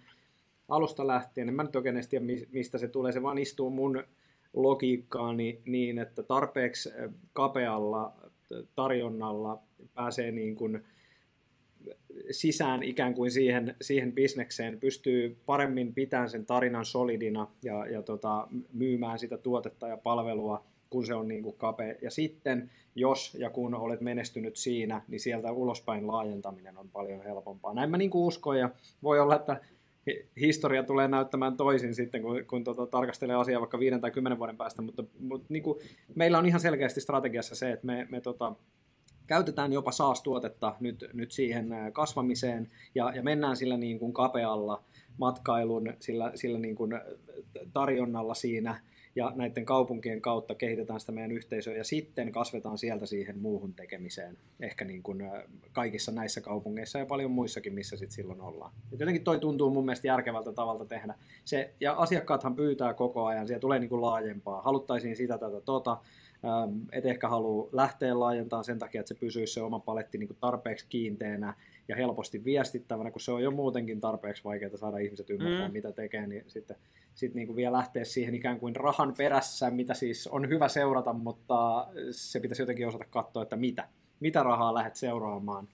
alusta 0.70 1.06
lähtien, 1.06 1.48
en 1.48 1.54
mä 1.54 1.62
nyt 1.62 1.76
oikein 1.76 2.08
tiedä, 2.08 2.24
mistä 2.52 2.78
se 2.78 2.88
tulee, 2.88 3.12
se 3.12 3.22
vaan 3.22 3.38
istuu 3.38 3.70
mun 3.70 4.04
logiikkaani 4.52 5.60
niin, 5.64 5.98
että 5.98 6.22
tarpeeksi 6.22 6.90
kapealla 7.32 8.12
tarjonnalla 8.74 9.62
pääsee 9.94 10.32
niin 10.32 10.56
kuin 10.56 10.84
sisään 12.30 12.82
ikään 12.82 13.14
kuin 13.14 13.30
siihen, 13.30 13.76
siihen 13.80 14.12
bisnekseen, 14.12 14.80
pystyy 14.80 15.36
paremmin 15.46 15.94
pitämään 15.94 16.30
sen 16.30 16.46
tarinan 16.46 16.84
solidina 16.84 17.46
ja, 17.62 17.86
ja 17.86 18.02
tota, 18.02 18.48
myymään 18.72 19.18
sitä 19.18 19.38
tuotetta 19.38 19.88
ja 19.88 19.96
palvelua, 19.96 20.64
kun 20.90 21.06
se 21.06 21.14
on 21.14 21.28
niin 21.28 21.42
kuin 21.42 21.56
kapea. 21.56 21.94
Ja 22.02 22.10
sitten, 22.10 22.70
jos 22.94 23.36
ja 23.40 23.50
kun 23.50 23.74
olet 23.74 24.00
menestynyt 24.00 24.56
siinä, 24.56 25.02
niin 25.08 25.20
sieltä 25.20 25.52
ulospäin 25.52 26.06
laajentaminen 26.06 26.78
on 26.78 26.88
paljon 26.88 27.22
helpompaa. 27.22 27.74
Näin 27.74 27.90
mä 27.90 27.96
niin 27.96 28.10
kuin 28.10 28.26
uskon, 28.26 28.58
ja 28.58 28.70
voi 29.02 29.20
olla, 29.20 29.36
että 29.36 29.60
historia 30.40 30.82
tulee 30.82 31.08
näyttämään 31.08 31.56
toisin 31.56 31.94
sitten, 31.94 32.22
kun, 32.22 32.44
kun 32.46 32.64
tota, 32.64 32.86
tarkastelee 32.86 33.36
asiaa 33.36 33.60
vaikka 33.60 33.78
viiden 33.78 34.00
tai 34.00 34.10
kymmenen 34.10 34.38
vuoden 34.38 34.56
päästä, 34.56 34.82
mutta, 34.82 35.04
mutta 35.20 35.46
niin 35.48 35.62
kuin, 35.62 35.78
meillä 36.14 36.38
on 36.38 36.46
ihan 36.46 36.60
selkeästi 36.60 37.00
strategiassa 37.00 37.54
se, 37.54 37.72
että 37.72 37.86
me, 37.86 38.06
me 38.10 38.20
tota, 38.20 38.52
käytetään 39.26 39.72
jopa 39.72 39.92
SaaS-tuotetta 39.92 40.76
nyt, 40.80 41.04
nyt 41.12 41.32
siihen 41.32 41.68
kasvamiseen 41.92 42.70
ja, 42.94 43.12
ja 43.14 43.22
mennään 43.22 43.56
sillä 43.56 43.76
niin 43.76 43.98
kuin 43.98 44.12
kapealla 44.12 44.82
matkailun, 45.18 45.92
sillä, 46.00 46.32
sillä 46.34 46.58
niin 46.58 46.76
kuin 46.76 46.92
tarjonnalla 47.72 48.34
siinä 48.34 48.80
ja 49.16 49.32
näiden 49.36 49.64
kaupunkien 49.64 50.20
kautta 50.20 50.54
kehitetään 50.54 51.00
sitä 51.00 51.12
meidän 51.12 51.32
yhteisöä 51.32 51.76
ja 51.76 51.84
sitten 51.84 52.32
kasvetaan 52.32 52.78
sieltä 52.78 53.06
siihen 53.06 53.38
muuhun 53.38 53.74
tekemiseen, 53.74 54.36
ehkä 54.60 54.84
niin 54.84 55.02
kuin 55.02 55.30
kaikissa 55.72 56.12
näissä 56.12 56.40
kaupungeissa 56.40 56.98
ja 56.98 57.06
paljon 57.06 57.30
muissakin, 57.30 57.74
missä 57.74 57.96
sitten 57.96 58.14
silloin 58.14 58.40
ollaan. 58.40 58.72
Et 58.92 59.00
jotenkin 59.00 59.24
toi 59.24 59.38
tuntuu 59.38 59.70
mun 59.70 59.84
mielestä 59.84 60.06
järkevältä 60.06 60.52
tavalta 60.52 60.84
tehdä. 60.84 61.14
Se, 61.44 61.74
ja 61.80 61.92
asiakkaathan 61.92 62.56
pyytää 62.56 62.94
koko 62.94 63.26
ajan, 63.26 63.46
siellä 63.46 63.60
tulee 63.60 63.78
niin 63.78 63.90
kuin 63.90 64.02
laajempaa, 64.02 64.62
haluttaisiin 64.62 65.16
sitä 65.16 65.38
tätä 65.38 65.60
tota, 65.60 65.96
et 66.92 67.06
ehkä 67.06 67.28
halua 67.28 67.68
lähteä 67.72 68.20
laajentamaan 68.20 68.64
sen 68.64 68.78
takia, 68.78 69.00
että 69.00 69.14
se 69.14 69.20
pysyisi 69.20 69.52
se 69.52 69.62
oma 69.62 69.78
paletti 69.78 70.18
niin 70.18 70.28
kuin 70.28 70.38
tarpeeksi 70.40 70.86
kiinteänä 70.88 71.54
ja 71.90 71.96
helposti 71.96 72.44
viestittävänä, 72.44 73.10
kun 73.10 73.20
se 73.20 73.32
on 73.32 73.42
jo 73.42 73.50
muutenkin 73.50 74.00
tarpeeksi 74.00 74.44
vaikeaa 74.44 74.76
saada 74.76 74.98
ihmiset 74.98 75.30
ymmärtää, 75.30 75.68
mm. 75.68 75.72
mitä 75.72 75.92
tekee, 75.92 76.26
niin 76.26 76.44
sitten 76.46 76.76
sit 77.14 77.34
niin 77.34 77.46
kuin 77.46 77.56
vielä 77.56 77.76
lähteä 77.76 78.04
siihen 78.04 78.34
ikään 78.34 78.60
kuin 78.60 78.76
rahan 78.76 79.14
perässä, 79.18 79.70
mitä 79.70 79.94
siis 79.94 80.26
on 80.26 80.48
hyvä 80.48 80.68
seurata, 80.68 81.12
mutta 81.12 81.88
se 82.10 82.40
pitäisi 82.40 82.62
jotenkin 82.62 82.88
osata 82.88 83.04
katsoa, 83.04 83.42
että 83.42 83.56
mitä, 83.56 83.88
mitä 84.20 84.42
rahaa 84.42 84.74
lähdet 84.74 84.96
seuraamaan. 84.96 85.68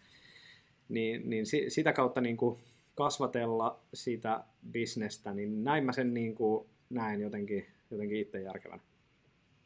Niin, 0.88 1.30
niin 1.30 1.46
sitä 1.68 1.92
kautta 1.92 2.20
niin 2.20 2.36
kuin 2.36 2.60
kasvatella 2.94 3.80
sitä 3.94 4.44
bisnestä, 4.70 5.34
niin 5.34 5.64
näin 5.64 5.84
mä 5.84 5.92
sen 5.92 6.14
niin 6.14 6.34
kuin 6.34 6.66
näin 6.90 7.20
jotenkin, 7.20 7.66
jotenkin 7.90 8.18
itse 8.18 8.40
järkevänä. 8.40 8.82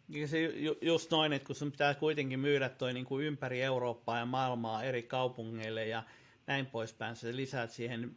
Ja 0.09 0.28
se 0.28 0.40
ju, 0.40 0.76
just 0.80 1.11
noin, 1.11 1.32
että 1.32 1.46
kun 1.46 1.57
sun 1.57 1.72
pitää 1.72 1.94
kuitenkin 1.94 2.40
myydä 2.40 2.68
toi 2.68 2.92
niin 2.92 3.07
kuin 3.07 3.26
ympäri 3.26 3.62
Eurooppaa 3.62 4.18
ja 4.18 4.26
maailmaa 4.26 4.82
eri 4.82 5.03
kaupungeille 5.03 5.86
ja 5.86 6.03
näin 6.51 6.66
poispäin, 6.66 7.16
sä 7.16 7.28
lisäät 7.30 7.70
siihen 7.70 8.16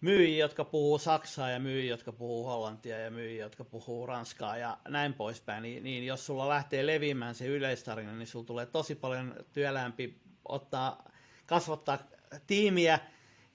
myyjiä, 0.00 0.44
jotka 0.44 0.64
puhuu 0.64 0.98
saksaa 0.98 1.50
ja 1.50 1.60
myyjiä, 1.60 1.90
jotka 1.90 2.12
puhuu 2.12 2.44
hollantia 2.44 2.98
ja 2.98 3.10
myyjiä, 3.10 3.44
jotka 3.44 3.64
puhuu 3.64 4.06
ranskaa 4.06 4.56
ja 4.56 4.78
näin 4.88 5.14
poispäin, 5.14 5.62
niin, 5.62 5.84
niin 5.84 6.06
jos 6.06 6.26
sulla 6.26 6.48
lähtee 6.48 6.86
leviämään 6.86 7.34
se 7.34 7.46
yleistarina, 7.46 8.12
niin 8.12 8.26
sulla 8.26 8.46
tulee 8.46 8.66
tosi 8.66 8.94
paljon 8.94 9.34
työlämpi 9.52 10.20
ottaa, 10.44 11.10
kasvattaa 11.46 11.98
tiimiä 12.46 12.98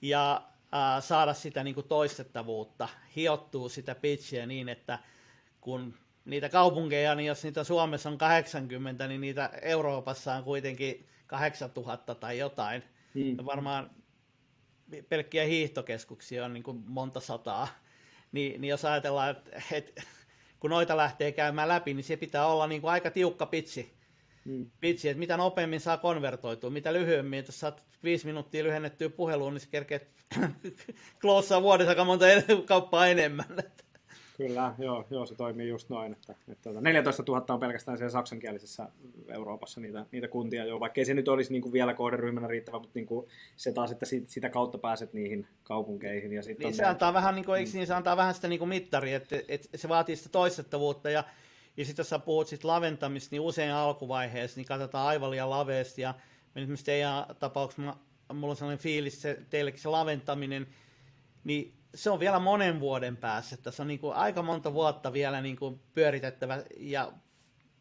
ja 0.02 0.42
äh, 0.74 1.02
saada 1.02 1.34
sitä 1.34 1.64
niin 1.64 1.74
kuin 1.74 1.88
toistettavuutta, 1.88 2.88
hiottuu 3.16 3.68
sitä 3.68 3.94
pitchiä 3.94 4.46
niin, 4.46 4.68
että 4.68 4.98
kun 5.60 5.94
niitä 6.24 6.48
kaupunkeja, 6.48 7.14
niin 7.14 7.26
jos 7.26 7.44
niitä 7.44 7.64
Suomessa 7.64 8.08
on 8.08 8.18
80, 8.18 9.08
niin 9.08 9.20
niitä 9.20 9.50
Euroopassa 9.62 10.34
on 10.34 10.44
kuitenkin 10.44 11.08
8000 11.26 12.14
tai 12.14 12.38
jotain. 12.38 12.82
Hmm. 13.14 13.36
varmaan 13.46 13.90
pelkkiä 15.08 15.44
hiihtokeskuksia 15.44 16.44
on 16.44 16.52
niin 16.52 16.62
kuin 16.62 16.82
monta 16.86 17.20
sataa. 17.20 17.68
Niin, 18.32 18.60
niin 18.60 18.68
jos 18.68 18.84
ajatellaan, 18.84 19.30
että, 19.30 19.62
että 19.72 20.02
kun 20.60 20.70
noita 20.70 20.96
lähtee 20.96 21.32
käymään 21.32 21.68
läpi, 21.68 21.94
niin 21.94 22.04
se 22.04 22.16
pitää 22.16 22.46
olla 22.46 22.66
niin 22.66 22.80
kuin 22.80 22.90
aika 22.90 23.10
tiukka 23.10 23.46
pitsi. 23.46 23.98
Hmm. 24.44 24.70
pitsi, 24.80 25.08
että 25.08 25.18
mitä 25.18 25.36
nopeammin 25.36 25.80
saa 25.80 25.96
konvertoitua, 25.96 26.70
mitä 26.70 26.92
lyhyemmin, 26.92 27.44
jos 27.46 27.60
saat 27.60 27.84
viisi 28.04 28.26
minuuttia 28.26 28.64
lyhennettyä 28.64 29.08
puheluun, 29.08 29.54
niin 29.54 29.60
se 29.60 29.68
kerkee 29.70 30.06
kloosaa 31.20 31.62
vuodessa 31.62 31.90
aika 31.90 32.04
monta 32.04 32.24
kauppaa 32.66 33.06
enemmän. 33.06 33.46
Kyllä, 34.38 34.74
joo, 34.78 35.06
joo, 35.10 35.26
se 35.26 35.34
toimii 35.34 35.68
just 35.68 35.88
noin, 35.88 36.12
että, 36.12 36.34
että 36.48 36.70
14 36.80 37.22
000 37.28 37.44
on 37.48 37.60
pelkästään 37.60 37.98
siellä 37.98 38.10
saksankielisessä 38.10 38.88
Euroopassa 39.28 39.80
niitä, 39.80 40.06
niitä 40.12 40.28
kuntia 40.28 40.64
jo, 40.64 40.80
vaikkei 40.80 41.04
se 41.04 41.14
nyt 41.14 41.28
olisi 41.28 41.52
niin 41.52 41.62
kuin 41.62 41.72
vielä 41.72 41.94
kohderyhmänä 41.94 42.46
riittävä, 42.46 42.78
mutta 42.78 42.92
niin 42.94 43.06
kuin 43.06 43.26
se 43.56 43.72
taas, 43.72 43.92
että 43.92 44.06
sit, 44.06 44.28
sitä 44.28 44.48
kautta 44.48 44.78
pääset 44.78 45.12
niihin 45.12 45.46
kaupunkeihin. 45.62 46.32
Ja 46.32 46.42
sit 46.42 46.58
niin, 46.58 46.74
se 46.74 46.84
antaa 46.84 47.14
vähän, 47.14 47.34
niin 47.34 47.44
kuin, 47.44 47.58
eikö, 47.58 47.70
niin 47.74 47.86
se 47.86 47.94
antaa 47.94 48.16
vähän 48.16 48.34
sitä 48.34 48.48
niin 48.48 48.58
kuin 48.58 48.68
mittaria, 48.68 49.16
että, 49.16 49.36
että 49.48 49.78
se 49.78 49.88
vaatii 49.88 50.16
sitä 50.16 50.28
toistettavuutta 50.28 51.10
ja 51.10 51.24
ja 51.76 51.84
sitten 51.84 52.00
jos 52.00 52.08
sä 52.08 52.18
puhut 52.18 52.48
sit 52.48 52.64
laventamista, 52.64 53.28
niin 53.30 53.40
usein 53.40 53.72
alkuvaiheessa 53.72 54.58
niin 54.58 54.66
katsotaan 54.66 55.08
aivan 55.08 55.30
liian 55.30 55.50
laveasti. 55.50 56.02
Ja 56.02 56.14
esimerkiksi 56.56 56.84
teidän 56.84 57.24
tapauksessa 57.38 57.96
mulla 58.32 58.50
on 58.50 58.56
sellainen 58.56 58.82
fiilis, 58.82 59.22
se, 59.22 59.38
teillekin 59.50 59.80
se 59.80 59.88
laventaminen, 59.88 60.66
niin 61.44 61.77
se 61.94 62.10
on 62.10 62.20
vielä 62.20 62.38
monen 62.38 62.80
vuoden 62.80 63.16
päässä. 63.16 63.56
Tässä 63.56 63.82
on 63.82 63.86
niin 63.86 64.00
kuin 64.00 64.14
aika 64.14 64.42
monta 64.42 64.74
vuotta 64.74 65.12
vielä 65.12 65.40
niin 65.40 65.56
kuin 65.56 65.80
pyöritettävä 65.94 66.62
ja 66.76 67.12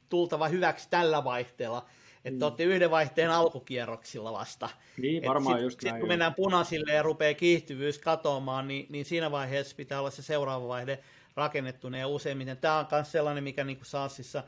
tultava 0.09 0.47
hyväksi 0.47 0.87
tällä 0.89 1.23
vaihteella. 1.23 1.85
Että 2.25 2.37
mm. 2.37 2.43
olette 2.43 2.63
yhden 2.63 2.91
vaihteen 2.91 3.31
alkukierroksilla 3.31 4.33
vasta. 4.33 4.69
Niin, 4.97 5.23
varmaan 5.27 5.57
sit, 5.57 5.63
just 5.63 5.81
sit, 5.81 5.99
kun 5.99 6.07
mennään 6.07 6.35
punaisille 6.35 6.93
ja 6.93 7.03
rupeaa 7.03 7.33
kiihtyvyys 7.33 7.99
katoamaan, 7.99 8.67
niin, 8.67 8.85
niin 8.89 9.05
siinä 9.05 9.31
vaiheessa 9.31 9.75
pitää 9.75 9.99
olla 9.99 10.09
se 10.09 10.21
seuraava 10.21 10.67
vaihde 10.67 10.99
rakennettuna. 11.35 11.97
Ja 11.97 12.07
useimmiten 12.07 12.57
tämä 12.57 12.79
on 12.79 12.85
myös 12.91 13.11
sellainen, 13.11 13.43
mikä 13.43 13.63
niin 13.63 13.77
kuin 13.77 13.85
SaaSissa 13.85 14.43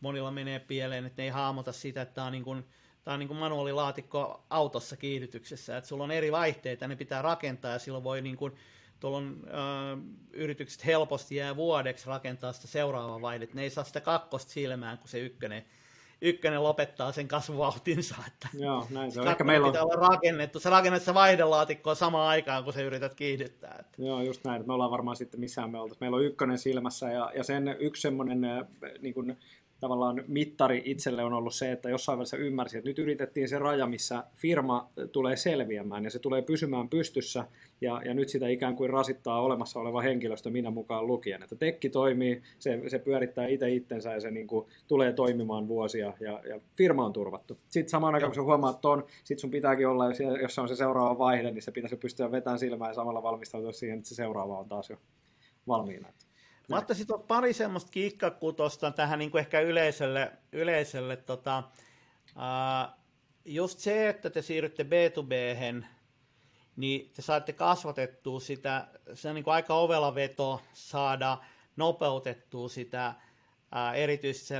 monilla 0.00 0.30
menee 0.30 0.58
pieleen, 0.58 1.06
että 1.06 1.22
ne 1.22 1.24
ei 1.24 1.30
haamota 1.30 1.72
sitä, 1.72 2.02
että 2.02 2.14
tämä 2.14 2.26
on 2.26 2.32
niin 2.32 2.44
kuin, 2.44 2.64
tämä 3.04 3.12
on 3.12 3.18
niin 3.18 3.28
kuin 3.28 3.38
manuaalilaatikko 3.38 4.44
autossa 4.50 4.96
kiihdytyksessä, 4.96 5.76
että 5.76 5.88
sulla 5.88 6.04
on 6.04 6.10
eri 6.10 6.32
vaihteita, 6.32 6.88
ne 6.88 6.96
pitää 6.96 7.22
rakentaa 7.22 7.72
ja 7.72 7.78
silloin 7.78 8.04
voi 8.04 8.22
niin 8.22 8.36
kuin 8.36 8.52
tuolla 9.00 9.16
on 9.16 9.42
äh, 9.46 10.04
yritykset 10.32 10.86
helposti 10.86 11.36
jää 11.36 11.56
vuodeksi 11.56 12.06
rakentaa 12.06 12.52
sitä 12.52 12.66
seuraavaa 12.66 13.20
vaihdetta. 13.20 13.56
Ne 13.56 13.62
ei 13.62 13.70
saa 13.70 13.84
sitä 13.84 14.00
kakkosta 14.00 14.52
silmään, 14.52 14.98
kun 14.98 15.08
se 15.08 15.18
ykkönen 15.18 15.64
ykkönen 16.20 16.62
lopettaa 16.62 17.12
sen 17.12 17.28
kasvuvauhtinsa. 17.28 18.14
Että 18.26 18.48
Joo, 18.58 18.86
näin 18.90 19.12
se 19.12 19.20
on. 19.20 19.28
Ehkä 19.28 19.44
meillä 19.44 19.66
on... 19.66 19.72
pitää 19.72 19.84
olla 19.84 20.08
rakennettu. 20.08 20.60
Se 20.60 20.70
rakennat 20.70 21.02
se 21.02 21.14
vaihdelaatikkoa 21.14 21.94
samaan 21.94 22.28
aikaan, 22.28 22.64
kun 22.64 22.72
se 22.72 22.82
yrität 22.82 23.14
kiihdyttää. 23.14 23.76
Että. 23.80 24.02
Joo, 24.02 24.22
just 24.22 24.44
näin. 24.44 24.66
Me 24.66 24.72
ollaan 24.72 24.90
varmaan 24.90 25.16
sitten 25.16 25.40
missään 25.40 25.70
me 25.70 25.78
oltaisiin. 25.78 26.04
Meillä 26.04 26.16
on 26.16 26.24
ykkönen 26.24 26.58
silmässä 26.58 27.10
ja, 27.10 27.32
ja 27.34 27.44
sen 27.44 27.76
yksi 27.78 28.02
semmoinen 28.02 28.40
niin 29.00 29.14
kuin, 29.14 29.38
tavallaan 29.80 30.24
mittari 30.28 30.82
itselle 30.84 31.24
on 31.24 31.32
ollut 31.32 31.54
se, 31.54 31.72
että 31.72 31.90
jossain 31.90 32.18
vaiheessa 32.18 32.36
ymmärsi, 32.36 32.78
että 32.78 32.90
nyt 32.90 32.98
yritettiin 32.98 33.48
se 33.48 33.58
raja, 33.58 33.86
missä 33.86 34.24
firma 34.34 34.90
tulee 35.12 35.36
selviämään 35.36 36.04
ja 36.04 36.10
se 36.10 36.18
tulee 36.18 36.42
pysymään 36.42 36.88
pystyssä 36.88 37.44
ja, 37.80 38.02
ja 38.04 38.14
nyt 38.14 38.28
sitä 38.28 38.48
ikään 38.48 38.76
kuin 38.76 38.90
rasittaa 38.90 39.42
olemassa 39.42 39.80
oleva 39.80 40.00
henkilöstö 40.00 40.50
minä 40.50 40.70
mukaan 40.70 41.06
lukien. 41.06 41.42
Että 41.42 41.56
tekki 41.56 41.88
toimii, 41.88 42.42
se, 42.58 42.82
se 42.86 42.98
pyörittää 42.98 43.46
itse 43.46 43.70
itsensä 43.70 44.12
ja 44.12 44.20
se 44.20 44.30
niin 44.30 44.46
kuin 44.46 44.66
tulee 44.88 45.12
toimimaan 45.12 45.68
vuosia 45.68 46.12
ja, 46.20 46.40
ja 46.48 46.60
firma 46.76 47.06
on 47.06 47.12
turvattu. 47.12 47.58
Sitten 47.68 47.90
samaan 47.90 48.14
aikaan, 48.14 48.30
kun 48.30 48.34
sä 48.34 48.42
huomaat 48.42 48.80
ton, 48.80 49.04
sit 49.24 49.38
sun 49.38 49.50
pitääkin 49.50 49.88
olla, 49.88 50.06
jos, 50.06 50.18
jos 50.42 50.58
on 50.58 50.68
se 50.68 50.76
seuraava 50.76 51.18
vaihde, 51.18 51.50
niin 51.50 51.62
se 51.62 51.72
pitäisi 51.72 51.96
pystyä 51.96 52.32
vetämään 52.32 52.58
silmään 52.58 52.90
ja 52.90 52.94
samalla 52.94 53.22
valmistautua 53.22 53.72
siihen, 53.72 53.98
että 53.98 54.08
se 54.08 54.14
seuraava 54.14 54.58
on 54.58 54.68
taas 54.68 54.90
jo 54.90 54.96
valmiina. 55.68 56.08
Mä 56.68 56.78
ottaisin 56.78 57.06
pari 57.28 57.52
semmoista 57.52 57.90
kiikkakutosta 57.90 58.90
tähän 58.90 59.18
niin 59.18 59.30
kuin 59.30 59.40
ehkä 59.40 59.60
yleisölle, 59.60 60.32
yleisölle 60.52 61.16
tota, 61.16 61.62
uh, 62.36 62.98
just 63.44 63.78
se, 63.78 64.08
että 64.08 64.30
te 64.30 64.42
siirrytte 64.42 64.82
B2B, 64.82 65.84
niin 66.76 67.10
te 67.16 67.22
saatte 67.22 67.52
kasvatettua 67.52 68.40
sitä, 68.40 68.88
se 69.14 69.28
on 69.28 69.34
niin 69.34 69.44
kuin 69.44 69.54
aika 69.54 69.74
ovela 69.74 70.14
veto 70.14 70.62
saada 70.72 71.38
nopeutettua 71.76 72.68
sitä 72.68 73.14
uh, 73.60 73.98
erityisesti 73.98 74.54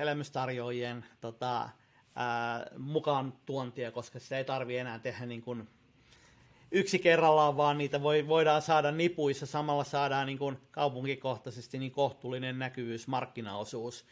elämystarjoajien 0.00 1.04
tota, 1.20 1.64
uh, 1.64 2.78
mukaan 2.78 3.32
tuontia, 3.46 3.90
koska 3.90 4.18
se 4.18 4.36
ei 4.36 4.44
tarvi 4.44 4.76
enää 4.76 4.98
tehdä 4.98 5.26
niin 5.26 5.42
kuin 5.42 5.68
yksi 6.72 6.98
kerrallaan, 6.98 7.56
vaan 7.56 7.78
niitä 7.78 8.02
voi, 8.02 8.28
voidaan 8.28 8.62
saada 8.62 8.90
nipuissa. 8.90 9.46
Samalla 9.46 9.84
saadaan 9.84 10.26
niin 10.26 10.38
kuin 10.38 10.58
kaupunkikohtaisesti 10.70 11.78
niin 11.78 11.92
kohtuullinen 11.92 12.58
näkyvyys, 12.58 13.08
markkinaosuus 13.08 14.04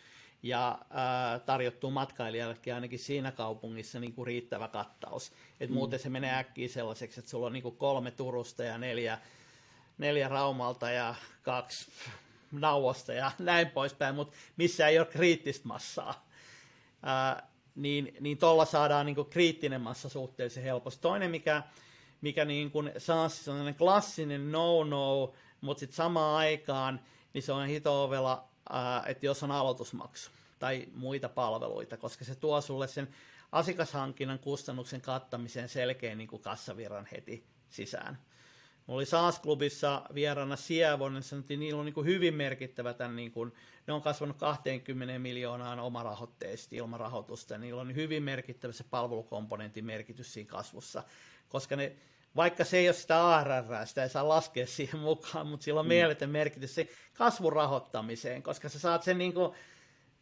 ja 0.42 0.78
ää, 0.90 1.38
tarjottuu 1.38 1.90
matkailijallekin 1.90 2.74
ainakin 2.74 2.98
siinä 2.98 3.32
kaupungissa 3.32 4.00
niin 4.00 4.12
kuin 4.12 4.26
riittävä 4.26 4.68
kattaus. 4.68 5.32
Et 5.60 5.70
mm. 5.70 5.74
Muuten 5.74 5.98
se 5.98 6.08
menee 6.08 6.34
äkkiä 6.34 6.68
sellaiseksi, 6.68 7.20
että 7.20 7.30
sulla 7.30 7.46
on 7.46 7.52
niin 7.52 7.62
kuin 7.62 7.76
kolme 7.76 8.10
Turusta 8.10 8.64
ja 8.64 8.78
neljä, 8.78 9.18
neljä 9.98 10.28
Raumalta 10.28 10.90
ja 10.90 11.14
kaksi 11.42 11.90
Nauosta 12.52 13.12
ja 13.12 13.30
näin 13.38 13.70
poispäin, 13.70 14.14
mutta 14.14 14.36
missä 14.56 14.88
ei 14.88 14.98
ole 14.98 15.06
kriittistä 15.06 15.68
massaa. 15.68 16.28
Ää, 17.02 17.48
niin, 17.74 18.16
niin 18.20 18.38
tuolla 18.38 18.64
saadaan 18.64 19.06
niin 19.06 19.16
kuin 19.16 19.30
kriittinen 19.30 19.80
massa 19.80 20.08
suhteellisen 20.08 20.62
helposti. 20.62 21.02
Toinen, 21.02 21.30
mikä 21.30 21.62
mikä 22.20 22.44
niin 22.44 22.70
kuin 22.70 22.92
saa 22.98 23.28
sellainen 23.28 23.74
klassinen 23.74 24.52
no-no, 24.52 25.32
mutta 25.60 25.80
sitten 25.80 25.96
samaan 25.96 26.36
aikaan 26.36 27.00
niin 27.34 27.42
se 27.42 27.52
on 27.52 27.66
hito-ovela, 27.66 28.48
että 29.06 29.26
jos 29.26 29.42
on 29.42 29.50
aloitusmaksu 29.50 30.30
tai 30.58 30.88
muita 30.94 31.28
palveluita, 31.28 31.96
koska 31.96 32.24
se 32.24 32.34
tuo 32.34 32.60
sulle 32.60 32.88
sen 32.88 33.08
asiakashankinnan 33.52 34.38
kustannuksen 34.38 35.00
kattamiseen 35.00 35.68
selkeän 35.68 36.18
niin 36.18 36.28
kuin 36.28 36.42
kassavirran 36.42 37.08
heti 37.12 37.44
sisään. 37.70 38.18
Mulla 38.86 38.98
oli 38.98 39.06
SaaS-klubissa 39.06 40.02
vieraana 40.14 40.56
Sievon, 40.56 41.14
niin 41.14 41.22
sanottiin, 41.22 41.58
että 41.58 41.64
niillä 41.64 41.80
on 41.80 41.84
niin 41.84 41.94
kuin 41.94 42.06
hyvin 42.06 42.34
merkittävä 42.34 42.94
tämän, 42.94 43.16
niin 43.16 43.32
kuin, 43.32 43.52
ne 43.86 43.92
on 43.92 44.02
kasvanut 44.02 44.36
20 44.36 45.18
miljoonaan 45.18 45.80
omarahoitteisesti 45.80 46.76
ilman 46.76 47.00
rahoitusta, 47.00 47.58
niillä 47.58 47.80
on 47.80 47.94
hyvin 47.94 48.22
merkittävä 48.22 48.72
se 48.72 48.84
palvelukomponentin 48.84 49.84
merkitys 49.84 50.32
siinä 50.32 50.50
kasvussa 50.50 51.04
koska 51.48 51.76
ne, 51.76 51.92
vaikka 52.36 52.64
se 52.64 52.78
ei 52.78 52.88
ole 52.88 52.94
sitä 52.94 53.28
ARR, 53.28 53.86
sitä 53.86 54.02
ei 54.02 54.08
saa 54.08 54.28
laskea 54.28 54.66
siihen 54.76 55.00
mukaan, 55.00 55.46
mutta 55.46 55.64
sillä 55.64 55.80
on 55.80 55.86
mm. 55.86 55.88
mieletön 55.88 56.30
merkitys 56.30 56.74
se 56.74 56.88
kasvun 57.14 57.52
rahoittamiseen, 57.52 58.42
koska 58.42 58.68
sä 58.68 58.78
saat 58.78 59.02
sen 59.02 59.18
niin 59.18 59.34
kuin, 59.34 59.52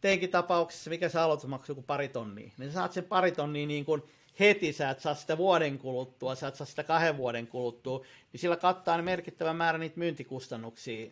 teinkin 0.00 0.30
tapauksessa, 0.30 0.90
mikä 0.90 1.08
se 1.08 1.18
aloitusmaksu 1.18 1.74
kuin 1.74 1.86
pari 1.86 2.08
tonnia, 2.08 2.52
niin 2.58 2.70
sä 2.70 2.74
saat 2.74 2.92
sen 2.92 3.04
pari 3.04 3.32
tonnia 3.32 3.66
niin 3.66 3.84
kuin 3.84 4.02
heti, 4.40 4.72
sä 4.72 4.90
et 4.90 5.00
saa 5.00 5.14
sitä 5.14 5.38
vuoden 5.38 5.78
kuluttua, 5.78 6.34
sä 6.34 6.48
et 6.48 6.54
saa 6.54 6.66
sitä 6.66 6.84
kahden 6.84 7.16
vuoden 7.16 7.46
kuluttua, 7.46 8.04
niin 8.32 8.40
sillä 8.40 8.56
kattaa 8.56 8.96
ne 8.96 9.02
merkittävä 9.02 9.52
määrä 9.52 9.78
niitä 9.78 9.98
myyntikustannuksia. 9.98 11.10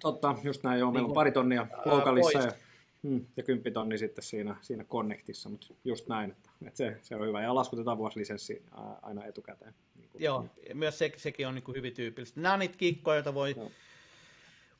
Totta, 0.00 0.34
just 0.42 0.62
näin 0.62 0.80
joo, 0.80 0.90
meillä 0.90 1.04
on 1.04 1.08
niin 1.08 1.14
pari 1.14 1.32
tonnia 1.32 1.66
lokalissa 1.84 2.38
ja 2.38 2.52
Hmm, 3.02 3.26
ja 3.36 3.42
kymppitonni 3.42 3.98
sitten 3.98 4.24
siinä, 4.24 4.56
siinä 4.60 4.84
Connectissa, 4.84 5.48
mutta 5.48 5.66
just 5.84 6.08
näin, 6.08 6.30
että, 6.30 6.50
että 6.66 6.76
se, 6.76 6.96
se 7.02 7.16
on 7.16 7.26
hyvä. 7.26 7.42
Ja 7.42 7.54
laskutetaan 7.54 7.98
vuosilisenssi 7.98 8.62
aina 9.02 9.24
etukäteen. 9.24 9.74
Niin 9.96 10.08
kuin, 10.08 10.22
Joo, 10.22 10.42
niin. 10.56 10.76
myös 10.76 10.98
se, 10.98 11.12
sekin 11.16 11.48
on 11.48 11.54
niin 11.54 11.62
kuin 11.62 11.76
hyvin 11.76 11.94
tyypillistä. 11.94 12.40
Nämä 12.40 12.52
on 12.52 12.58
niitä 12.58 12.76
kikkoja, 12.76 13.16
joita 13.16 13.34
voi, 13.34 13.56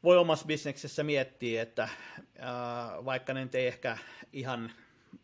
voi 0.03 0.19
omassa 0.19 0.47
bisneksessä 0.47 1.03
miettiä, 1.03 1.63
että 1.63 1.83
äh, 1.83 3.05
vaikka 3.05 3.35
ne 3.35 3.49
ei 3.53 3.67
ehkä 3.67 3.99
ihan 4.33 4.73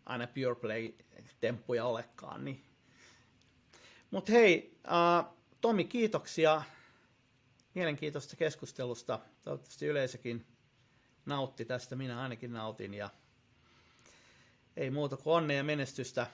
aina 0.06 0.26
pure 0.26 0.54
play-temppuja 0.54 1.84
olekaan. 1.84 2.44
Niin. 2.44 2.62
Mutta 4.10 4.32
hei, 4.32 4.78
äh, 4.86 5.24
Tomi, 5.60 5.84
kiitoksia 5.84 6.62
mielenkiintoista 7.74 8.36
keskustelusta. 8.36 9.18
Toivottavasti 9.42 9.86
yleisökin 9.86 10.46
nautti 11.28 11.64
tästä, 11.64 11.96
minä 11.96 12.22
ainakin 12.22 12.52
nautin 12.52 12.94
ja 12.94 13.10
ei 14.76 14.90
muuta 14.90 15.16
kuin 15.16 15.34
onnea 15.34 15.56
ja 15.56 15.64
menestystä 15.64 16.26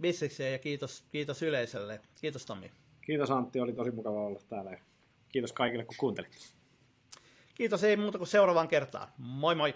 bisnekseen 0.00 0.52
ja 0.52 0.58
kiitos, 0.58 1.04
kiitos 1.12 1.42
yleisölle. 1.42 2.00
Kiitos 2.20 2.46
Tommi. 2.46 2.70
Kiitos 3.00 3.30
Antti, 3.30 3.60
oli 3.60 3.72
tosi 3.72 3.90
mukava 3.90 4.26
olla 4.26 4.40
täällä 4.48 4.70
ja 4.70 4.78
kiitos 5.28 5.52
kaikille 5.52 5.84
kun 5.84 5.96
kuuntelit. 5.98 6.54
Kiitos, 7.54 7.84
ei 7.84 7.96
muuta 7.96 8.18
kuin 8.18 8.28
seuraavaan 8.28 8.68
kertaan. 8.68 9.08
Moi 9.18 9.54
moi! 9.54 9.74